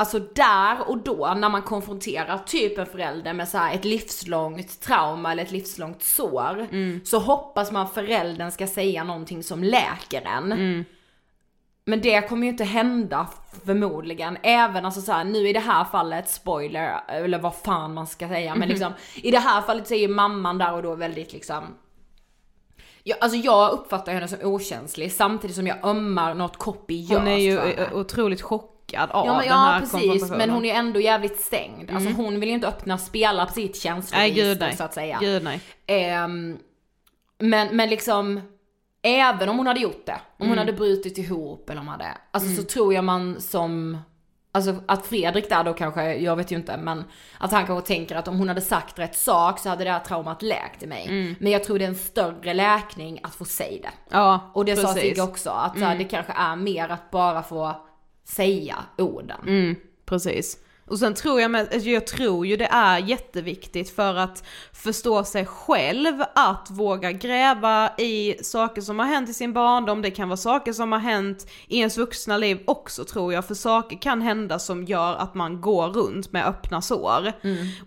Alltså 0.01 0.19
där 0.19 0.89
och 0.89 0.99
då 0.99 1.35
när 1.37 1.49
man 1.49 1.63
konfronterar 1.63 2.39
typ 2.39 2.79
en 2.79 2.87
förälder 2.87 3.33
med 3.33 3.49
så 3.49 3.59
här 3.59 3.75
ett 3.75 3.85
livslångt 3.85 4.81
trauma 4.81 5.33
eller 5.33 5.43
ett 5.43 5.51
livslångt 5.51 6.03
sår. 6.03 6.67
Så 7.05 7.19
hoppas 7.19 7.73
man 7.73 7.89
föräldern 7.89 8.51
ska 8.51 8.67
säga 8.67 9.05
någonting 9.05 9.43
som 9.43 9.65
läker 9.65 10.23
en. 10.27 10.85
Men 11.85 12.01
det 12.01 12.29
kommer 12.29 12.43
ju 12.43 12.49
inte 12.49 12.65
hända 12.65 13.29
förmodligen. 13.65 14.39
Även 14.43 14.85
alltså 14.85 15.01
så 15.01 15.13
här, 15.13 15.25
nu 15.25 15.49
i 15.49 15.53
det 15.53 15.61
här 15.61 15.85
fallet, 15.85 16.29
spoiler, 16.29 17.01
eller 17.09 17.39
vad 17.39 17.55
fan 17.55 17.95
man 17.95 18.07
ska 18.07 18.29
säga. 18.29 18.55
Men 18.55 18.69
liksom 18.69 18.93
i 19.15 19.31
det 19.31 19.39
här 19.39 19.63
fallet 19.63 19.87
så 19.89 19.95
är 19.95 19.99
ju 19.99 20.09
mamman 20.09 20.59
där 20.59 20.73
och 20.73 20.83
då 20.83 20.95
väldigt 20.95 21.33
liksom 21.33 21.65
jag, 23.05 23.19
alltså 23.21 23.39
jag 23.39 23.73
uppfattar 23.73 24.13
henne 24.13 24.29
som 24.29 24.39
okänslig 24.43 25.13
samtidigt 25.13 25.57
som 25.57 25.67
jag 25.67 25.85
ömmar 25.85 26.35
något 26.35 26.57
kopiöst 26.57 27.13
Hon 27.13 27.29
är 27.29 27.37
ju 27.37 27.87
otroligt 27.93 28.43
chockad 28.43 28.78
av 28.97 29.09
Ja, 29.13 29.25
men, 29.33 29.39
den 29.39 29.47
ja 29.49 29.55
här 29.55 29.81
precis, 29.81 29.93
konfrontationen. 29.93 30.39
men 30.39 30.51
hon 30.51 30.65
är 30.65 30.75
ändå 30.75 31.01
jävligt 31.01 31.41
stängd. 31.41 31.91
Alltså 31.91 32.11
hon 32.11 32.41
vill 32.41 32.49
ju 32.49 32.55
inte 32.55 32.69
öppna 32.69 32.99
spela 32.99 33.47
på 33.47 33.53
sitt 33.53 33.77
känsloregister 33.77 34.71
så 34.77 34.85
att 34.85 34.95
säga. 34.95 35.19
Gud 35.21 35.43
nej. 35.43 35.61
Ehm, 35.87 36.59
men, 37.39 37.77
men 37.77 37.89
liksom, 37.89 38.41
även 39.03 39.49
om 39.49 39.57
hon 39.59 39.67
hade 39.67 39.81
gjort 39.81 40.07
det, 40.07 40.21
om 40.39 40.49
hon 40.49 40.59
hade 40.59 40.73
brutit 40.73 41.19
ihop 41.19 41.71
eller 41.71 41.81
om 41.81 41.87
hon 41.87 41.93
hade, 42.01 42.13
alltså 42.31 42.63
så 42.63 42.63
tror 42.69 42.95
jag 42.95 43.05
man 43.05 43.41
som, 43.41 43.99
alltså 44.53 44.77
att 44.87 45.07
Fredrik 45.07 45.49
där 45.49 45.65
då 45.65 45.73
kanske, 45.73 46.15
jag 46.15 46.37
vet 46.37 46.53
ju 46.53 46.57
inte, 46.57 46.77
men 46.77 47.05
att 47.39 47.53
han 47.53 47.67
kanske 47.67 47.87
tänker 47.87 48.17
att 48.17 48.29
om 48.29 48.39
hon 48.39 48.49
hade 48.49 48.61
sagt 48.61 48.99
rätt 48.99 49.17
sak 49.17 49.59
så 49.59 49.69
hade 49.69 49.85
det 49.85 49.91
här 49.91 50.01
traumat 50.01 50.43
läkt 50.43 50.83
i 50.83 50.87
mig. 50.87 51.37
Men 51.41 51.53
jag 51.53 51.65
tror 51.65 51.79
det 51.79 51.85
är 51.85 51.89
en 51.89 51.95
större 51.95 52.55
läkning 52.55 53.21
att 53.23 53.35
få 53.35 53.45
säga 53.45 53.83
det. 53.83 54.17
Ja, 54.17 54.51
Och 54.55 54.65
det 54.65 54.77
sa 54.77 54.83
precis. 54.83 55.03
Sigge 55.03 55.23
också, 55.23 55.51
att 55.51 55.79
här, 55.81 55.99
det 55.99 56.05
kanske 56.05 56.33
är 56.33 56.57
mer 56.57 56.89
att 56.89 57.11
bara 57.11 57.43
få 57.43 57.85
säga 58.29 58.77
orden. 58.97 59.41
Mm, 59.47 59.77
precis. 60.07 60.59
Och 60.89 60.99
sen 60.99 61.15
tror 61.15 61.41
jag, 61.41 61.51
med, 61.51 61.61
alltså 61.61 61.89
jag 61.89 62.07
tror 62.07 62.47
ju 62.47 62.57
det 62.57 62.67
är 62.67 62.99
jätteviktigt 62.99 63.91
för 63.91 64.15
att 64.15 64.45
förstå 64.73 65.25
sig 65.25 65.47
själv, 65.47 66.23
att 66.35 66.69
våga 66.71 67.13
gräva 67.13 67.91
i 67.99 68.35
saker 68.43 68.83
som 68.83 68.99
har 68.99 69.07
hänt 69.07 69.29
i 69.29 69.35
sin 69.35 69.53
barndom, 69.53 70.03
det 70.03 70.11
kan 70.11 70.29
vara 70.29 70.37
saker 70.37 70.73
som 70.73 70.93
har 70.93 70.99
hänt 70.99 71.51
i 71.67 71.79
ens 71.79 71.99
vuxna 71.99 72.37
liv 72.37 72.59
också 72.65 73.05
tror 73.05 73.33
jag, 73.33 73.45
för 73.47 73.55
saker 73.55 73.99
kan 73.99 74.23
hända 74.23 74.59
som 74.59 74.85
gör 74.85 75.15
att 75.15 75.35
man 75.35 75.61
går 75.61 75.89
runt 75.89 76.33
med 76.33 76.47
öppna 76.47 76.83
sår. 76.83 77.33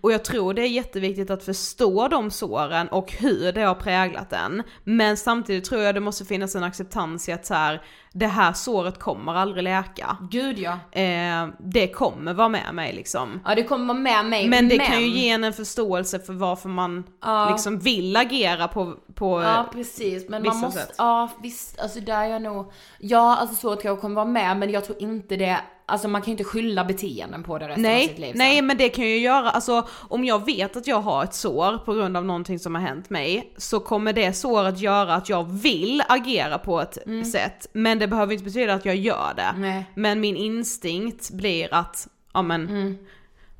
Och 0.00 0.12
jag 0.12 0.24
tror 0.24 0.54
det 0.54 0.62
är 0.62 0.68
jätteviktigt 0.68 1.30
att 1.30 1.44
förstå 1.44 2.08
de 2.08 2.30
såren 2.30 2.88
och 2.88 3.12
hur 3.12 3.52
det 3.52 3.62
har 3.62 3.74
präglat 3.74 4.32
en. 4.32 4.62
Men 4.84 5.16
samtidigt 5.16 5.64
tror 5.64 5.82
jag 5.82 5.94
det 5.94 6.00
måste 6.00 6.24
finnas 6.24 6.54
en 6.54 6.64
acceptans 6.64 7.28
i 7.28 7.32
att 7.32 7.46
så 7.46 7.54
här, 7.54 7.82
det 8.14 8.26
här 8.26 8.52
såret 8.52 8.98
kommer 8.98 9.34
aldrig 9.34 9.64
läka. 9.64 10.16
Gud 10.30 10.58
ja. 10.58 10.72
Eh, 11.00 11.48
det 11.58 11.88
kommer 11.88 12.34
vara 12.34 12.48
med 12.48 12.74
mig 12.74 12.92
liksom. 12.92 13.40
Ja 13.44 13.54
det 13.54 13.62
kommer 13.62 13.84
vara 13.86 13.98
med 13.98 14.24
mig. 14.26 14.48
Men 14.48 14.68
det 14.68 14.78
kan 14.78 15.00
ju 15.00 15.06
ge 15.08 15.30
en 15.30 15.44
en 15.44 15.52
förståelse 15.52 16.18
för 16.18 16.32
varför 16.32 16.68
man 16.68 17.04
Ja. 17.22 17.48
liksom 17.50 17.78
vill 17.78 18.16
agera 18.16 18.68
på, 18.68 18.94
på 19.14 19.42
Ja 19.42 19.66
precis, 19.72 20.28
men 20.28 20.42
man 20.42 20.56
måste, 20.56 20.80
sätt. 20.80 20.94
ja 20.98 21.30
visst, 21.42 21.80
alltså 21.80 22.00
där 22.00 22.20
är 22.22 22.26
jag 22.26 22.42
nog, 22.42 22.72
ja 22.98 23.36
alltså 23.36 23.56
så 23.56 23.76
tror 23.76 23.86
jag 23.86 24.00
kommer 24.00 24.14
vara 24.14 24.24
med 24.24 24.56
men 24.56 24.70
jag 24.70 24.84
tror 24.84 25.02
inte 25.02 25.36
det, 25.36 25.60
alltså 25.92 26.08
man 26.08 26.20
kan 26.22 26.26
ju 26.26 26.30
inte 26.32 26.44
skylla 26.44 26.84
beteenden 26.84 27.42
på 27.42 27.58
det 27.58 27.68
resten 27.68 27.86
av 27.86 27.98
sitt 27.98 28.18
liv 28.18 28.20
Nej, 28.20 28.28
sen. 28.30 28.38
nej 28.38 28.62
men 28.62 28.76
det 28.76 28.88
kan 28.88 29.04
ju 29.04 29.18
göra, 29.18 29.50
alltså 29.50 29.88
om 30.08 30.24
jag 30.24 30.46
vet 30.46 30.76
att 30.76 30.86
jag 30.86 31.00
har 31.00 31.24
ett 31.24 31.34
sår 31.34 31.78
på 31.84 31.94
grund 31.94 32.16
av 32.16 32.24
någonting 32.24 32.58
som 32.58 32.74
har 32.74 32.82
hänt 32.82 33.10
mig, 33.10 33.52
så 33.56 33.80
kommer 33.80 34.12
det 34.12 34.32
såret 34.32 34.80
göra 34.80 35.14
att 35.14 35.28
jag 35.28 35.44
vill 35.52 36.02
agera 36.08 36.58
på 36.58 36.80
ett 36.80 36.98
sätt, 37.32 37.66
men 37.72 37.98
det 37.98 38.08
behöver 38.08 38.32
inte 38.32 38.44
betyda 38.44 38.74
att 38.74 38.84
jag 38.84 38.96
gör 38.96 39.32
det. 39.36 39.54
Nej. 39.56 39.84
Men 39.94 40.20
min 40.20 40.36
instinkt 40.36 41.30
blir 41.30 41.74
att, 41.74 42.08
ja 42.34 42.42
men, 42.42 42.98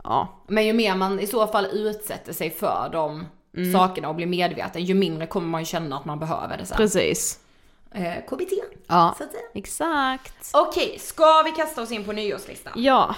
ja. 0.05 0.45
Men 0.49 0.67
ju 0.67 0.73
mer 0.73 0.95
man 0.95 1.21
i 1.21 1.27
så 1.27 1.47
fall 1.47 1.67
utsätter 1.73 2.33
sig 2.33 2.51
för 2.51 2.89
de 2.93 3.27
Mm. 3.57 3.73
sakerna 3.73 4.09
och 4.09 4.15
blir 4.15 4.27
medveten, 4.27 4.85
ju 4.85 4.95
mindre 4.95 5.27
kommer 5.27 5.47
man 5.49 5.65
känna 5.65 5.97
att 5.97 6.05
man 6.05 6.19
behöver 6.19 6.59
det 6.59 6.67
sen. 6.67 6.77
Precis. 6.77 7.39
Eh, 7.95 8.25
KBT. 8.29 8.53
Ja, 8.87 9.15
Så 9.19 9.25
att 9.25 9.31
säga. 9.33 9.43
exakt. 9.55 10.51
Okej, 10.55 10.99
ska 10.99 11.43
vi 11.43 11.51
kasta 11.53 11.83
oss 11.83 11.93
in 11.93 12.05
på 12.05 12.13
nyårslistan? 12.13 12.73
Ja, 12.77 13.15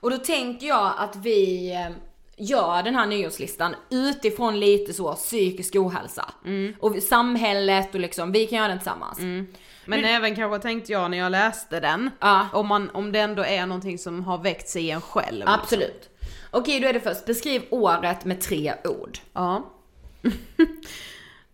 Och 0.00 0.10
då 0.10 0.18
tänker 0.18 0.66
jag 0.66 0.92
att 0.98 1.16
vi 1.16 1.72
eh, 1.74 1.90
gör 2.36 2.82
den 2.82 2.94
här 2.94 3.06
nyårslistan 3.06 3.74
utifrån 3.90 4.60
lite 4.60 4.92
så 4.92 5.12
psykisk 5.14 5.74
ohälsa. 5.76 6.30
Mm. 6.44 6.74
Och 6.80 6.96
samhället 7.02 7.94
och 7.94 8.00
liksom, 8.00 8.32
vi 8.32 8.46
kan 8.46 8.58
göra 8.58 8.68
den 8.68 8.78
tillsammans. 8.78 9.18
men 9.86 10.04
även 10.04 10.36
kanske 10.36 10.58
tänkte 10.58 10.92
jag 10.92 11.10
när 11.10 11.18
jag 11.18 11.32
läste 11.32 11.80
den, 11.80 12.10
Ja. 12.20 12.46
om, 12.52 12.66
man, 12.66 12.90
om 12.90 13.12
det 13.12 13.20
ändå 13.20 13.44
är 13.44 13.66
någonting 13.66 13.98
som 13.98 14.24
har 14.24 14.38
väckts 14.38 14.76
i 14.76 14.90
en 14.90 15.00
själv. 15.00 15.44
Absolut. 15.46 16.10
Okej, 16.50 16.80
då 16.80 16.88
är 16.88 16.92
det 16.92 17.00
först. 17.00 17.24
Beskriv 17.26 17.62
året 17.70 18.24
med 18.24 18.40
tre 18.40 18.74
ord. 18.84 19.18
Ja. 19.32 19.70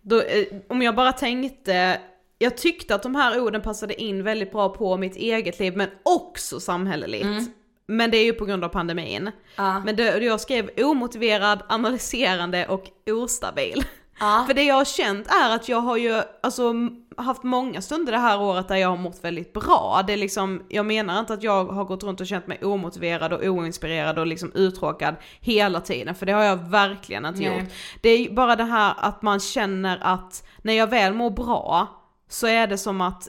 Då, 0.01 0.21
eh, 0.21 0.45
om 0.69 0.81
jag 0.81 0.95
bara 0.95 1.13
tänkte, 1.13 2.01
jag 2.41 2.57
tyckte 2.57 2.95
att 2.95 3.03
de 3.03 3.15
här 3.15 3.41
orden 3.41 3.61
passade 3.61 4.01
in 4.01 4.23
väldigt 4.23 4.51
bra 4.51 4.69
på 4.69 4.97
mitt 4.97 5.15
eget 5.15 5.59
liv 5.59 5.77
men 5.77 5.89
också 6.03 6.59
samhälleligt. 6.59 7.51
Men 7.87 8.11
det 8.11 8.17
är 8.17 8.25
ju 8.25 8.33
på 8.33 8.45
grund 8.45 8.63
av 8.63 8.69
pandemin. 8.69 9.31
Ja. 9.55 9.79
Men 9.79 9.95
det, 9.95 10.17
jag 10.17 10.41
skrev 10.41 10.69
omotiverad, 10.77 11.63
analyserande 11.69 12.67
och 12.67 12.89
ostabil. 13.11 13.83
Ja. 14.19 14.43
För 14.47 14.53
det 14.53 14.63
jag 14.63 14.75
har 14.75 14.85
känt 14.85 15.27
är 15.27 15.55
att 15.55 15.69
jag 15.69 15.81
har 15.81 15.97
ju 15.97 16.21
alltså, 16.43 16.73
haft 17.17 17.43
många 17.43 17.81
stunder 17.81 18.11
det 18.11 18.17
här 18.17 18.41
året 18.41 18.67
där 18.67 18.75
jag 18.75 18.89
har 18.89 18.97
mått 18.97 19.23
väldigt 19.23 19.53
bra. 19.53 20.03
Det 20.07 20.13
är 20.13 20.17
liksom, 20.17 20.63
jag 20.69 20.85
menar 20.85 21.19
inte 21.19 21.33
att 21.33 21.43
jag 21.43 21.65
har 21.65 21.85
gått 21.85 22.03
runt 22.03 22.21
och 22.21 22.27
känt 22.27 22.47
mig 22.47 22.59
omotiverad 22.63 23.33
och 23.33 23.43
oinspirerad 23.43 24.19
och 24.19 24.27
liksom 24.27 24.51
uttråkad 24.55 25.15
hela 25.39 25.81
tiden, 25.81 26.15
för 26.15 26.25
det 26.25 26.31
har 26.31 26.43
jag 26.43 26.69
verkligen 26.69 27.25
inte 27.25 27.39
Nej. 27.39 27.59
gjort. 27.59 27.69
Det 28.01 28.09
är 28.09 28.31
bara 28.31 28.55
det 28.55 28.63
här 28.63 28.93
att 28.97 29.21
man 29.21 29.39
känner 29.39 29.99
att 30.01 30.47
när 30.61 30.73
jag 30.73 30.87
väl 30.87 31.13
mår 31.13 31.29
bra 31.29 32.00
så 32.31 32.47
är 32.47 32.67
det 32.67 32.77
som 32.77 33.01
att 33.01 33.27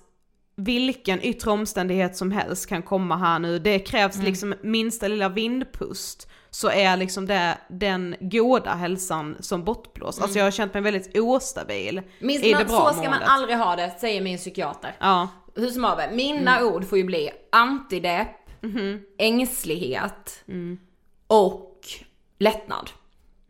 vilken 0.56 1.22
yttre 1.22 1.50
omständighet 1.50 2.16
som 2.16 2.30
helst 2.32 2.68
kan 2.68 2.82
komma 2.82 3.16
här 3.16 3.38
nu. 3.38 3.58
Det 3.58 3.78
krävs 3.78 4.14
Mm. 4.14 4.26
liksom 4.26 4.54
minsta 4.62 5.08
lilla 5.08 5.28
vindpust 5.28 6.28
så 6.50 6.70
är 6.70 6.96
liksom 6.96 7.26
det 7.26 7.58
den 7.68 8.16
goda 8.20 8.74
hälsan 8.74 9.36
som 9.40 9.64
bortblåst. 9.64 10.22
Alltså 10.22 10.38
jag 10.38 10.46
har 10.46 10.50
känt 10.50 10.74
mig 10.74 10.82
väldigt 10.82 11.18
ostabil 11.18 12.02
Minst 12.20 12.44
i 12.44 12.48
det 12.52 12.54
man, 12.58 12.66
bra 12.66 12.78
så 12.88 12.92
ska 12.92 12.96
man 13.02 13.04
måendet. 13.10 13.28
aldrig 13.28 13.56
ha 13.56 13.76
det, 13.76 13.94
säger 14.00 14.20
min 14.20 14.38
psykiater. 14.38 14.96
Ja, 15.00 15.28
Hur 15.54 15.68
som 15.70 15.84
haver, 15.84 16.12
mina 16.12 16.64
ord 16.64 16.84
får 16.88 16.98
ju 16.98 17.04
bli 17.04 17.30
antidepp, 17.52 18.28
Mhm. 18.60 19.00
ängslighet 19.18 20.44
Mm. 20.48 20.78
och 21.26 21.80
lättnad. 22.38 22.90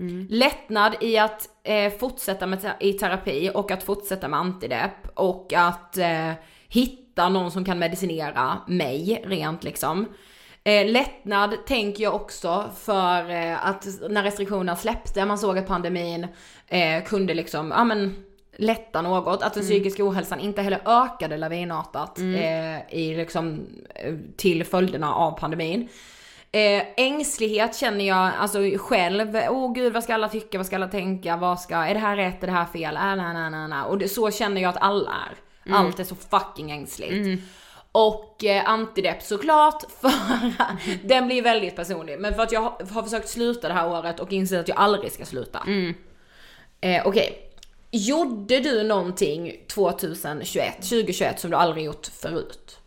Mm. 0.00 0.26
Lättnad 0.30 0.94
i 1.00 1.18
att 1.18 1.48
eh, 1.64 1.92
fortsätta 1.92 2.46
med 2.46 2.62
te- 2.62 2.88
i 2.88 2.92
terapi 2.92 3.50
och 3.54 3.70
att 3.70 3.82
fortsätta 3.82 4.28
med 4.28 4.40
antidepp 4.40 5.08
och 5.14 5.52
att 5.56 5.98
eh, 5.98 6.32
hitta 6.68 7.28
någon 7.28 7.50
som 7.50 7.64
kan 7.64 7.78
medicinera 7.78 8.58
mig 8.66 9.22
rent 9.26 9.64
liksom. 9.64 10.08
Eh, 10.64 10.86
lättnad 10.90 11.66
tänker 11.66 12.02
jag 12.04 12.14
också 12.14 12.70
för 12.78 13.30
eh, 13.30 13.66
att 13.66 13.86
när 14.10 14.22
restriktionerna 14.22 14.76
släppte, 14.76 15.24
man 15.24 15.38
såg 15.38 15.58
att 15.58 15.66
pandemin 15.66 16.26
eh, 16.68 17.04
kunde 17.04 17.34
liksom, 17.34 17.70
ja 17.76 17.84
men 17.84 18.24
lätta 18.56 19.02
något, 19.02 19.42
att 19.42 19.54
den 19.54 19.62
psykiska 19.62 20.04
ohälsan 20.08 20.40
inte 20.40 20.62
heller 20.62 20.80
ökade 20.84 21.36
lavinartat 21.36 22.18
eh, 22.18 22.94
i 22.98 23.14
liksom, 23.16 23.66
eh, 23.94 24.14
till 24.36 24.64
följderna 24.64 25.14
av 25.14 25.38
pandemin. 25.38 25.88
Eh, 26.54 26.84
ängslighet 26.96 27.76
känner 27.76 28.04
jag 28.04 28.32
alltså 28.38 28.58
själv, 28.78 29.36
åh 29.36 29.50
oh, 29.50 29.72
gud 29.72 29.92
vad 29.92 30.04
ska 30.04 30.14
alla 30.14 30.28
tycka, 30.28 30.58
vad 30.58 30.66
ska 30.66 30.76
alla 30.76 30.88
tänka, 30.88 31.36
vad 31.36 31.60
ska, 31.60 31.76
är 31.76 31.94
det 31.94 32.00
här 32.00 32.16
rätt, 32.16 32.42
är 32.42 32.46
det 32.46 32.52
här 32.52 32.64
fel, 32.64 32.96
äh, 32.96 33.02
nej, 33.02 33.34
nej, 33.34 33.50
nej, 33.50 33.68
nej. 33.68 33.82
Och 33.82 33.98
det, 33.98 34.08
så 34.08 34.30
känner 34.30 34.60
jag 34.60 34.68
att 34.68 34.82
alla 34.82 35.10
är. 35.10 35.36
Allt 35.74 36.00
är 36.00 36.04
så 36.04 36.14
fucking 36.14 36.70
ängsligt. 36.70 37.12
Och 37.92 38.44
eh, 38.44 38.68
antidepp 38.68 39.22
såklart, 39.22 39.82
för 40.00 40.12
den 41.08 41.26
blir 41.26 41.42
väldigt 41.42 41.76
personlig. 41.76 42.20
Men 42.20 42.34
för 42.34 42.42
att 42.42 42.52
jag 42.52 42.60
har, 42.60 43.02
försökt 43.02 43.28
sluta 43.28 43.68
det 43.68 43.74
här 43.74 43.88
året 43.88 44.20
och 44.20 44.32
inser 44.32 44.60
att 44.60 44.68
jag 44.68 44.78
aldrig 44.78 45.12
ska 45.12 45.24
sluta. 45.24 45.62
Eh, 46.80 47.06
Okej. 47.06 47.48
Gjorde 47.90 48.60
du 48.60 48.82
någonting 48.82 49.56
2021, 49.74 50.76
2021 50.76 51.40
som 51.40 51.50
du 51.50 51.56
aldrig 51.56 51.84
gjort 51.84 52.06
förut? 52.06 52.78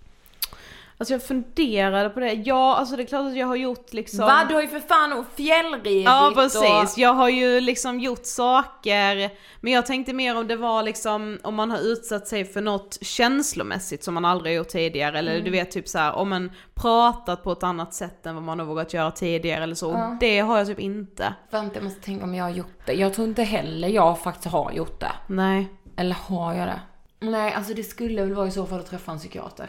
Alltså 0.98 1.14
jag 1.14 1.24
funderade 1.24 2.10
på 2.10 2.20
det. 2.20 2.34
Ja, 2.34 2.76
alltså 2.76 2.96
det 2.96 3.04
är 3.04 3.08
klart 3.08 3.26
att 3.26 3.36
jag 3.38 3.48
har 3.48 3.56
gjort 3.56 3.94
liksom... 3.94 4.20
Va? 4.26 4.46
Du 4.50 4.54
har 4.54 4.62
ju 4.62 4.68
för 4.68 4.80
fan 4.80 5.26
fjällridit 5.36 6.06
Ja 6.06 6.28
och... 6.28 6.36
precis, 6.36 6.98
jag 6.98 7.14
har 7.14 7.30
ju 7.30 7.60
liksom 7.60 8.00
gjort 8.00 8.26
saker, 8.26 9.30
men 9.62 9.74
jag 9.74 9.86
tänkte 9.86 10.14
mer 10.14 10.38
om 10.38 10.48
det 10.48 10.56
var 10.56 10.84
liksom 10.84 11.40
om 11.44 11.56
man 11.56 11.72
har 11.72 11.80
utsatt 11.80 12.28
sig 12.28 12.46
för 12.46 12.62
något 12.62 12.98
känslomässigt 13.02 14.04
som 14.04 14.14
man 14.14 14.26
aldrig 14.26 14.56
gjort 14.56 14.68
tidigare, 14.68 15.20
eller 15.20 15.32
Mm. 15.32 15.44
du 15.46 15.52
vet 15.52 15.72
typ 15.72 15.88
så 15.88 15.98
här, 15.98 16.14
om 16.14 16.30
man 16.30 16.52
pratat 16.74 17.44
på 17.44 17.52
ett 17.52 17.64
annat 17.64 17.94
sätt 17.94 18.26
än 18.26 18.36
vad 18.36 18.44
man 18.44 18.60
har 18.60 18.66
vågat 18.66 18.94
göra 18.94 19.12
tidigare 19.12 19.64
eller 19.64 19.76
så, 19.76 19.92
och 19.92 20.16
det 20.20 20.40
har 20.40 20.58
jag 20.58 20.68
typ 20.68 20.80
inte. 20.80 21.34
Vänta 21.52 21.76
jag 21.76 21.84
måste 21.84 22.02
tänka 22.02 22.24
om 22.24 22.36
jag 22.36 22.44
har 22.46 22.52
gjort 22.52 22.80
det. 22.86 22.94
Jag 22.94 23.14
tror 23.14 23.28
inte 23.28 23.44
heller 23.44 23.88
jag 23.88 24.20
faktiskt 24.20 24.48
har 24.54 24.72
gjort 24.72 25.00
det. 25.00 25.12
Nej. 25.28 25.68
Eller 25.98 26.16
har 26.16 26.54
jag 26.54 26.68
det? 26.68 26.82
Nej, 27.20 27.54
alltså 27.54 27.74
det 27.74 27.84
skulle 27.84 28.22
väl 28.22 28.34
vara 28.34 28.48
i 28.48 28.52
så 28.52 28.66
fall 28.66 28.80
att 28.80 28.90
träffa 28.90 29.12
en 29.12 29.18
psykiater. 29.20 29.68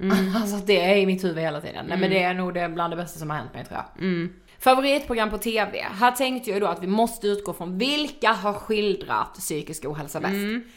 Mm. 0.00 0.36
Alltså 0.36 0.56
det 0.56 0.84
är 0.84 0.96
i 0.96 1.06
mitt 1.06 1.24
huvud 1.24 1.38
hela 1.38 1.60
tiden. 1.60 1.86
Nej 1.88 1.98
men 1.98 2.10
det 2.10 2.22
är 2.22 2.34
nog 2.34 2.54
det 2.54 2.68
bland 2.68 2.92
det 2.92 2.96
bästa 2.96 3.18
som 3.18 3.30
har 3.30 3.36
hänt 3.36 3.54
mig 3.54 3.64
tror 3.64 3.80
jag. 3.96 4.28
Favoritprogram 4.60 5.30
på 5.30 5.38
TV. 5.38 5.86
Här 5.92 6.10
tänkte 6.10 6.50
jag 6.50 6.60
då 6.60 6.66
att 6.66 6.82
vi 6.82 6.86
måste 6.86 7.26
utgå 7.26 7.52
från 7.52 7.78
vilka 7.78 8.32
har 8.32 8.52
skildrat 8.52 9.34
psykisk 9.34 9.84
ohälsa 9.84 10.20
bäst. 10.20 10.34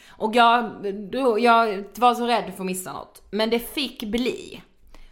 Och 0.10 0.36
jag, 0.36 0.72
då, 1.12 1.40
jag 1.40 1.84
var 1.96 2.16
så 2.16 2.26
rädd 2.28 2.44
för 2.56 2.64
att 2.64 2.66
missa 2.66 2.94
något. 2.94 3.22
Men 3.32 3.50
det 3.50 3.60
fick 3.60 4.04
bli 4.04 4.62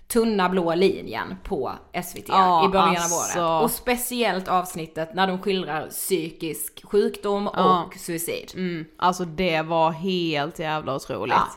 Tunna 0.08 0.50
blå 0.50 0.76
linjen 0.76 1.36
på 1.44 1.72
SVT 2.04 2.26
Ja, 2.28 2.66
i 2.66 2.70
början 2.70 2.88
alltså. 2.90 3.40
av 3.42 3.56
året. 3.56 3.64
Och 3.64 3.72
speciellt 3.72 4.48
avsnittet 4.48 5.14
när 5.14 5.28
de 5.28 5.40
skildrar 5.42 5.88
psykisk 5.88 6.82
sjukdom 6.86 7.50
Ja. 7.54 7.84
och 7.84 7.96
suicid. 7.96 8.52
Mm, 8.56 8.86
alltså 8.98 9.26
det 9.26 9.62
var 9.62 9.92
helt 9.92 10.60
jävla 10.60 10.96
otroligt. 10.96 11.34
Ja. 11.36 11.48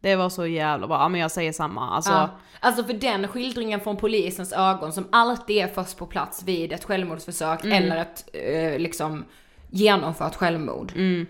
Det 0.00 0.16
var 0.16 0.28
så 0.28 0.46
jävla 0.46 0.86
bra, 0.86 0.96
ja, 0.96 1.08
men 1.08 1.20
jag 1.20 1.30
säger 1.30 1.52
samma. 1.52 1.90
Alltså, 1.90 2.12
Ja. 2.12 2.28
Alltså 2.60 2.84
för 2.84 2.92
den 2.92 3.28
skildringen 3.28 3.80
från 3.80 3.96
polisens 3.96 4.52
ögon 4.52 4.92
som 4.92 5.08
alltid 5.12 5.56
är 5.56 5.66
först 5.68 5.96
på 5.98 6.06
plats 6.06 6.42
vid 6.42 6.72
ett 6.72 6.84
självmordsförsök 6.84 7.64
Mm. 7.64 7.82
eller 7.82 7.96
ett 7.96 8.24
eh, 8.32 8.78
liksom 8.78 9.24
genomfört 9.70 10.34
självmord. 10.34 10.92
Mm. 10.96 11.26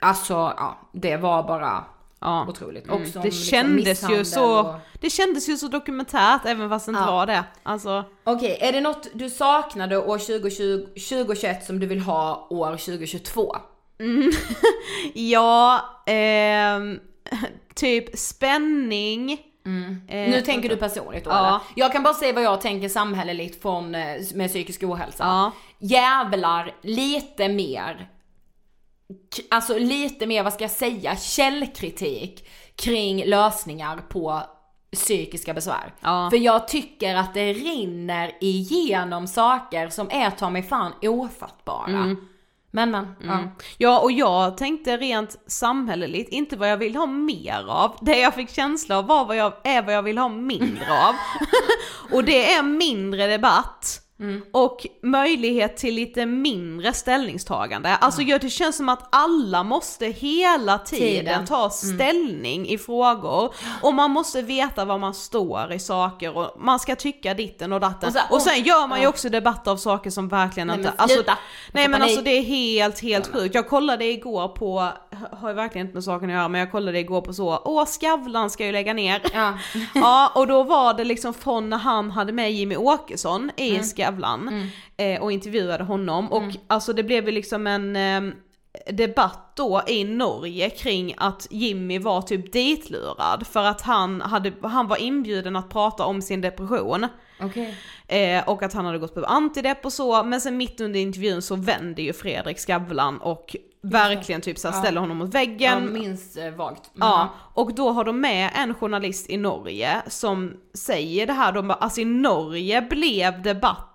Alltså 0.00 0.32
ja, 0.34 0.78
det 0.92 1.16
var 1.16 1.42
bara 1.42 1.84
ja. 2.20 2.46
otroligt. 2.48 2.84
Mm. 2.88 3.02
Också 3.02 3.18
om, 3.18 3.22
det 3.22 3.28
liksom, 3.28 3.44
kändes 3.44 3.84
ju 3.86 3.90
misshandel 3.90 4.26
så, 4.26 4.60
och- 4.60 4.74
det 5.00 5.10
kändes 5.10 5.48
ju 5.48 5.56
så 5.56 5.68
dokumentärt 5.68 6.40
även 6.46 6.68
fast 6.68 6.86
det 6.86 6.90
inte 6.90 7.02
Ja. 7.02 7.10
var 7.12 7.26
det. 7.26 7.44
Alltså, 7.62 8.04
Okej, 8.24 8.58
är 8.60 8.72
det 8.72 8.80
något 8.80 9.08
du 9.14 9.30
saknade 9.30 9.98
år 9.98 10.18
2020, 10.18 10.86
2021 11.08 11.64
som 11.66 11.80
du 11.80 11.86
vill 11.86 12.00
ha 12.00 12.46
år 12.50 12.76
2022? 12.76 13.56
ja, 15.14 15.80
ehm, 16.06 17.00
typ 17.74 18.18
spänning. 18.18 19.32
Eh, 19.32 19.40
Mm. 19.66 20.00
nu 20.08 20.40
tänker 20.40 20.68
du 20.68 20.76
personligt 20.76 21.24
då 21.24 21.30
Ja. 21.30 21.38
eller? 21.48 21.60
Jag 21.76 21.92
kan 21.92 22.02
bara 22.02 22.14
säga 22.14 22.32
vad 22.32 22.42
jag 22.42 22.60
tänker 22.60 22.88
samhälleligt 22.88 23.62
från, 23.62 23.94
eh, 23.94 24.16
med 24.34 24.48
psykisk 24.50 24.82
ohälsa. 24.82 25.24
Ja. 25.24 25.52
Jävlar 25.78 26.74
lite 26.82 27.48
mer, 27.48 28.08
alltså 29.50 29.78
lite 29.78 30.26
mer, 30.26 30.42
vad 30.42 30.52
ska 30.52 30.64
jag 30.64 30.70
säga, 30.70 31.16
källkritik 31.16 32.48
kring 32.76 33.24
lösningar 33.24 33.96
på 34.08 34.42
psykiska 34.92 35.54
besvär. 35.54 35.94
Ja. 36.00 36.30
För 36.30 36.36
jag 36.38 36.68
tycker 36.68 37.14
att 37.14 37.34
det 37.34 37.52
rinner 37.52 38.32
igenom 38.40 39.26
saker 39.26 39.88
som 39.88 40.08
är 40.10 40.30
ta 40.30 40.50
mig 40.50 40.62
fan 40.62 40.92
ofattbara. 41.02 42.16
Men 42.70 42.90
men, 42.90 43.04
Mm. 43.04 43.28
ja. 43.28 43.38
Ja 43.78 44.00
och 44.00 44.12
jag 44.12 44.56
tänkte 44.56 44.96
rent 44.96 45.36
samhälleligt, 45.46 46.32
inte 46.32 46.56
vad 46.56 46.70
jag 46.70 46.76
vill 46.76 46.96
ha 46.96 47.06
mer 47.06 47.64
av. 47.68 47.96
Det 48.00 48.18
jag 48.18 48.34
fick 48.34 48.50
känsla 48.50 48.98
av 48.98 49.06
var 49.06 49.24
vad 49.24 49.36
jag, 49.36 49.52
är 49.64 49.82
vad 49.82 49.94
jag 49.94 50.02
vill 50.02 50.18
ha 50.18 50.28
mindre 50.28 50.92
av. 51.08 51.14
och 52.16 52.24
det 52.24 52.52
är 52.52 52.62
mindre 52.62 53.26
debatt. 53.26 54.00
Och 54.52 54.86
möjlighet 55.02 55.76
till 55.76 55.94
lite 55.94 56.26
mindre 56.26 56.92
ställningstagande. 56.92 57.96
Alltså 57.96 58.22
jag, 58.22 58.40
det 58.40 58.50
känns 58.50 58.76
som 58.76 58.88
att 58.88 59.08
alla 59.12 59.62
måste 59.62 60.06
hela 60.06 60.78
tiden, 60.78 61.08
Tiden. 61.24 61.46
ta 61.46 61.70
ställning 61.70 62.68
i 62.68 62.78
frågor. 62.78 63.54
Och 63.82 63.94
man 63.94 64.10
måste 64.10 64.42
veta 64.42 64.84
var 64.84 64.98
man 64.98 65.14
står 65.14 65.72
i 65.72 65.78
saker 65.78 66.36
och 66.36 66.56
man 66.60 66.78
ska 66.80 66.96
tycka 66.96 67.34
ditten 67.34 67.72
och 67.72 67.80
datten. 67.80 68.08
Och 68.08 68.14
så- 68.14 68.34
och 68.34 68.42
sen 68.42 68.62
gör 68.64 68.86
man 68.86 69.00
ju 69.00 69.06
också 69.06 69.28
debatt 69.28 69.68
av 69.68 69.76
saker 69.76 70.10
som 70.10 70.28
verkligen 70.28 70.66
Nej, 70.66 70.76
inte... 70.76 70.88
men 70.90 71.00
alltså, 71.02 71.24
nej 71.72 71.88
men 71.88 72.02
alltså 72.02 72.22
det 72.22 72.30
är 72.30 72.42
helt, 72.42 73.00
helt 73.02 73.32
sjukt. 73.32 73.54
Jag 73.54 73.68
kollade 73.68 74.04
igår 74.04 74.48
på, 74.48 74.88
har 75.32 75.48
ju 75.48 75.54
verkligen 75.54 75.86
inte 75.86 75.94
med 75.94 76.04
saken 76.04 76.30
att 76.30 76.34
göra, 76.36 76.48
men 76.48 76.58
jag 76.60 76.70
kollade 76.70 76.98
igår 76.98 77.20
på 77.20 77.32
så, 77.32 77.62
åh 77.64 77.86
Skavlan 77.86 78.50
ska 78.50 78.66
ju 78.66 78.72
lägga 78.72 78.92
ner. 78.94 79.22
Ja. 79.34 79.58
ja, 79.94 80.32
och 80.34 80.46
då 80.46 80.62
var 80.62 80.94
det 80.94 81.04
liksom 81.04 81.34
från 81.34 81.70
när 81.70 81.78
han 81.78 82.10
hade 82.10 82.32
med 82.32 82.52
Jimmy 82.52 82.76
Åkesson 82.76 83.50
i 83.56 83.70
Mm. 83.70 83.82
Skavlan 83.84 84.09
eh, 84.96 85.22
och 85.22 85.32
intervjuade 85.32 85.84
honom 85.84 86.32
och 86.32 86.42
alltså 86.66 86.92
det 86.92 87.02
blev 87.02 87.26
ju 87.26 87.32
liksom 87.32 87.66
en 87.66 87.96
eh, 87.96 88.34
debatt 88.92 89.52
då 89.56 89.82
i 89.86 90.04
Norge 90.04 90.70
kring 90.70 91.14
att 91.16 91.46
Jimmy 91.50 91.98
var 91.98 92.22
typ 92.22 92.52
ditlurad 92.52 93.46
för 93.46 93.64
att 93.64 93.80
han, 93.80 94.20
hade, 94.20 94.52
han 94.62 94.86
var 94.86 94.96
inbjuden 94.96 95.56
att 95.56 95.70
prata 95.70 96.04
om 96.04 96.22
sin 96.22 96.40
depression. 96.40 97.06
Okej. 97.40 97.76
Eh, 98.06 98.48
och 98.48 98.62
att 98.62 98.72
han 98.72 98.84
hade 98.84 98.98
gått 98.98 99.14
på 99.14 99.24
antidepp 99.24 99.84
och 99.84 99.92
så, 99.92 100.22
men 100.22 100.40
sen 100.40 100.56
mitt 100.56 100.80
under 100.80 101.00
intervjun 101.00 101.42
så 101.42 101.56
vänder 101.56 102.02
ju 102.02 102.12
Fredrik 102.12 102.58
Skavlan 102.58 103.18
och 103.18 103.56
verkligen 103.82 104.40
typ 104.40 104.58
såhär 104.58 104.80
ställer 104.82 105.00
honom 105.00 105.16
mot 105.16 105.34
väggen. 105.34 105.82
Jag 105.82 105.92
minns 105.92 106.36
eh, 106.36 106.54
vagt. 106.54 106.90
Men 106.94 107.08
Ja, 107.08 107.28
och 107.54 107.74
då 107.74 107.90
har 107.90 108.04
de 108.04 108.20
med 108.20 108.50
en 108.54 108.74
journalist 108.74 109.30
i 109.30 109.36
Norge 109.36 110.02
som 110.06 110.52
säger 110.74 111.26
det 111.26 111.32
här, 111.32 111.52
de 111.52 111.68
bara, 111.68 111.78
alltså 111.78 112.00
i 112.00 112.04
Norge 112.04 112.82
blev 112.82 113.42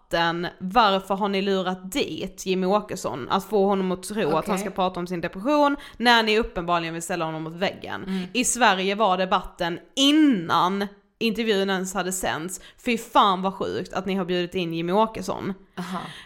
debatten 0.09 0.47
varför 0.59 1.15
har 1.15 1.29
ni 1.29 1.41
lurat 1.41 1.91
dit 1.91 2.45
Jimmy 2.45 2.67
Åkesson? 2.67 3.27
Att 3.29 3.45
få 3.45 3.65
honom 3.65 3.91
att 3.91 4.03
tro 4.03 4.27
att 4.27 4.33
Okej. 4.33 4.49
han 4.49 4.59
ska 4.59 4.69
prata 4.69 4.99
om 4.99 5.07
sin 5.07 5.21
depression 5.21 5.75
när 5.97 6.23
ni 6.23 6.39
uppenbarligen 6.39 6.93
vill 6.93 7.03
ställa 7.03 7.25
honom 7.25 7.43
mot 7.43 7.55
väggen. 7.55 8.03
Mm. 8.03 8.23
I 8.33 8.45
Sverige 8.45 8.95
var 8.95 9.17
debatten 9.17 9.79
innan 9.95 10.87
intervjun 11.19 11.69
ens 11.69 11.93
hade 11.93 12.11
sänts, 12.11 12.61
fy 12.85 12.97
fan 12.97 13.41
vad 13.41 13.53
sjukt 13.53 13.93
att 13.93 14.05
ni 14.05 14.15
har 14.15 14.25
bjudit 14.25 14.55
in 14.55 14.73
Jimmy 14.73 14.93
Åkesson. 14.93 15.53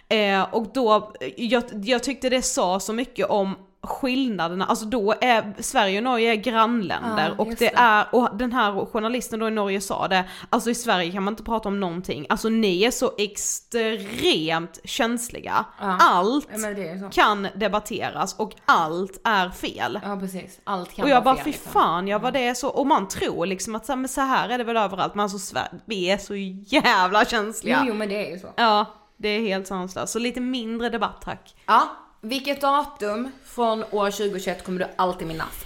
Eh, 0.09 0.41
och 0.41 0.67
då, 0.73 1.13
jag, 1.35 1.63
jag 1.83 2.03
tyckte 2.03 2.29
det 2.29 2.41
sa 2.41 2.79
så 2.79 2.93
mycket 2.93 3.29
om 3.29 3.55
skillnaderna, 3.83 4.65
alltså 4.65 4.85
då 4.85 5.13
är 5.21 5.53
Sverige 5.59 5.97
och 5.97 6.03
Norge 6.03 6.31
är 6.31 6.35
grannländer 6.35 7.27
Ja, 7.27 7.35
och 7.37 7.47
det, 7.47 7.55
det. 7.55 7.73
är, 7.75 8.05
och 8.11 8.29
den 8.37 8.51
här 8.53 8.85
journalisten 8.85 9.39
då 9.39 9.47
i 9.47 9.51
Norge 9.51 9.81
sa 9.81 10.07
det, 10.07 10.23
alltså 10.49 10.69
i 10.69 10.75
Sverige 10.75 11.11
kan 11.11 11.23
man 11.23 11.31
inte 11.33 11.43
prata 11.43 11.69
om 11.69 11.79
någonting, 11.79 12.25
alltså 12.29 12.49
ni 12.49 12.83
är 12.83 12.91
så 12.91 13.11
extremt 13.17 14.79
känsliga. 14.83 15.65
Ja. 15.79 15.97
Allt 16.01 16.47
Ja, 17.01 17.09
kan 17.11 17.47
debatteras 17.55 18.35
och 18.39 18.53
allt 18.65 19.21
är 19.23 19.49
fel. 19.49 19.99
Ja 20.03 20.17
precis, 20.19 20.59
allt 20.63 20.93
kan 20.95 21.03
Och 21.03 21.09
jag 21.09 21.23
bara 21.23 21.35
fel, 21.35 21.43
fy 21.43 21.51
liksom. 21.51 21.71
fan, 21.71 22.07
jag 22.07 22.19
var 22.19 22.31
det 22.31 22.47
är 22.47 22.53
så, 22.53 22.69
och 22.69 22.87
man 22.87 23.07
tror 23.07 23.45
liksom 23.45 23.75
att 23.75 23.85
så 23.85 23.91
här, 23.91 23.97
men 23.97 24.09
så 24.09 24.21
här 24.21 24.49
är 24.49 24.57
det 24.57 24.63
väl 24.63 24.77
överallt, 24.77 25.15
men 25.15 25.23
alltså 25.23 25.39
Sverige, 25.39 25.69
vi 25.85 26.09
är 26.11 26.17
så 26.17 26.35
jävla 26.35 27.25
känsliga. 27.25 27.77
Jo, 27.81 27.87
jo 27.87 27.93
men 27.93 28.09
det 28.09 28.27
är 28.27 28.31
ju 28.31 28.39
så. 28.39 28.47
Ja, 28.55 28.85
det 29.17 29.29
är 29.29 29.39
helt 29.41 29.67
sanslöst. 29.67 30.13
Så 30.13 30.19
lite 30.19 30.39
mindre 30.41 30.89
debatt 30.89 31.21
tack. 31.21 31.55
Ja, 31.65 31.89
vilket 32.21 32.61
datum 32.61 33.31
från 33.45 33.83
år 33.91 34.11
2021 34.11 34.63
kommer 34.63 34.79
du 34.79 34.87
alltid 34.95 35.27
minnas? 35.27 35.65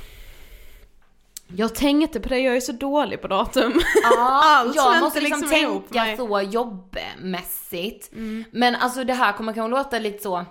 Jag 1.55 1.75
tänkte 1.75 2.19
på 2.19 2.29
det, 2.29 2.39
jag 2.39 2.55
är 2.55 2.61
så 2.61 2.71
dålig 2.71 3.21
på 3.21 3.27
datum. 3.27 3.81
Ja, 4.03 4.41
Allt 4.43 4.75
jag 4.75 4.99
måste 4.99 5.21
liksom, 5.21 5.41
liksom 5.41 5.81
tänka 5.89 6.03
mig. 6.03 6.17
så 6.17 6.41
jobbmässigt. 6.41 8.11
Men 8.51 8.75
alltså 8.75 9.03
det 9.03 9.13
här 9.13 9.33
kommer 9.33 9.53
kanske 9.53 9.77
låta 9.77 9.99
lite 9.99 10.23
så 10.23 10.45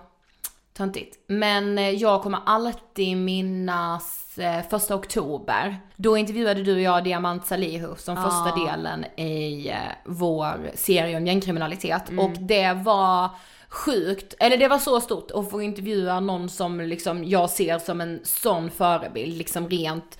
töntigt. 0.72 1.16
Men 1.26 1.78
eh, 1.78 1.90
jag 1.90 2.22
kommer 2.22 2.38
alltid 2.46 3.16
minnas 3.16 4.38
eh, 4.38 4.62
första 4.70 4.94
oktober. 4.94 5.80
Då 5.96 6.16
intervjuade 6.16 6.62
du 6.62 6.74
och 6.74 6.80
jag 6.80 7.04
Diamant 7.04 7.46
Salihu 7.46 7.94
som 7.96 8.16
första 8.16 8.64
delen 8.66 9.04
i 9.04 9.68
eh, 9.68 9.76
vår 10.04 10.70
serie 10.74 11.16
om 11.16 11.26
gängkriminalitet. 11.26 12.02
Och 12.18 12.30
det 12.30 12.72
var 12.72 13.30
sjukt, 13.72 14.34
eller 14.38 14.56
det 14.56 14.68
var 14.68 14.78
så 14.78 15.00
stort 15.00 15.30
att 15.30 15.50
få 15.50 15.62
intervjua 15.62 16.20
någon 16.20 16.48
som 16.48 16.80
liksom 16.80 17.24
jag 17.24 17.50
ser 17.50 17.78
som 17.78 18.00
en 18.00 18.20
sån 18.24 18.70
förebild, 18.70 19.36
liksom 19.38 19.68
rent 19.68 20.18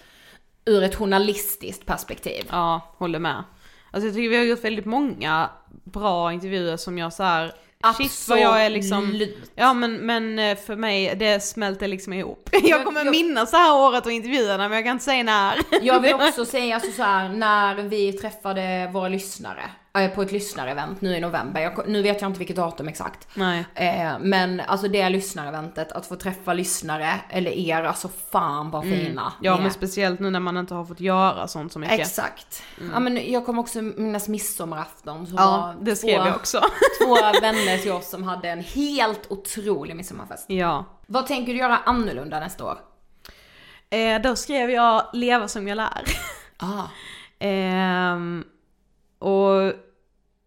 ur 0.64 0.82
ett 0.82 0.94
journalistiskt 0.94 1.86
perspektiv. 1.86 2.44
Ja, 2.50 2.94
håller 2.98 3.18
med. 3.18 3.44
Alltså 3.90 4.07
jag 4.07 4.14
tycker 4.14 4.28
vi 4.28 4.36
har 4.36 4.44
gjort 4.44 4.64
väldigt 4.64 4.84
många 4.86 5.50
bra 5.84 6.32
intervjuer 6.32 6.76
som 6.76 6.98
jag 6.98 7.12
så 7.12 7.22
här. 7.22 7.53
Shit 7.98 8.26
vad 8.28 8.40
jag 8.40 8.64
är 8.64 8.70
liksom, 8.70 8.98
Absolut. 8.98 9.50
ja 9.55 9.74
men, 9.74 9.94
men 9.94 10.38
eh, 10.38 10.57
för 10.59 10.76
mig 10.76 11.16
det 11.16 11.40
smälter 11.40 11.88
liksom 11.88 12.12
ihop. 12.12 12.48
Jag 12.62 12.84
kommer 12.84 13.05
jag- 13.05 13.11
minnas 13.11 13.50
det 13.50 13.57
här 13.57 13.76
året 13.76 14.07
och 14.07 14.12
intervjuerna 14.12 14.68
men 14.68 14.72
jag 14.76 14.84
kan 14.84 14.92
inte 14.92 15.05
säga 15.05 15.22
när. 15.22 15.55
Jag 15.82 16.00
vill 16.00 16.14
också 16.28 16.44
säga 16.44 16.74
alltså 16.74 16.92
så 16.92 17.03
här, 17.03 17.28
när 17.28 17.74
vi 17.74 18.12
träffade 18.12 18.90
våra 18.92 19.09
lyssnare 19.09 19.62
på 20.14 20.22
ett 20.22 20.32
lyssnarevent 20.32 21.01
nu 21.01 21.16
i 21.16 21.20
november, 21.20 21.61
jag, 21.61 21.88
nu 21.88 22.03
vet 22.03 22.20
jag 22.20 22.30
inte 22.30 22.38
vilket 22.38 22.57
datum 22.57 22.88
exakt. 22.88 23.28
Nej. 23.34 23.66
Eh, 23.74 24.18
men 24.20 24.61
alltså 24.61 24.88
det 24.88 25.09
lyssnareventet, 25.09 25.93
att 25.93 26.07
få 26.07 26.16
träffa 26.16 26.53
lyssnare, 26.53 27.20
eller 27.30 27.51
er, 27.51 27.82
alltså 27.82 28.09
fan 28.32 28.70
vad 28.70 28.82
fina 28.82 29.22
Mm. 29.22 29.32
Ja 29.40 29.59
men 29.59 29.70
speciellt 29.70 30.20
nu 30.20 30.30
när 30.30 30.40
man 30.40 30.57
inte 30.57 30.74
har 30.74 30.84
fått 30.84 31.01
göra 31.01 31.49
sånt 31.49 31.72
så 31.72 31.78
mycket. 31.78 32.01
Exakt. 32.01 32.62
Ja 32.93 33.01
men 33.01 33.32
jag 33.32 33.47
kommer 33.47 33.62
också 33.62 33.82
minnas 33.82 34.28
midsommarafton. 34.28 35.26
Så 35.26 35.34
Ja, 35.36 35.74
var 35.76 35.84
det 35.84 35.97
skrev 35.97 36.18
två, 36.18 36.26
jag 36.26 36.36
också. 36.36 36.61
två 37.05 37.14
vänner 37.40 37.78
till 37.78 37.93
oss 37.93 38.11
som 38.11 38.22
hade 38.22 38.49
en 38.49 38.61
helt 38.61 39.30
otrolig 39.30 39.97
midsommarfest. 39.97 40.45
Ja. 40.51 40.84
Vad 41.07 41.26
tänker 41.26 41.53
du 41.53 41.59
göra 41.59 41.76
annorlunda 41.76 42.40
nästa 42.40 42.64
år? 42.64 42.78
Eh, 43.90 44.22
då 44.22 44.36
skrev 44.36 44.70
jag 44.70 45.07
leva 45.12 45.49
som 45.49 45.68
jag 45.68 45.76
lär. 45.76 46.05
Ah. 46.57 46.82
Ehm, 47.45 48.45
och 49.22 49.72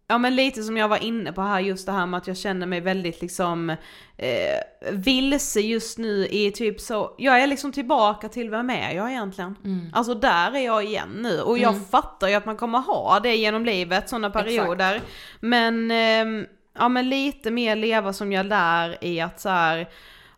ja 0.08 0.18
men 0.18 0.36
lite 0.36 0.62
som 0.62 0.76
jag 0.76 0.88
var 0.88 1.02
inne 1.04 1.32
på 1.32 1.42
här, 1.42 1.60
just 1.60 1.86
det 1.86 1.92
här 1.92 2.06
med 2.06 2.18
att 2.18 2.26
jag 2.26 2.36
känner 2.36 2.66
mig 2.66 2.80
väldigt 2.80 3.22
liksom 3.22 3.70
eh, 4.16 4.60
vilse 4.92 5.60
just 5.60 5.98
nu 5.98 6.26
i 6.26 6.52
typ 6.52 6.80
så, 6.80 7.14
jag 7.18 7.42
är 7.42 7.46
liksom 7.46 7.72
tillbaka 7.72 8.28
till 8.28 8.50
vem 8.50 8.70
är 8.70 8.92
jag 8.92 9.10
egentligen? 9.10 9.56
Alltså 9.92 10.14
där 10.14 10.54
är 10.54 10.64
jag 10.64 10.84
igen 10.84 11.08
nu 11.22 11.40
och 11.40 11.58
jag 11.58 11.74
fattar 11.90 12.28
ju 12.28 12.34
att 12.34 12.46
man 12.46 12.56
kommer 12.56 12.78
ha 12.78 13.20
det 13.20 13.36
genom 13.36 13.64
livet, 13.64 14.08
sådana 14.08 14.30
perioder. 14.30 15.00
Men, 15.40 15.90
ehm, 15.90 16.46
ja 16.78 16.88
men 16.88 17.08
lite 17.08 17.50
mer 17.50 17.76
leva 17.76 18.12
som 18.12 18.32
jag 18.32 18.46
lär 18.46 19.04
i 19.04 19.20
att 19.20 19.40
så 19.40 19.48
här, 19.48 19.88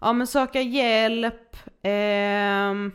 ja 0.00 0.12
men 0.12 0.26
söka 0.26 0.60
hjälp, 0.60 1.56
ehm, 1.82 2.92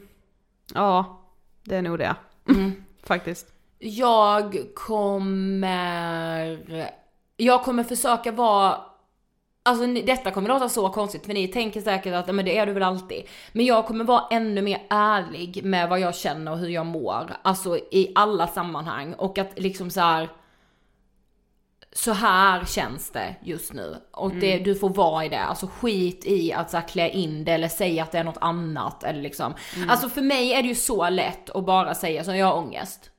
ja 0.73 1.21
det 1.63 1.75
är 1.75 1.81
nog 1.81 1.97
det. 1.99 2.15
Faktiskt. 3.03 3.52
Jag 3.85 4.57
kommer... 4.75 6.89
Jag 7.37 7.63
kommer 7.63 7.83
försöka 7.83 8.31
vara... 8.31 8.77
Alltså 9.65 9.85
detta 9.87 10.31
kommer 10.31 10.49
låta 10.49 10.69
så 10.69 10.89
konstigt 10.89 11.25
för 11.25 11.33
ni 11.33 11.47
tänker 11.47 11.81
säkert 11.81 12.13
att 12.13 12.27
"Ja, 12.27 12.33
men 12.33 12.45
det 12.45 12.57
är 12.57 12.65
du 12.65 12.73
väl 12.73 12.83
alltid. 12.83 13.23
Men 13.51 13.65
jag 13.65 13.85
kommer 13.85 14.05
vara 14.05 14.23
ännu 14.31 14.61
mer 14.61 14.81
ärlig 14.89 15.63
med 15.63 15.89
vad 15.89 15.99
jag 15.99 16.15
känner 16.15 16.51
och 16.51 16.57
hur 16.57 16.69
jag 16.69 16.85
mår. 16.85 17.35
Alltså 17.41 17.77
i 17.77 18.11
alla 18.15 18.47
sammanhang. 18.47 19.13
Och 19.13 19.37
att 19.37 19.59
liksom 19.59 19.89
så 19.89 20.01
här. 20.01 20.29
Så 21.95 22.11
här 22.11 22.65
känns 22.65 23.11
det 23.11 23.35
just 23.43 23.73
nu. 23.73 23.95
Och 24.11 24.31
det, 24.31 24.57
du 24.57 24.75
får 24.75 24.89
vara 24.89 25.25
i 25.25 25.29
det. 25.29 25.43
Alltså 25.43 25.67
skit 25.67 26.25
i 26.25 26.53
att 26.53 26.71
så 26.71 26.77
här, 26.77 26.87
klä 26.87 27.09
in 27.09 27.45
det 27.45 27.51
eller 27.51 27.67
säga 27.67 28.03
att 28.03 28.11
det 28.11 28.17
är 28.19 28.23
något 28.23 28.37
annat. 28.41 29.03
Eller 29.03 29.21
liksom. 29.21 29.53
Alltså 29.89 30.09
för 30.09 30.21
mig 30.21 30.53
är 30.53 30.61
det 30.61 30.67
ju 30.67 30.75
så 30.75 31.09
lätt 31.09 31.49
att 31.49 31.65
bara 31.65 31.95
säga 31.95 32.23
så 32.23 32.35
jag 32.35 32.45
har 32.45 32.57
ångest. 32.57 33.09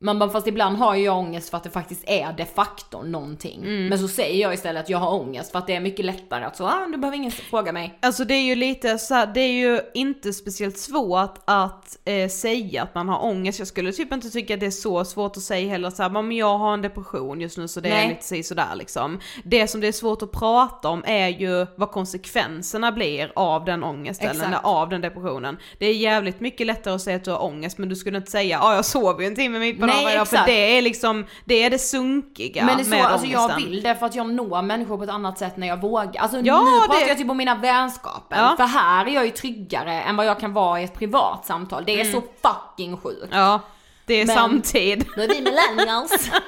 Man 0.00 0.18
bara, 0.18 0.30
fast 0.30 0.46
ibland 0.46 0.76
har 0.76 0.94
jag 0.94 1.18
ångest 1.18 1.50
för 1.50 1.56
att 1.56 1.64
det 1.64 1.70
faktiskt 1.70 2.04
är 2.06 2.32
de 2.32 2.44
facto 2.44 3.02
någonting. 3.02 3.88
Men 3.88 3.98
så 3.98 4.08
säger 4.08 4.42
jag 4.42 4.54
istället 4.54 4.82
att 4.82 4.88
jag 4.90 4.98
har 4.98 5.12
ångest 5.20 5.52
för 5.52 5.58
att 5.58 5.66
det 5.66 5.74
är 5.74 5.80
mycket 5.80 6.04
lättare 6.04 6.44
att 6.44 6.56
så, 6.56 6.64
ah, 6.66 6.86
du 6.92 6.98
behöver 6.98 7.16
ingen 7.16 7.30
fråga 7.30 7.72
mig. 7.72 7.98
Alltså 8.02 8.24
det 8.24 8.34
är 8.34 8.42
ju 8.42 8.54
lite 8.54 8.98
så 8.98 9.14
här, 9.14 9.26
det 9.26 9.40
är 9.40 9.52
ju 9.52 9.80
inte 9.94 10.32
speciellt 10.32 10.78
svårt 10.78 11.34
att 11.44 11.98
eh, 12.04 12.28
säga 12.28 12.82
att 12.82 12.94
man 12.94 13.08
har 13.08 13.24
ångest. 13.24 13.58
Jag 13.58 13.68
skulle 13.68 13.92
typ 13.92 14.12
inte 14.12 14.30
tycka 14.30 14.54
att 14.54 14.60
det 14.60 14.66
är 14.66 14.70
så 14.70 15.04
svårt 15.04 15.36
att 15.36 15.42
säga 15.42 15.70
heller 15.70 15.90
så 15.90 16.02
här, 16.02 16.10
"Men 16.10 16.32
jag 16.32 16.58
har 16.58 16.74
en 16.74 16.82
depression 16.82 17.40
just 17.40 17.58
nu 17.58 17.68
så 17.68 17.80
det 17.80 17.88
är 17.88 17.92
Nej. 17.94 18.08
lite 18.08 18.24
si 18.24 18.42
sådär 18.42 18.74
liksom. 18.74 19.20
Det 19.44 19.66
som 19.68 19.80
det 19.80 19.88
är 19.88 19.92
svårt 19.92 20.22
att 20.22 20.32
prata 20.32 20.88
om 20.88 21.04
är 21.06 21.28
ju 21.28 21.66
vad 21.76 21.90
konsekvenserna 21.90 22.92
blir 22.92 23.32
av 23.36 23.64
den 23.64 23.84
ångesten 23.84 24.30
Exakt. 24.30 24.46
eller 24.48 24.58
av 24.62 24.88
den 24.88 25.00
depressionen. 25.00 25.56
Det 25.78 25.86
är 25.86 25.94
jävligt 25.94 26.40
mycket 26.40 26.66
lättare 26.66 26.94
att 26.94 27.02
säga 27.02 27.16
att 27.16 27.24
du 27.24 27.30
har 27.30 27.42
ångest 27.44 27.78
men 27.78 27.88
du 27.88 27.96
skulle 27.96 28.18
inte 28.18 28.30
säga 28.30 28.58
ja 28.62 28.74
jag 28.74 28.84
sov 28.84 29.20
ju 29.22 29.26
en 29.26 29.34
timme 29.34 29.58
mitt 29.58 29.80
på 29.80 29.86
Nej, 29.86 29.95
Nej, 30.04 30.14
jag, 30.14 30.28
för 30.28 30.36
exakt. 30.36 30.46
det 30.46 30.78
är 30.78 30.82
liksom, 30.82 31.24
det 31.44 31.54
är 31.62 31.70
det 31.70 31.78
sunkiga 31.78 32.64
Men 32.64 32.76
det 32.76 32.82
är 32.82 32.84
så, 32.84 32.90
med 32.90 33.06
alltså 33.06 33.26
jag 33.26 33.56
vill 33.56 33.82
det 33.82 33.94
för 33.94 34.06
att 34.06 34.14
jag 34.14 34.30
når 34.30 34.62
människor 34.62 34.96
på 34.96 35.04
ett 35.04 35.10
annat 35.10 35.38
sätt 35.38 35.56
när 35.56 35.66
jag 35.66 35.80
vågar. 35.80 36.20
Alltså 36.22 36.38
Ja, 36.40 36.62
nu 36.62 36.86
pratar 36.86 37.00
det- 37.00 37.08
jag 37.08 37.18
typ 37.18 37.30
om 37.30 37.36
mina 37.36 37.54
vänskaper. 37.54 38.36
Ja. 38.36 38.54
För 38.56 38.64
här 38.64 39.06
är 39.06 39.10
jag 39.10 39.24
ju 39.24 39.30
tryggare 39.30 39.92
än 40.02 40.16
vad 40.16 40.26
jag 40.26 40.40
kan 40.40 40.52
vara 40.52 40.80
i 40.80 40.84
ett 40.84 40.94
privat 40.94 41.46
samtal. 41.46 41.82
Det 41.86 42.00
är 42.00 42.04
så 42.12 42.22
fucking 42.42 42.96
sjukt. 42.96 43.32
Mm. 43.32 43.38
Ja, 43.38 43.60
det 44.06 44.14
är 44.14 44.26
Men- 44.26 44.36
samtid. 44.36 45.06
Nu 45.16 45.22
är 45.24 45.28
vi 45.28 45.34
millennials. 45.40 46.30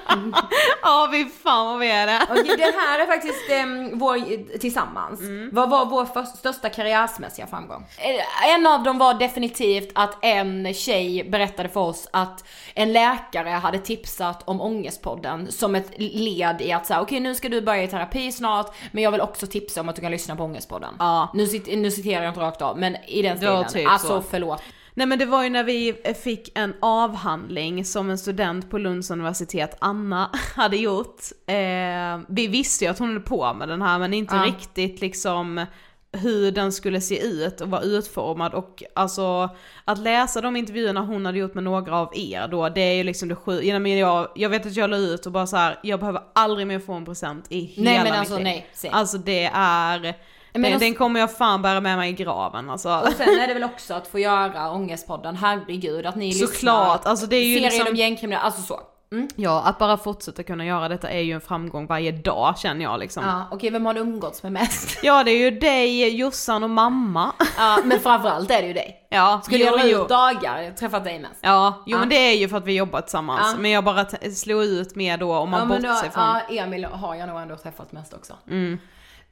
Ja, 0.83 1.09
fy 1.13 1.25
fan 1.43 1.67
vad 1.67 1.79
vi 1.79 1.91
är 1.91 2.07
det. 2.07 2.21
Okej, 2.31 2.57
den 2.59 2.73
här 2.81 2.99
är 2.99 3.07
faktiskt 3.07 3.51
em, 3.51 3.99
vår 3.99 4.59
tillsammans. 4.59 5.21
Mm. 5.21 5.51
Vad 5.53 5.71
var 5.71 5.87
vår 5.87 6.05
för, 6.05 6.23
största 6.23 6.69
karriärsmässiga 6.69 7.47
framgång? 7.47 7.87
Eh, 7.99 8.55
En 8.55 8.67
av 8.67 8.83
dem 8.83 8.99
var 8.99 9.15
definitivt 9.15 9.91
att 9.95 10.25
en 10.25 10.75
tjej 10.75 11.25
berättade 11.31 11.69
för 11.69 11.81
oss 11.81 12.09
att 12.13 12.45
en 12.75 12.93
läkare 12.93 13.49
hade 13.51 13.79
tipsat 13.79 14.43
om 14.49 14.61
Ångestpodden 14.61 15.53
som 15.53 15.75
ett 15.75 15.91
led 15.99 16.61
i 16.61 16.73
att 16.73 16.87
säga 16.87 17.01
okej 17.01 17.21
nu 17.21 17.35
ska 17.35 17.49
du 17.49 17.61
börja 17.61 17.83
i 17.83 17.89
terapi 17.89 18.33
snart 18.33 18.75
men 18.93 19.03
jag 19.05 19.11
vill 19.11 19.21
också 19.21 19.47
tipsa 19.47 19.81
om 19.81 19.89
att 19.89 19.97
du 19.97 20.03
kan 20.03 20.11
lyssna 20.13 20.37
på 20.37 20.45
Ångestpodden. 20.45 20.95
Ja. 20.99 21.31
Nu, 21.35 21.47
nu 21.77 21.91
citerar 21.91 22.23
jag 22.23 22.31
inte 22.31 22.41
rakt 22.41 22.63
av 22.63 22.79
men 22.79 22.97
i 23.07 23.23
den 23.23 23.37
stilen. 23.37 23.65
typ 23.69 23.89
alltså 23.91 24.09
så. 24.09 24.23
förlåt. 24.31 24.63
Nej 24.99 25.07
men 25.07 25.18
det 25.18 25.26
var 25.26 25.42
ju 25.42 25.49
när 25.51 25.64
vi 25.64 25.94
fick 26.24 26.59
en 26.59 26.74
avhandling 26.80 27.84
som 27.84 28.11
en 28.11 28.18
student 28.18 28.70
på 28.70 28.78
Lunds 28.78 29.11
universitet, 29.11 29.76
Anna, 29.78 30.30
hade 30.57 30.76
gjort. 30.76 31.20
Eh, 31.46 32.20
vi 32.28 32.46
visste 32.46 32.84
ju 32.84 32.90
att 32.90 32.99
hon 32.99 33.09
höll 33.12 33.20
på 33.20 33.55
med 33.55 33.68
den 33.68 33.82
här 33.82 33.99
men 33.99 34.14
inte 34.14 34.34
Ja. 34.36 34.42
riktigt 34.46 35.01
liksom 35.01 35.66
hur 36.12 36.51
den 36.53 36.72
skulle 36.72 37.01
se 37.01 37.18
ut 37.26 37.61
och 37.61 37.70
vara 37.70 37.80
utformad 37.82 38.55
och 38.55 38.82
alltså 38.94 39.51
att 39.84 39.99
läsa 39.99 40.40
de 40.40 40.57
intervjuerna 40.57 41.01
hon 41.01 41.26
hade 41.26 41.38
gjort 41.38 41.55
med 41.55 41.64
några 41.64 41.96
av 41.96 42.12
er 42.14 42.49
då, 42.49 42.68
det 42.68 42.80
är 42.80 42.94
ju 42.94 43.05
liksom 43.05 43.28
det 43.28 43.34
sju, 43.36 43.62
ja, 43.62 43.78
men 43.78 43.99
jag, 43.99 44.28
jag 44.34 44.49
vet 44.49 44.66
att 44.66 44.76
jag 44.76 44.90
la 44.90 44.96
ut 44.96 45.26
och 45.26 45.32
bara 45.32 45.46
så 45.46 45.57
här, 45.57 45.78
jag 45.82 46.01
behöver 46.01 46.22
aldrig 46.34 46.66
mer 46.66 46.78
få 46.78 46.92
en 46.92 47.05
present 47.05 47.46
i 47.49 47.61
hela 47.61 47.90
Nej, 47.90 47.99
men 47.99 48.05
mitt 48.11 48.18
alltså, 48.18 48.34
liv. 48.36 48.44
nej, 48.44 48.70
se. 48.74 48.88
Alltså 48.88 49.18
det 49.18 49.51
är, 49.55 50.14
den, 50.53 50.74
och- 50.74 50.80
den 50.80 50.94
kommer 50.94 51.20
jag 51.20 51.36
fan 51.36 51.62
bära 51.62 51.80
med 51.80 51.96
mig 51.96 52.11
i 52.11 52.12
graven 52.12 52.70
alltså. 52.70 52.88
Och 53.07 53.12
sen 53.12 53.28
är 53.40 53.46
det 53.49 53.55
väl 53.55 53.64
också 53.64 53.94
att 53.94 54.07
få 54.09 54.18
göra 54.18 54.70
Ångestpodden, 54.72 55.36
herregud 55.36 56.07
att 56.07 56.16
ni 56.16 56.32
Såklart, 56.32 56.51
lyssnar. 56.99 57.11
alltså 57.11 57.26
det 57.26 57.36
är 57.36 57.44
ju 57.44 57.55
Serien 57.55 57.70
liksom- 57.72 57.88
om 57.88 57.96
gängkriminella, 57.96 58.42
alltså 58.44 58.62
så. 58.62 58.80
Mm. 59.12 59.28
Ja, 59.36 59.62
att 59.62 59.78
bara 59.78 59.96
fortsätta 59.96 60.42
kunna 60.42 60.64
göra 60.66 60.88
detta 60.88 61.11
är 61.11 61.20
ju 61.20 61.32
en 61.32 61.40
framgång 61.40 61.86
varje 61.86 62.12
dag 62.12 62.59
känner 62.59 62.82
jag 62.84 63.01
liksom. 63.01 63.22
Ja, 63.24 63.30
Ja, 63.30 63.46
okej 63.51 63.70
vem 63.70 63.86
har 63.86 63.94
du 63.94 64.01
umgåtts 64.01 64.42
med 64.42 64.53
mest? 64.53 64.99
det 65.03 65.09
är 65.09 65.28
ju 65.28 65.51
dig, 65.51 66.16
Jossan 66.16 66.62
och 66.64 66.70
mamma. 66.70 67.32
Ja, 67.57 67.78
men 67.84 68.01
framförallt 68.01 68.51
är 68.51 68.62
det 68.62 68.68
ju 68.68 68.72
dig. 68.74 69.07
Ja, 69.11 69.40
Skulle 69.44 69.64
jag 69.64 69.72
jo, 69.74 69.78
dra 69.78 69.88
jo. 69.88 70.03
ut 70.03 70.09
dagar, 70.09 70.70
träffat 70.76 71.05
dig 71.05 71.18
mest. 71.18 71.34
Ja, 71.40 71.82
jo 71.86 71.92
Ja. 71.96 71.99
men 72.01 72.09
det 72.09 72.16
är 72.16 72.36
ju 72.36 72.49
för 72.49 72.57
att 72.57 72.64
vi 72.66 72.76
jobbar 72.76 73.01
tillsammans. 73.01 73.40
Ja. 73.55 73.61
Men 73.61 73.70
jag 73.70 73.84
bara 73.84 74.07
slog 74.36 74.64
ut 74.64 74.94
mer 74.96 75.16
då 75.18 75.34
om 75.36 75.51
man 75.51 75.61
ja, 75.61 75.66
bortser 75.66 76.11
från... 76.11 76.24
ja, 76.24 76.40
Emil 76.62 76.84
har 76.84 77.14
jag 77.14 77.28
nog 77.28 77.40
ändå 77.40 77.57
träffat 77.57 77.92
mest 77.92 78.14
också. 78.14 78.32
Mm. 78.51 78.78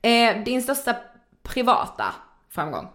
Eh, 0.02 0.44
din 0.44 0.62
största 0.62 0.96
privata 1.42 2.14
framgång? 2.50 2.88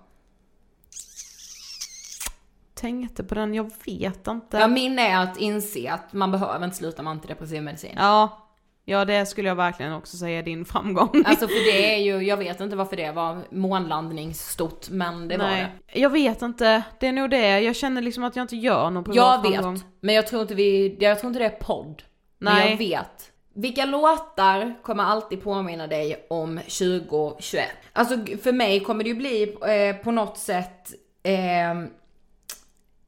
Tänkte 2.74 3.24
på 3.24 3.36
den, 3.36 3.54
jag 3.54 3.72
vet 3.86 4.28
inte. 4.28 4.58
Ja, 4.58 4.68
min 4.68 5.00
är 5.00 5.24
att 5.24 5.38
inse 5.38 5.92
att 5.92 6.14
man 6.14 6.32
behöver 6.32 6.66
inte 6.66 6.78
sluta 6.78 7.04
med 7.04 7.12
antidepressiv 7.12 7.64
medicin. 7.64 7.94
Ja, 7.98 8.48
ja 8.86 9.06
det 9.06 9.26
skulle 9.26 9.48
jag 9.48 9.56
verkligen 9.56 9.94
också 9.94 10.18
säga 10.18 10.42
din 10.42 10.66
framgång. 10.66 11.24
Alltså 11.26 11.48
för 11.48 11.72
det 11.74 11.96
är 11.96 11.98
ju, 11.98 12.28
jag 12.28 12.38
vet 12.38 12.60
inte 12.60 12.76
varför 12.76 12.96
det 12.96 13.12
var 13.12 13.42
månlandningsstort, 13.52 14.90
men 14.90 15.28
det 15.28 15.38
var 15.38 15.46
det. 15.46 15.52
Nej, 15.52 15.72
jag 15.94 16.10
vet 16.10 16.42
inte. 16.42 16.84
Det 17.00 17.08
är 17.08 17.12
nog 17.14 17.30
det. 17.30 17.60
Jag 17.60 17.76
känner 17.76 18.02
liksom 18.02 18.24
att 18.24 18.36
jag 18.36 18.44
inte 18.44 18.56
gör 18.56 18.90
någon 18.90 19.04
privat 19.04 19.16
Jag 19.18 19.54
framgång. 19.54 19.74
vet, 19.74 19.86
men 20.00 20.16
jag 20.16 20.28
tror 20.28 20.42
inte 20.42 20.56
vi, 20.56 20.98
jag 21.00 21.20
tror 21.20 21.28
inte 21.28 21.40
det 21.40 21.46
är 21.46 21.50
podd. 21.50 22.04
Men 22.38 22.54
Nej. 22.54 22.70
jag 22.70 22.78
vet. 22.78 23.31
Vilka 23.54 23.86
låtar 23.86 24.74
kommer 24.84 25.04
alltid 25.04 25.44
påminna 25.44 25.88
dig 25.88 26.26
om 26.30 26.58
2021? 26.58 27.66
Alltså 27.94 28.18
för 28.44 28.52
mig 28.52 28.80
kommer 28.80 29.04
det 29.04 29.10
ju 29.10 29.16
bli 29.16 29.58
eh, 29.68 30.04
på 30.04 30.12
något 30.12 30.38
sätt 30.38 30.94
eh, 31.24 31.86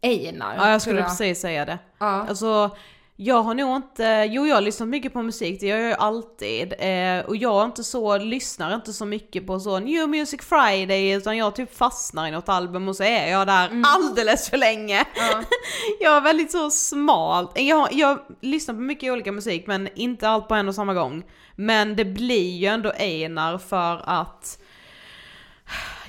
Einar. 0.02 0.56
Ja, 0.56 0.72
jag 0.72 0.82
skulle 0.82 1.04
precis 1.04 1.40
säga 1.40 1.66
det. 1.66 1.80
Ja. 1.98 2.06
Alltså, 2.30 2.78
jag 3.16 3.44
har 3.44 3.54
nog 3.54 3.76
inte, 3.76 4.28
jo 4.32 4.48
jag 4.48 4.56
har 4.56 4.62
lyssnat 4.62 4.90
mycket 4.90 5.14
på 5.14 5.22
musik, 5.22 5.60
det 5.60 5.68
gör 5.68 5.78
jag 5.78 5.88
ju 5.90 5.96
alltid. 5.96 6.74
Eh, 6.80 7.26
och 7.26 7.36
jag 7.36 7.62
är 7.62 7.66
inte 7.66 7.84
så, 7.84 8.18
lyssnar 8.18 8.76
inte 8.76 8.94
så 8.94 9.06
mycket 9.06 9.48
på 9.48 9.60
så 9.60 9.80
New 9.80 10.10
Music 10.10 10.42
Friday, 10.42 11.12
utan 11.12 11.38
jag 11.38 11.56
typ 11.56 11.78
fastnar 11.78 12.28
i 12.28 12.32
något 12.32 12.50
album 12.50 12.88
och 12.88 12.96
så 12.96 13.04
är 13.04 13.32
jag 13.32 13.48
där 13.48 13.68
Mm. 13.68 13.84
alldeles 13.86 14.50
för 14.50 14.58
länge. 14.58 15.06
jag 16.00 16.18
är 16.18 16.22
väldigt 16.22 16.52
så 16.52 16.72
smalt, 16.72 17.60
jag, 17.60 17.94
jag 17.94 18.20
lyssnar 18.42 18.76
på 18.76 18.82
mycket 18.82 19.12
olika 19.12 19.32
musik 19.32 19.68
men 19.68 19.90
inte 19.96 20.30
allt 20.30 20.48
på 20.48 20.56
en 20.56 20.68
och 20.68 20.76
samma 20.76 20.94
gång. 20.94 21.24
Men 21.56 21.96
det 21.96 22.06
blir 22.06 22.52
ju 22.52 22.68
ändå 22.68 22.92
Einar 22.98 23.58
för 23.58 24.02
att 24.06 24.60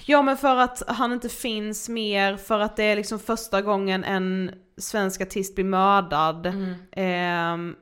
Ja 0.06 0.22
men 0.22 0.36
för 0.36 0.56
att 0.56 0.82
han 0.86 1.12
inte 1.12 1.28
finns 1.28 1.88
mer, 1.88 2.36
för 2.36 2.60
att 2.60 2.76
det 2.76 2.84
är 2.84 2.96
liksom 2.96 3.18
första 3.18 3.62
gången 3.62 4.04
en 4.04 4.50
svensk 4.78 5.20
artist 5.20 5.54
blir 5.54 5.64
mördad. 5.64 6.46
Mm. 6.46 6.74
Ehm, 6.92 7.76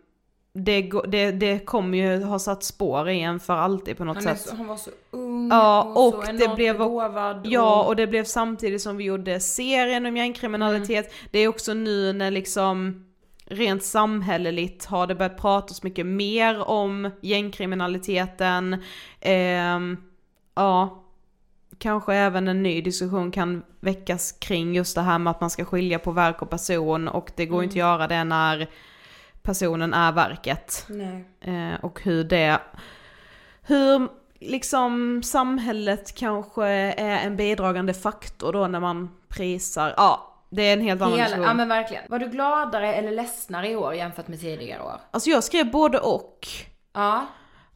det, 0.54 0.90
det, 1.08 1.30
det 1.32 1.58
kommer 1.58 1.98
ju 1.98 2.24
ha 2.24 2.38
satt 2.38 2.64
spår 2.64 3.08
i 3.08 3.20
en 3.20 3.40
för 3.40 3.56
alltid 3.56 3.96
på 3.96 4.04
något 4.04 4.14
Han, 4.14 4.22
sätt. 4.36 4.40
så, 4.40 4.56
han 4.56 4.66
var 4.66 4.76
så 4.76 4.90
ung 5.10 5.48
Ja, 5.50 5.82
och, 5.82 6.06
och 6.18 6.24
så 6.26 6.32
det 6.32 6.54
blev- 6.56 6.78
begåvad. 6.78 7.40
Ja, 7.46 7.82
och 7.84 7.96
det 7.96 8.06
blev 8.06 8.24
samtidigt 8.24 8.82
som 8.82 8.96
vi 8.96 9.04
gjorde 9.04 9.40
serien 9.40 10.06
om 10.06 10.16
gängkriminalitet. 10.16 11.06
Mm. 11.06 11.28
Det 11.30 11.38
är 11.38 11.48
också 11.48 11.74
nu 11.74 12.12
när 12.12 12.30
liksom 12.30 13.04
rent 13.46 13.84
samhälleligt 13.84 14.84
har 14.84 15.06
det 15.06 15.14
börjat 15.14 15.36
pratas 15.40 15.82
mycket 15.82 16.06
mer 16.06 16.68
om 16.68 17.10
gängkriminaliteten. 17.20 18.82
Ehm, 19.20 19.96
ja, 20.54 21.01
kanske 21.82 22.14
även 22.14 22.48
en 22.48 22.62
ny 22.62 22.80
diskussion 22.80 23.30
kan 23.30 23.62
väckas 23.80 24.32
kring 24.32 24.74
just 24.74 24.94
det 24.94 25.00
här 25.00 25.18
med 25.18 25.30
att 25.30 25.40
man 25.40 25.50
ska 25.50 25.64
skilja 25.64 25.98
på 25.98 26.10
verk 26.10 26.42
och 26.42 26.50
person 26.50 27.08
och 27.08 27.32
det 27.36 27.46
går 27.46 27.64
inte 27.64 27.72
att 27.72 27.76
göra 27.76 28.08
det 28.08 28.24
när 28.24 28.70
personen 29.42 29.94
är 29.94 30.12
verket. 30.12 30.86
Eh, 31.40 31.84
och 31.84 32.02
hur 32.02 32.24
det, 32.24 32.60
hur 33.62 34.08
liksom 34.40 35.22
samhället 35.22 36.14
kanske 36.14 36.66
är 36.66 37.26
en 37.26 37.36
bidragande 37.36 37.94
faktor 37.94 38.52
då 38.52 38.66
när 38.66 38.80
man 38.80 39.10
prisar, 39.28 39.94
ja 39.96 40.28
det 40.50 40.62
är 40.62 40.72
en 40.72 40.80
helt 40.80 41.02
annan 41.02 41.18
diskussion. 41.18 41.44
ja 41.44 41.54
men 41.54 41.68
verkligen. 41.68 42.04
Var 42.08 42.18
du 42.18 42.28
gladare 42.28 42.94
eller 42.94 43.10
ledsnare 43.10 43.70
i 43.70 43.76
år 43.76 43.94
jämfört 43.94 44.28
med 44.28 44.40
tidigare 44.40 44.82
år? 44.82 45.00
Alltså 45.10 45.30
jag 45.30 45.44
skrev 45.44 45.70
både 45.70 45.98
och. 45.98 46.48
Ja. 46.92 47.26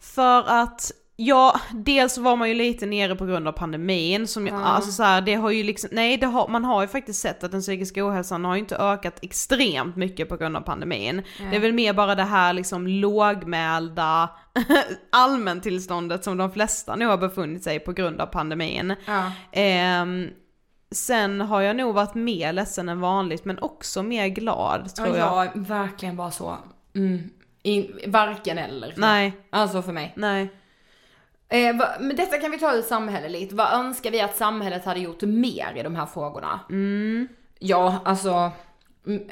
För 0.00 0.48
att 0.48 0.92
Ja, 1.18 1.60
dels 1.72 2.18
var 2.18 2.36
man 2.36 2.48
ju 2.48 2.54
lite 2.54 2.86
nere 2.86 3.16
på 3.16 3.26
grund 3.26 3.48
av 3.48 3.52
pandemin 3.52 4.26
som, 4.26 4.46
Ja. 4.46 4.54
alltså 4.64 4.92
så 4.92 5.02
här, 5.02 5.20
det 5.20 5.34
har 5.34 5.50
ju 5.50 5.62
liksom, 5.62 5.90
nej 5.92 6.16
det 6.16 6.26
har, 6.26 6.48
man 6.48 6.64
har 6.64 6.82
ju 6.82 6.88
faktiskt 6.88 7.20
sett 7.22 7.44
att 7.44 7.52
den 7.52 7.60
psykiska 7.60 8.06
ohälsan 8.08 8.44
har 8.44 8.54
ju 8.54 8.60
inte 8.60 8.76
ökat 8.76 9.18
extremt 9.22 9.96
mycket 9.96 10.28
på 10.28 10.36
grund 10.36 10.56
av 10.56 10.60
pandemin. 10.60 11.22
Det 11.50 11.56
är 11.56 11.60
väl 11.60 11.72
mer 11.72 11.92
bara 11.92 12.14
det 12.14 12.22
här 12.22 12.52
liksom 12.52 12.86
lågmälda 12.86 14.30
allmäntillståndet 15.12 16.24
som 16.24 16.36
de 16.36 16.52
flesta 16.52 16.96
nu 16.96 17.06
har 17.06 17.16
befunnit 17.18 17.64
sig 17.64 17.78
på 17.80 17.92
grund 17.92 18.20
av 18.20 18.26
pandemin. 18.26 18.94
Ja. 19.06 19.32
Ehm, 19.52 20.28
sen 20.90 21.40
har 21.40 21.60
jag 21.60 21.76
nog 21.76 21.94
varit 21.94 22.14
mer 22.14 22.52
ledsen 22.52 22.88
än 22.88 23.00
vanligt 23.00 23.44
men 23.44 23.58
också 23.58 24.02
mer 24.02 24.26
glad 24.28 24.94
tror 24.94 25.16
ja, 25.16 25.44
jag. 25.44 25.56
är 25.56 25.60
verkligen 25.60 26.16
bara 26.16 26.30
så. 26.30 26.56
Mm. 26.94 27.30
In, 27.62 27.98
varken 28.06 28.58
eller. 28.58 28.94
Nej, 28.96 29.32
Alltså 29.50 29.82
för 29.82 29.92
mig. 29.92 30.12
nej. 30.16 30.48
Eh, 31.48 31.76
va, 31.76 31.88
men 32.00 32.16
detta 32.16 32.38
kan 32.38 32.50
vi 32.50 32.58
ta 32.58 32.72
ur 32.72 32.82
samhälleligt. 32.82 33.52
Vad 33.52 33.72
önskar 33.72 34.10
vi 34.10 34.20
att 34.20 34.36
samhället 34.36 34.84
hade 34.84 35.00
gjort 35.00 35.22
mer 35.22 35.72
i 35.76 35.82
de 35.82 35.96
här 35.96 36.06
frågorna? 36.06 36.60
Mm. 36.70 37.28
Ja, 37.58 38.00
alltså, 38.04 38.50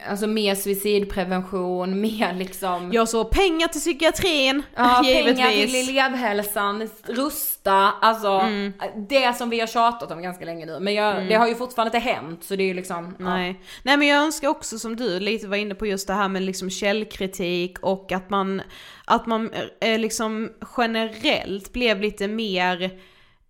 alltså 0.08 0.26
mer 0.26 0.54
suicidprevention, 0.54 2.00
mer 2.00 2.34
liksom... 2.34 2.92
Jag 2.92 3.08
så 3.08 3.24
pengar 3.24 3.68
till 3.68 3.80
psykiatrin, 3.80 4.62
Ja, 4.76 5.02
givetvis. 5.04 5.36
pengar 5.36 5.50
till 5.50 5.88
elevhälsan, 5.88 6.88
rusta, 7.06 7.72
alltså 8.00 8.28
Mm. 8.28 8.72
det 9.08 9.36
som 9.36 9.50
vi 9.50 9.60
har 9.60 9.66
tjatat 9.66 10.10
om 10.10 10.22
ganska 10.22 10.44
länge 10.44 10.66
nu. 10.66 10.80
Men 10.80 10.94
jag, 10.94 11.28
det 11.28 11.34
har 11.34 11.48
ju 11.48 11.54
fortfarande 11.54 11.96
inte 11.98 12.08
hänt 12.10 12.44
så 12.44 12.56
det 12.56 12.62
är 12.62 12.66
ju 12.66 12.74
liksom... 12.74 13.14
ja. 13.18 13.24
Nej. 13.24 13.60
Nej 13.82 13.96
men 13.96 14.08
jag 14.08 14.18
önskar 14.24 14.48
också 14.48 14.78
som 14.78 14.96
du 14.96 15.20
lite 15.20 15.46
var 15.46 15.56
inne 15.56 15.74
på 15.74 15.86
just 15.86 16.06
det 16.06 16.14
här 16.14 16.28
med 16.28 16.42
liksom 16.42 16.70
källkritik 16.70 17.78
och 17.80 18.12
att 18.12 18.30
man, 18.30 18.62
att 19.04 19.26
man 19.26 19.50
eh, 19.80 19.98
liksom 19.98 20.50
generellt 20.76 21.72
blev 21.72 22.00
lite 22.00 22.28
mer 22.28 22.82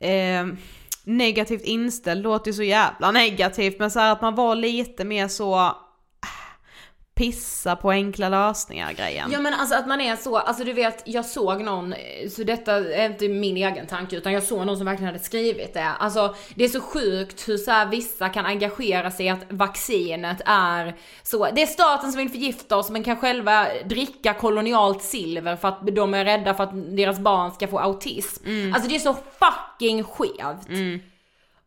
eh, 0.00 0.46
negativt 1.04 1.62
inställd, 1.64 2.22
låter 2.22 2.50
ju 2.50 2.54
så 2.54 2.62
jävla 2.62 3.10
negativt 3.10 3.78
men 3.78 3.90
så 3.90 3.98
här 4.00 4.12
att 4.12 4.22
man 4.22 4.34
var 4.34 4.54
lite 4.54 5.04
mer 5.04 5.28
så 5.28 5.76
pissa 7.14 7.76
på 7.76 7.90
enkla 7.90 8.28
lösningar 8.28 8.92
grejen. 8.92 9.30
Ja 9.32 9.40
men 9.40 9.54
alltså 9.54 9.74
att 9.74 9.86
man 9.86 10.00
är 10.00 10.16
så, 10.16 10.36
alltså 10.36 10.64
du 10.64 10.72
vet, 10.72 11.02
jag 11.04 11.24
såg 11.24 11.60
någon, 11.60 11.94
så 12.36 12.44
detta 12.44 12.72
är 12.72 13.06
inte 13.06 13.28
min 13.28 13.56
egen 13.56 13.86
tanke 13.86 14.16
utan 14.16 14.32
jag 14.32 14.42
såg 14.42 14.66
någon 14.66 14.76
som 14.76 14.86
verkligen 14.86 15.12
hade 15.12 15.24
skrivit 15.24 15.74
det. 15.74 15.88
Alltså 15.98 16.34
det 16.54 16.64
är 16.64 16.68
så 16.68 16.80
sjukt 16.80 17.48
hur 17.48 17.56
så 17.56 17.70
här 17.70 17.86
vissa 17.86 18.28
kan 18.28 18.46
engagera 18.46 19.10
sig 19.10 19.26
i 19.26 19.28
att 19.28 19.44
vaccinet 19.48 20.40
är 20.46 20.96
så, 21.22 21.48
det 21.52 21.62
är 21.62 21.66
staten 21.66 22.12
som 22.12 22.18
vill 22.18 22.30
förgifta 22.30 22.76
oss 22.76 22.90
men 22.90 23.04
kan 23.04 23.16
själva 23.16 23.66
dricka 23.84 24.34
kolonialt 24.34 25.02
silver 25.02 25.56
för 25.56 25.68
att 25.68 25.86
de 25.86 26.14
är 26.14 26.24
rädda 26.24 26.54
för 26.54 26.64
att 26.64 26.96
deras 26.96 27.18
barn 27.18 27.52
ska 27.52 27.68
få 27.68 27.78
autism. 27.78 28.44
Alltså 28.74 28.88
det 28.88 28.96
är 28.96 29.00
så 29.00 29.14
fucking 29.14 30.04
skevt. 30.04 30.68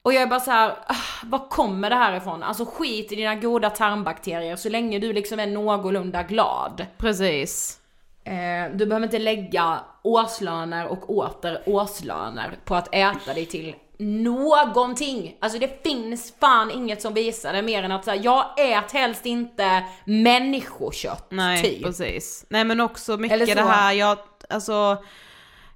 Och 0.08 0.14
jag 0.14 0.22
är 0.22 0.28
bara 0.28 0.40
så 0.40 0.52
här, 0.52 0.70
ah, 0.88 0.96
var 1.24 1.50
kommer 1.50 1.90
det 1.90 1.96
här 1.96 2.18
ifrån? 2.18 2.44
Alltså 2.44 2.66
skit 2.66 3.12
i 3.12 3.16
dina 3.16 3.36
goda 3.36 3.70
tarmbakterier 3.70 4.56
så 4.56 4.70
länge 4.70 5.00
du 5.00 5.14
liksom 5.14 5.40
är 5.40 5.48
någorlunda 5.48 6.24
glad. 6.24 6.86
Precis. 6.98 7.80
Eh, 8.24 8.76
du 8.76 8.86
behöver 8.86 9.06
inte 9.06 9.20
lägga 9.20 9.80
årslöner 10.04 10.88
och 10.88 11.10
åter 11.10 11.64
årslöner 11.66 12.58
på 12.66 12.76
att 12.76 12.96
äta 12.96 13.34
dig 13.34 13.46
till 13.46 13.76
någonting. 13.98 15.36
Alltså 15.40 15.60
det 15.60 15.84
finns 15.84 16.34
fan 16.40 16.72
inget 16.72 17.02
som 17.02 17.14
visar 17.14 17.54
det 17.54 17.62
mer 17.62 17.84
än 17.84 17.92
att 17.92 18.06
säga 18.06 18.22
jag 18.24 18.46
ät 18.60 18.92
helst 18.92 19.26
inte 19.26 19.84
människokött 20.06 21.28
Nej, 21.30 21.64
typ. 21.64 21.84
precis. 21.84 22.46
Nej 22.50 22.64
men 22.64 22.82
också 22.82 23.18
mycket 23.18 23.36
Eller 23.36 23.46
så. 23.46 23.54
det 23.54 23.62
här, 23.62 23.94
jag, 23.94 24.18
alltså, 24.50 24.98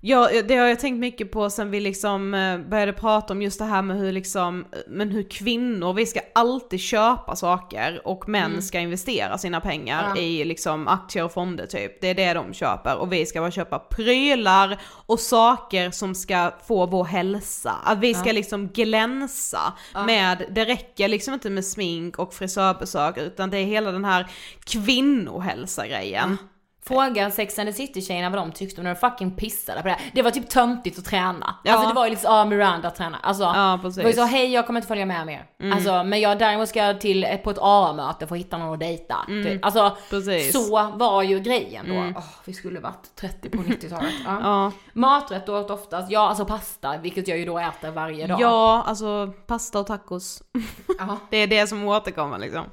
jag, 0.04 0.48
det 0.48 0.56
har 0.56 0.68
jag 0.68 0.80
tänkt 0.80 1.00
mycket 1.00 1.32
på 1.32 1.50
sen 1.50 1.72
vi 1.72 1.80
liksom 1.80 2.34
eh, 2.34 2.58
började 2.58 2.94
prata 2.94 3.34
om 3.34 3.42
just 3.42 3.60
det 3.60 3.66
här 3.66 3.82
med 3.82 3.98
hur 3.98 4.12
liksom, 4.12 4.66
men 4.88 5.10
hur 5.10 5.30
kvinnor, 5.30 5.94
vi 5.94 6.06
ska 6.06 6.20
alltid 6.36 6.80
köpa 6.80 7.36
saker 7.36 8.02
och 8.08 8.30
män 8.30 8.62
ska 8.62 8.80
investera 8.80 9.38
sina 9.38 9.62
pengar 9.62 10.06
Mm. 10.06 10.18
Ja. 10.18 10.22
i 10.22 10.46
liksom 10.46 10.88
aktier 10.88 11.24
och 11.24 11.34
fonder 11.34 11.66
typ. 11.66 12.02
Det 12.02 12.08
är 12.08 12.16
det 12.16 12.34
de 12.34 12.54
köper 12.54 12.98
och 12.98 13.14
vi 13.14 13.26
ska 13.26 13.40
bara 13.42 13.52
köpa 13.52 13.80
prylar 13.80 14.82
och 15.06 15.20
saker 15.20 15.92
som 15.92 16.16
ska 16.16 16.52
få 16.68 16.86
vår 16.86 17.06
hälsa. 17.06 17.76
Att 17.86 18.00
vi 18.00 18.14
ska 18.14 18.32
liksom 18.32 18.68
glänsa 18.68 19.74
med, 20.06 20.46
det 20.50 20.66
räcker 20.66 21.08
liksom 21.08 21.34
inte 21.34 21.50
med 21.50 21.66
smink 21.66 22.20
och 22.20 22.34
frisörbesök 22.34 23.18
utan 23.18 23.50
det 23.50 23.58
är 23.58 23.66
hela 23.66 23.92
den 23.92 24.06
här 24.06 24.28
kvinnohälsa-grejen. 24.66 26.38
Fråga 26.86 27.32
Sex 27.32 27.60
and 27.60 27.70
the 27.70 27.74
City-tjejerna 27.74 28.30
vad 28.30 28.40
de 28.40 28.52
tyckte 28.52 28.82
om 28.82 28.84
när 28.86 28.94
de 28.94 29.00
fucking 29.00 29.32
pissade 29.36 29.82
på 29.82 29.88
det. 29.88 29.98
Det 30.14 30.22
var 30.22 30.32
typ 30.32 30.50
töntigt 30.50 31.00
att 31.00 31.06
träna. 31.06 31.56
Ja. 31.64 31.74
Alltså 31.74 31.88
det 31.90 31.94
var 31.96 32.06
ju 32.06 32.10
liksom, 32.12 32.34
ja 32.34 32.46
Miranda 32.46 32.90
tränar. 32.92 33.20
Alltså, 33.24 33.44
Ja, 33.44 33.80
precis. 33.82 33.96
det 33.98 34.04
var 34.04 34.10
ju 34.10 34.16
så, 34.16 34.24
hej 34.24 34.52
jag 34.54 34.68
kommer 34.68 34.80
inte 34.80 34.88
följa 34.88 35.06
med 35.06 35.26
mer. 35.26 35.46
Alltså, 35.74 36.04
men 36.04 36.20
jag 36.22 36.40
däremot 36.40 36.70
ska 36.70 36.94
till, 36.94 37.24
ett- 37.24 37.44
på 37.44 37.50
ett 37.52 37.58
AA-möte 37.62 38.28
för 38.28 38.36
att 38.36 38.42
hitta 38.42 38.58
någon 38.58 38.74
att 38.74 38.80
dejta. 38.80 39.16
Typ. 39.28 39.66
Alltså, 39.66 39.98
Precis. 40.10 40.54
så 40.54 40.92
var 40.92 41.24
ju 41.24 41.40
grejen 41.40 41.86
då. 41.90 42.20
Åh, 42.20 42.24
vi 42.46 42.54
skulle 42.54 42.80
varit 42.80 43.16
30 43.16 43.50
på 43.50 43.58
90-talet. 43.58 44.14
Ja. 44.26 44.40
Ja. 44.44 44.72
Maträtt 44.94 45.50
åt 45.50 45.70
oftast, 45.70 46.12
ja 46.12 46.30
alltså 46.30 46.46
pasta, 46.46 46.98
vilket 46.98 47.28
jag 47.28 47.38
ju 47.38 47.46
då 47.46 47.60
äter 47.60 47.92
varje 47.92 48.28
dag. 48.28 48.42
Ja, 48.42 48.84
alltså 48.88 49.34
pasta 49.48 49.80
och 49.80 49.88
tacos. 49.88 50.44
Det 51.30 51.38
är 51.38 51.48
det 51.48 51.68
som 51.68 51.88
återkommer 51.88 52.38
liksom. 52.40 52.64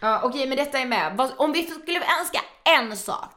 Ja, 0.00 0.20
Okej, 0.24 0.46
men 0.48 0.56
detta 0.58 0.78
är 0.78 0.86
med. 0.86 1.30
Om 1.36 1.52
vi 1.52 1.62
skulle 1.62 1.98
önska 2.20 2.40
en 2.80 2.96
sak 2.96 3.30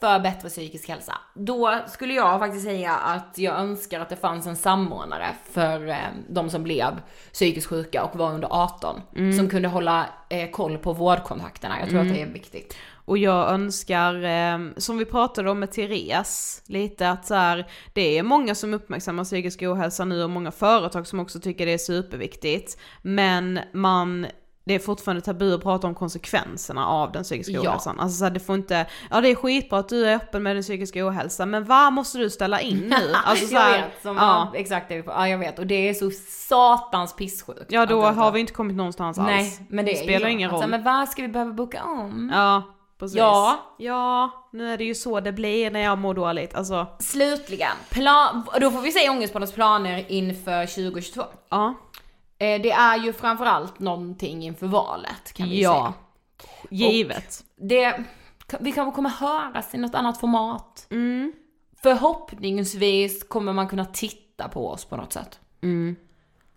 för 0.00 0.20
bättre 0.20 0.48
psykisk 0.48 0.88
hälsa, 0.88 1.14
då 1.34 1.78
skulle 1.88 2.14
jag 2.14 2.38
faktiskt 2.40 2.64
säga 2.64 2.92
att 2.92 3.38
jag 3.38 3.58
önskar 3.60 4.00
att 4.00 4.08
det 4.08 4.16
fanns 4.16 4.46
en 4.46 4.56
samordnare 4.56 5.26
för 5.50 5.88
eh, 5.88 5.96
de 6.28 6.50
som 6.50 6.62
blev 6.62 7.00
psykiskt 7.32 7.66
sjuka 7.66 8.04
och 8.04 8.18
var 8.18 8.32
under 8.32 8.48
18, 8.50 9.00
som 9.36 9.48
kunde 9.48 9.68
hålla 9.68 10.06
eh, 10.28 10.50
koll 10.50 10.78
på 10.78 10.92
vårdkontakterna. 10.92 11.80
Jag 11.80 11.88
tror 11.88 12.00
att 12.00 12.08
det 12.08 12.22
är 12.22 12.26
viktigt. 12.26 12.76
Och 13.08 13.18
jag 13.18 13.50
önskar, 13.50 14.24
eh, 14.24 14.58
som 14.76 14.98
vi 14.98 15.04
pratade 15.04 15.50
om 15.50 15.58
med 15.58 15.72
Therese, 15.72 16.62
lite 16.66 17.10
att 17.10 17.26
så 17.26 17.34
här, 17.34 17.70
det 17.92 18.18
är 18.18 18.22
många 18.22 18.54
som 18.54 18.74
uppmärksammar 18.74 19.24
psykisk 19.24 19.62
ohälsa 19.62 20.04
nu 20.04 20.22
och 20.22 20.30
många 20.30 20.50
företag 20.50 21.06
som 21.06 21.20
också 21.20 21.40
tycker 21.40 21.66
det 21.66 21.72
är 21.72 21.78
superviktigt. 21.78 22.78
Men 23.02 23.60
man, 23.72 24.26
det 24.68 24.74
är 24.74 24.78
fortfarande 24.78 25.20
tabu 25.22 25.54
att 25.54 25.62
prata 25.62 25.86
om 25.86 25.94
konsekvenserna 25.94 26.86
av 26.86 27.12
den 27.12 27.22
psykiska 27.24 27.52
Ja. 27.52 27.70
ohälsan. 27.70 28.00
Alltså 28.00 28.18
så 28.24 28.30
det 28.30 28.40
får 28.40 28.54
inte, 28.56 28.86
ja 29.10 29.20
det 29.20 29.28
är 29.28 29.34
skitbra 29.34 29.78
att 29.78 29.88
du 29.88 30.06
är 30.06 30.16
öppen 30.16 30.42
med 30.42 30.56
din 30.56 30.62
psykiska 30.62 31.06
ohälsa, 31.08 31.46
men 31.46 31.64
vad 31.64 31.92
måste 31.92 32.18
du 32.18 32.30
ställa 32.30 32.60
in 32.60 32.78
nu? 32.78 33.14
Alltså 33.24 33.46
så 33.46 33.54
jag 33.54 33.70
vet, 33.72 34.02
som, 34.02 34.16
ja. 34.16 34.50
ja. 34.52 34.58
exakt 34.58 34.88
det. 34.88 34.94
Ja 35.06 35.28
jag 35.28 35.38
vet 35.38 35.58
och 35.58 35.66
det 35.66 35.88
är 35.88 35.94
så 35.94 36.10
satans 36.48 37.16
pissjukt. 37.16 37.64
ja 37.68 37.86
då 37.86 38.00
det- 38.02 38.08
har 38.08 38.30
vi 38.32 38.40
inte 38.40 38.52
kommit 38.52 38.76
någonstans 38.76 39.18
alls. 39.18 39.26
Nej 39.28 39.66
men 39.70 39.84
det, 39.84 39.92
är 39.98 40.02
spelar 40.02 40.26
ju 40.28 40.32
ingen 40.32 40.50
alltså, 40.50 40.62
roll. 40.62 40.70
Men 40.70 40.82
vad 40.82 41.08
ska 41.08 41.22
vi 41.22 41.28
behöva 41.28 41.52
boka 41.52 41.82
om? 41.84 42.30
Ja, 42.34 42.62
precis. 42.98 43.16
Ja. 43.18 43.58
Ja, 43.78 44.30
nu 44.52 44.72
är 44.72 44.78
det 44.78 44.84
ju 44.84 44.94
så 44.94 45.20
det 45.20 45.32
blir 45.32 45.70
när 45.70 45.80
jag 45.80 45.98
mår 45.98 46.14
dåligt. 46.14 46.54
Alltså, 46.54 46.86
Slutligen, 46.98 47.72
plan, 47.90 48.42
då 48.60 48.70
får 48.70 48.80
vi 48.80 48.92
se 48.92 49.08
Ångestpoddens 49.10 49.52
planer 49.52 50.04
inför 50.08 50.66
2022. 50.66 51.22
ja. 51.50 51.74
Eh, 52.38 52.62
Det 52.62 52.70
är 52.70 52.96
ju 52.98 53.12
framförallt 53.12 53.78
någonting 53.78 54.42
inför 54.44 54.66
valet 54.66 55.32
kan 55.32 55.48
vi 55.48 55.62
Ja. 55.62 55.72
säga. 55.72 55.94
Givet. 56.70 57.44
Det, 57.56 58.04
vi 58.60 58.72
kanske 58.72 58.94
kommer 58.96 59.10
höras 59.10 59.74
i 59.74 59.78
något 59.78 59.94
annat 59.94 60.20
format. 60.20 60.86
Mm. 60.90 61.32
Förhoppningsvis 61.82 63.24
kommer 63.28 63.52
man 63.52 63.68
kunna 63.68 63.84
titta 63.84 64.48
på 64.48 64.68
oss 64.70 64.84
på 64.84 64.96
något 64.96 65.12
sätt. 65.12 65.40
Mm. 65.62 65.96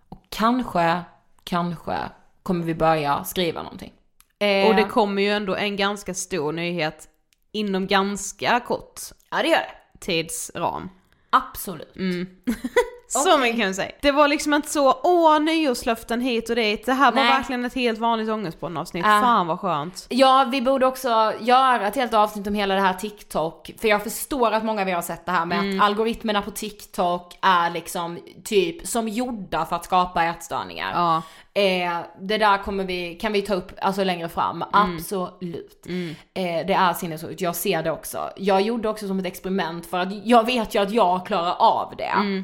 Och 0.09 0.21
kanske, 0.29 1.01
kanske 1.43 1.97
kommer 2.43 2.65
vi 2.65 2.75
börja 2.75 3.23
skriva 3.23 3.63
någonting. 3.63 3.93
Eh, 4.39 4.67
Och 4.69 4.75
det 4.75 4.83
kommer 4.83 5.21
ju 5.21 5.29
ändå 5.29 5.55
en 5.55 5.75
ganska 5.75 6.13
stor 6.13 6.51
nyhet 6.51 7.07
inom 7.51 7.87
ganska 7.87 8.59
kort 8.59 8.99
ja 9.31 9.41
det 9.41 9.47
gör 9.47 9.57
det. 9.57 9.99
tidsram. 9.99 10.89
Absolut. 11.29 11.95
Så 13.19 13.37
mycket 13.37 13.59
kan 13.59 13.67
vi 13.67 13.73
säga. 13.73 13.91
Det 14.01 14.11
var 14.11 14.27
liksom 14.27 14.53
inte 14.53 14.69
så, 14.69 14.99
åh 15.03 15.39
nyårslöften 15.39 16.21
hit 16.21 16.49
och 16.49 16.55
dit. 16.55 16.85
Det 16.85 16.93
här 16.93 17.11
var 17.11 17.21
Nej. 17.21 17.31
verkligen 17.31 17.65
ett 17.65 17.73
helt 17.73 17.99
vanligt 17.99 18.29
ångestpodden-avsnitt. 18.29 19.05
Ja. 19.05 19.21
Fan 19.21 19.47
vad 19.47 19.59
skönt. 19.59 20.05
Ja, 20.09 20.47
vi 20.51 20.61
borde 20.61 20.85
också 20.85 21.33
göra 21.39 21.87
ett 21.87 21.95
helt 21.95 22.13
avsnitt 22.13 22.47
om 22.47 22.53
hela 22.53 22.75
det 22.75 22.81
här 22.81 22.93
TikTok, 22.93 23.71
för 23.81 23.87
jag 23.87 24.03
förstår 24.03 24.51
att 24.51 24.63
många 24.63 24.81
av 24.81 24.89
er 24.89 24.95
har 24.95 25.01
sett 25.01 25.25
det 25.25 25.31
här 25.31 25.45
med 25.45 25.59
att 25.59 25.83
algoritmerna 25.83 26.41
på 26.41 26.51
TikTok 26.51 27.37
är 27.41 27.69
liksom 27.69 28.19
typ 28.43 28.87
som 28.87 29.07
gjorda 29.07 29.65
för 29.65 29.75
att 29.75 29.85
skapa 29.85 30.23
ätstörningar. 30.23 30.91
Ja. 30.95 31.21
Eh, 31.61 31.97
det 32.19 32.37
där 32.37 32.63
kommer 32.63 32.83
vi, 32.83 33.15
kan 33.15 33.33
vi 33.33 33.41
ta 33.41 33.53
upp 33.53 33.71
alltså 33.81 34.03
längre 34.03 34.29
fram, 34.29 34.63
absolut. 34.71 35.85
Eh, 36.33 36.67
det 36.67 36.73
är 36.73 36.93
sinnessjukt, 36.93 37.41
jag 37.41 37.55
ser 37.55 37.83
det 37.83 37.91
också. 37.91 38.29
Jag 38.37 38.61
gjorde 38.61 38.89
också 38.89 39.07
som 39.07 39.19
ett 39.19 39.25
experiment 39.25 39.85
för 39.85 39.99
att 39.99 40.25
jag 40.25 40.45
vet 40.45 40.75
ju 40.75 40.79
att 40.79 40.91
jag 40.91 41.25
klarar 41.25 41.55
av 41.59 41.93
det. 41.97 42.43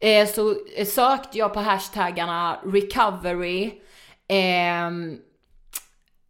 Eh, 0.00 0.28
så 0.28 0.54
eh, 0.76 0.86
sökte 0.86 1.38
jag 1.38 1.54
på 1.54 1.60
hashtaggarna 1.60 2.58
recovery, 2.64 3.72
ehm, 4.28 5.18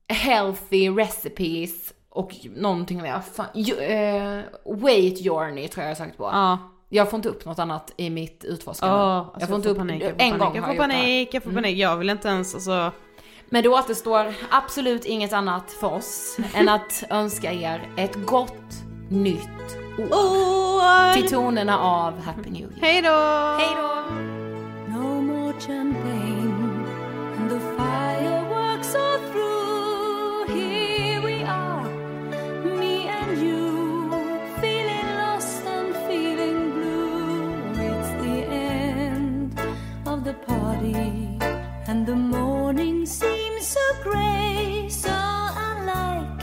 healthy 0.09 0.91
recipes 0.91 1.93
och 2.11 2.33
någonting 2.57 3.03
mer. 3.03 3.21
Fan, 3.35 3.47
ju- 3.55 3.79
eh, 3.79 4.41
weight 4.65 5.19
journey 5.25 5.69
tror 5.69 5.83
jag 5.85 5.91
jag 5.91 5.97
sökt 5.97 6.17
på. 6.17 6.25
Ja. 6.33 6.59
Jag 6.89 7.11
får 7.11 7.17
inte 7.17 7.29
upp 7.29 7.45
något 7.45 7.59
annat 7.59 7.93
i 7.97 8.11
mitt 8.11 8.45
utforskande. 8.45 8.95
Åh, 8.95 9.01
alltså 9.03 9.41
jag 9.41 9.49
får 9.49 9.57
inte 9.57 9.69
upp, 9.69 9.77
panik, 9.79 10.03
jag 10.03 10.11
en 10.11 10.17
panik, 10.17 10.39
gång 10.39 10.55
jag 10.57 10.65
får 10.65 10.75
jag 10.75 10.79
panik, 10.91 11.35
jag 11.35 11.43
får 11.43 11.51
panik. 11.53 11.79
Jag 11.79 11.97
vill 11.97 12.11
inte 12.11 12.29
ens 12.29 12.55
alltså. 12.55 12.93
Men 13.49 13.63
det 13.63 13.69
återstår 13.69 14.35
absolut 14.51 15.05
inget 15.05 15.33
annat 15.33 15.73
för 15.73 15.93
oss 15.95 16.37
än 16.55 16.69
att 16.69 17.05
önska 17.11 17.53
er 17.53 17.89
ett 17.97 18.15
gott 18.27 18.53
nytt 19.11 19.77
år. 19.99 20.13
År! 20.13 21.13
Till 21.15 21.29
tonerna 21.29 21.79
av 21.79 22.21
Happy 22.21 22.51
New 22.51 22.61
Year. 22.61 22.81
Hej 22.81 23.03
då! 23.03 23.09
Hej 23.59 23.77
då! 23.77 23.87
No 24.99 25.21
more 25.23 25.53
champagne, 25.61 26.87
and 27.39 27.51
the 27.51 27.61
fireworks 27.77 28.95
are 28.95 29.19
through. 29.33 30.57
Here 30.57 31.21
we 31.21 31.45
are, 31.45 31.85
me 32.65 33.09
and 33.09 33.39
you, 33.39 34.11
feeling 34.61 35.07
lost 35.19 35.67
and 35.67 35.95
feeling 36.09 36.73
blue. 36.73 37.55
It's 37.75 38.11
the 38.23 38.47
end 38.55 39.61
of 40.07 40.25
the 40.25 40.35
party, 40.35 41.39
and 41.89 42.07
the 42.07 42.17
morning 42.17 43.07
seems 43.07 43.67
so 43.67 43.81
grey, 44.03 44.89
so 44.89 45.11
unlike 45.57 46.43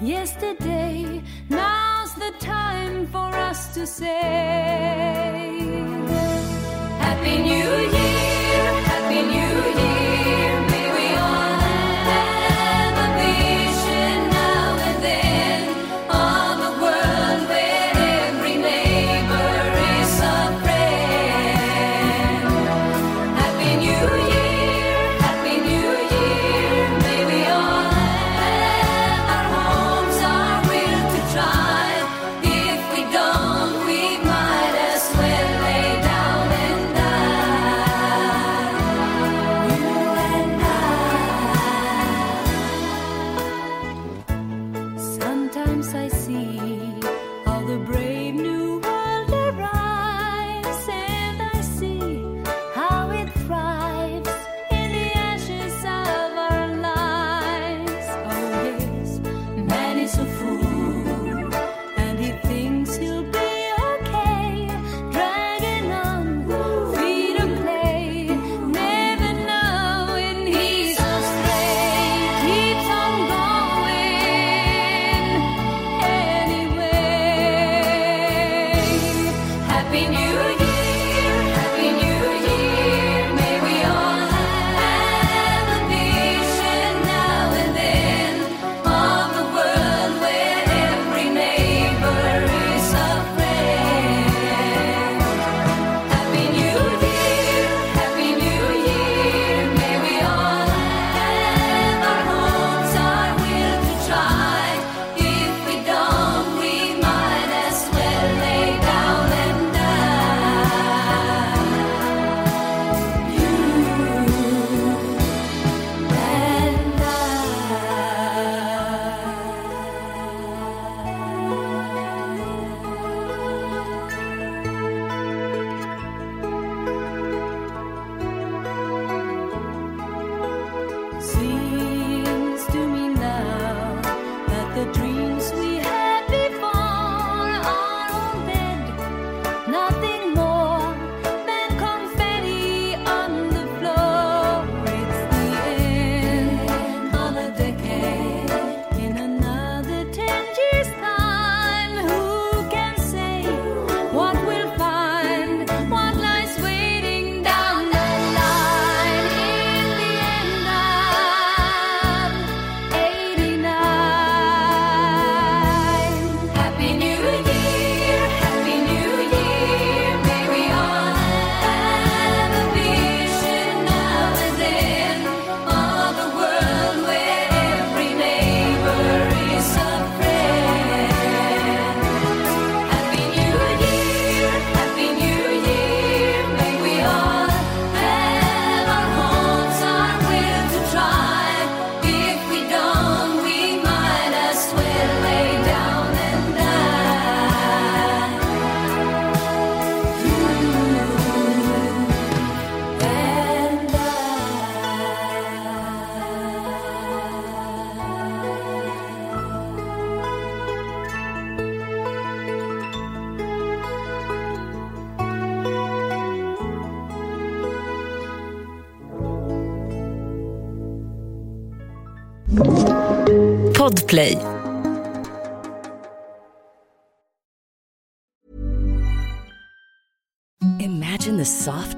yesterday. 0.00 1.22
Now's 1.48 1.83
the 2.24 2.38
time 2.38 3.06
for 3.06 3.30
us 3.50 3.74
to 3.74 3.86
say. 3.86 4.10
Happy 7.04 7.36
New 7.50 7.70
Year, 7.96 8.64
Happy 8.92 9.20
New 9.34 9.54
Year. 9.80 10.13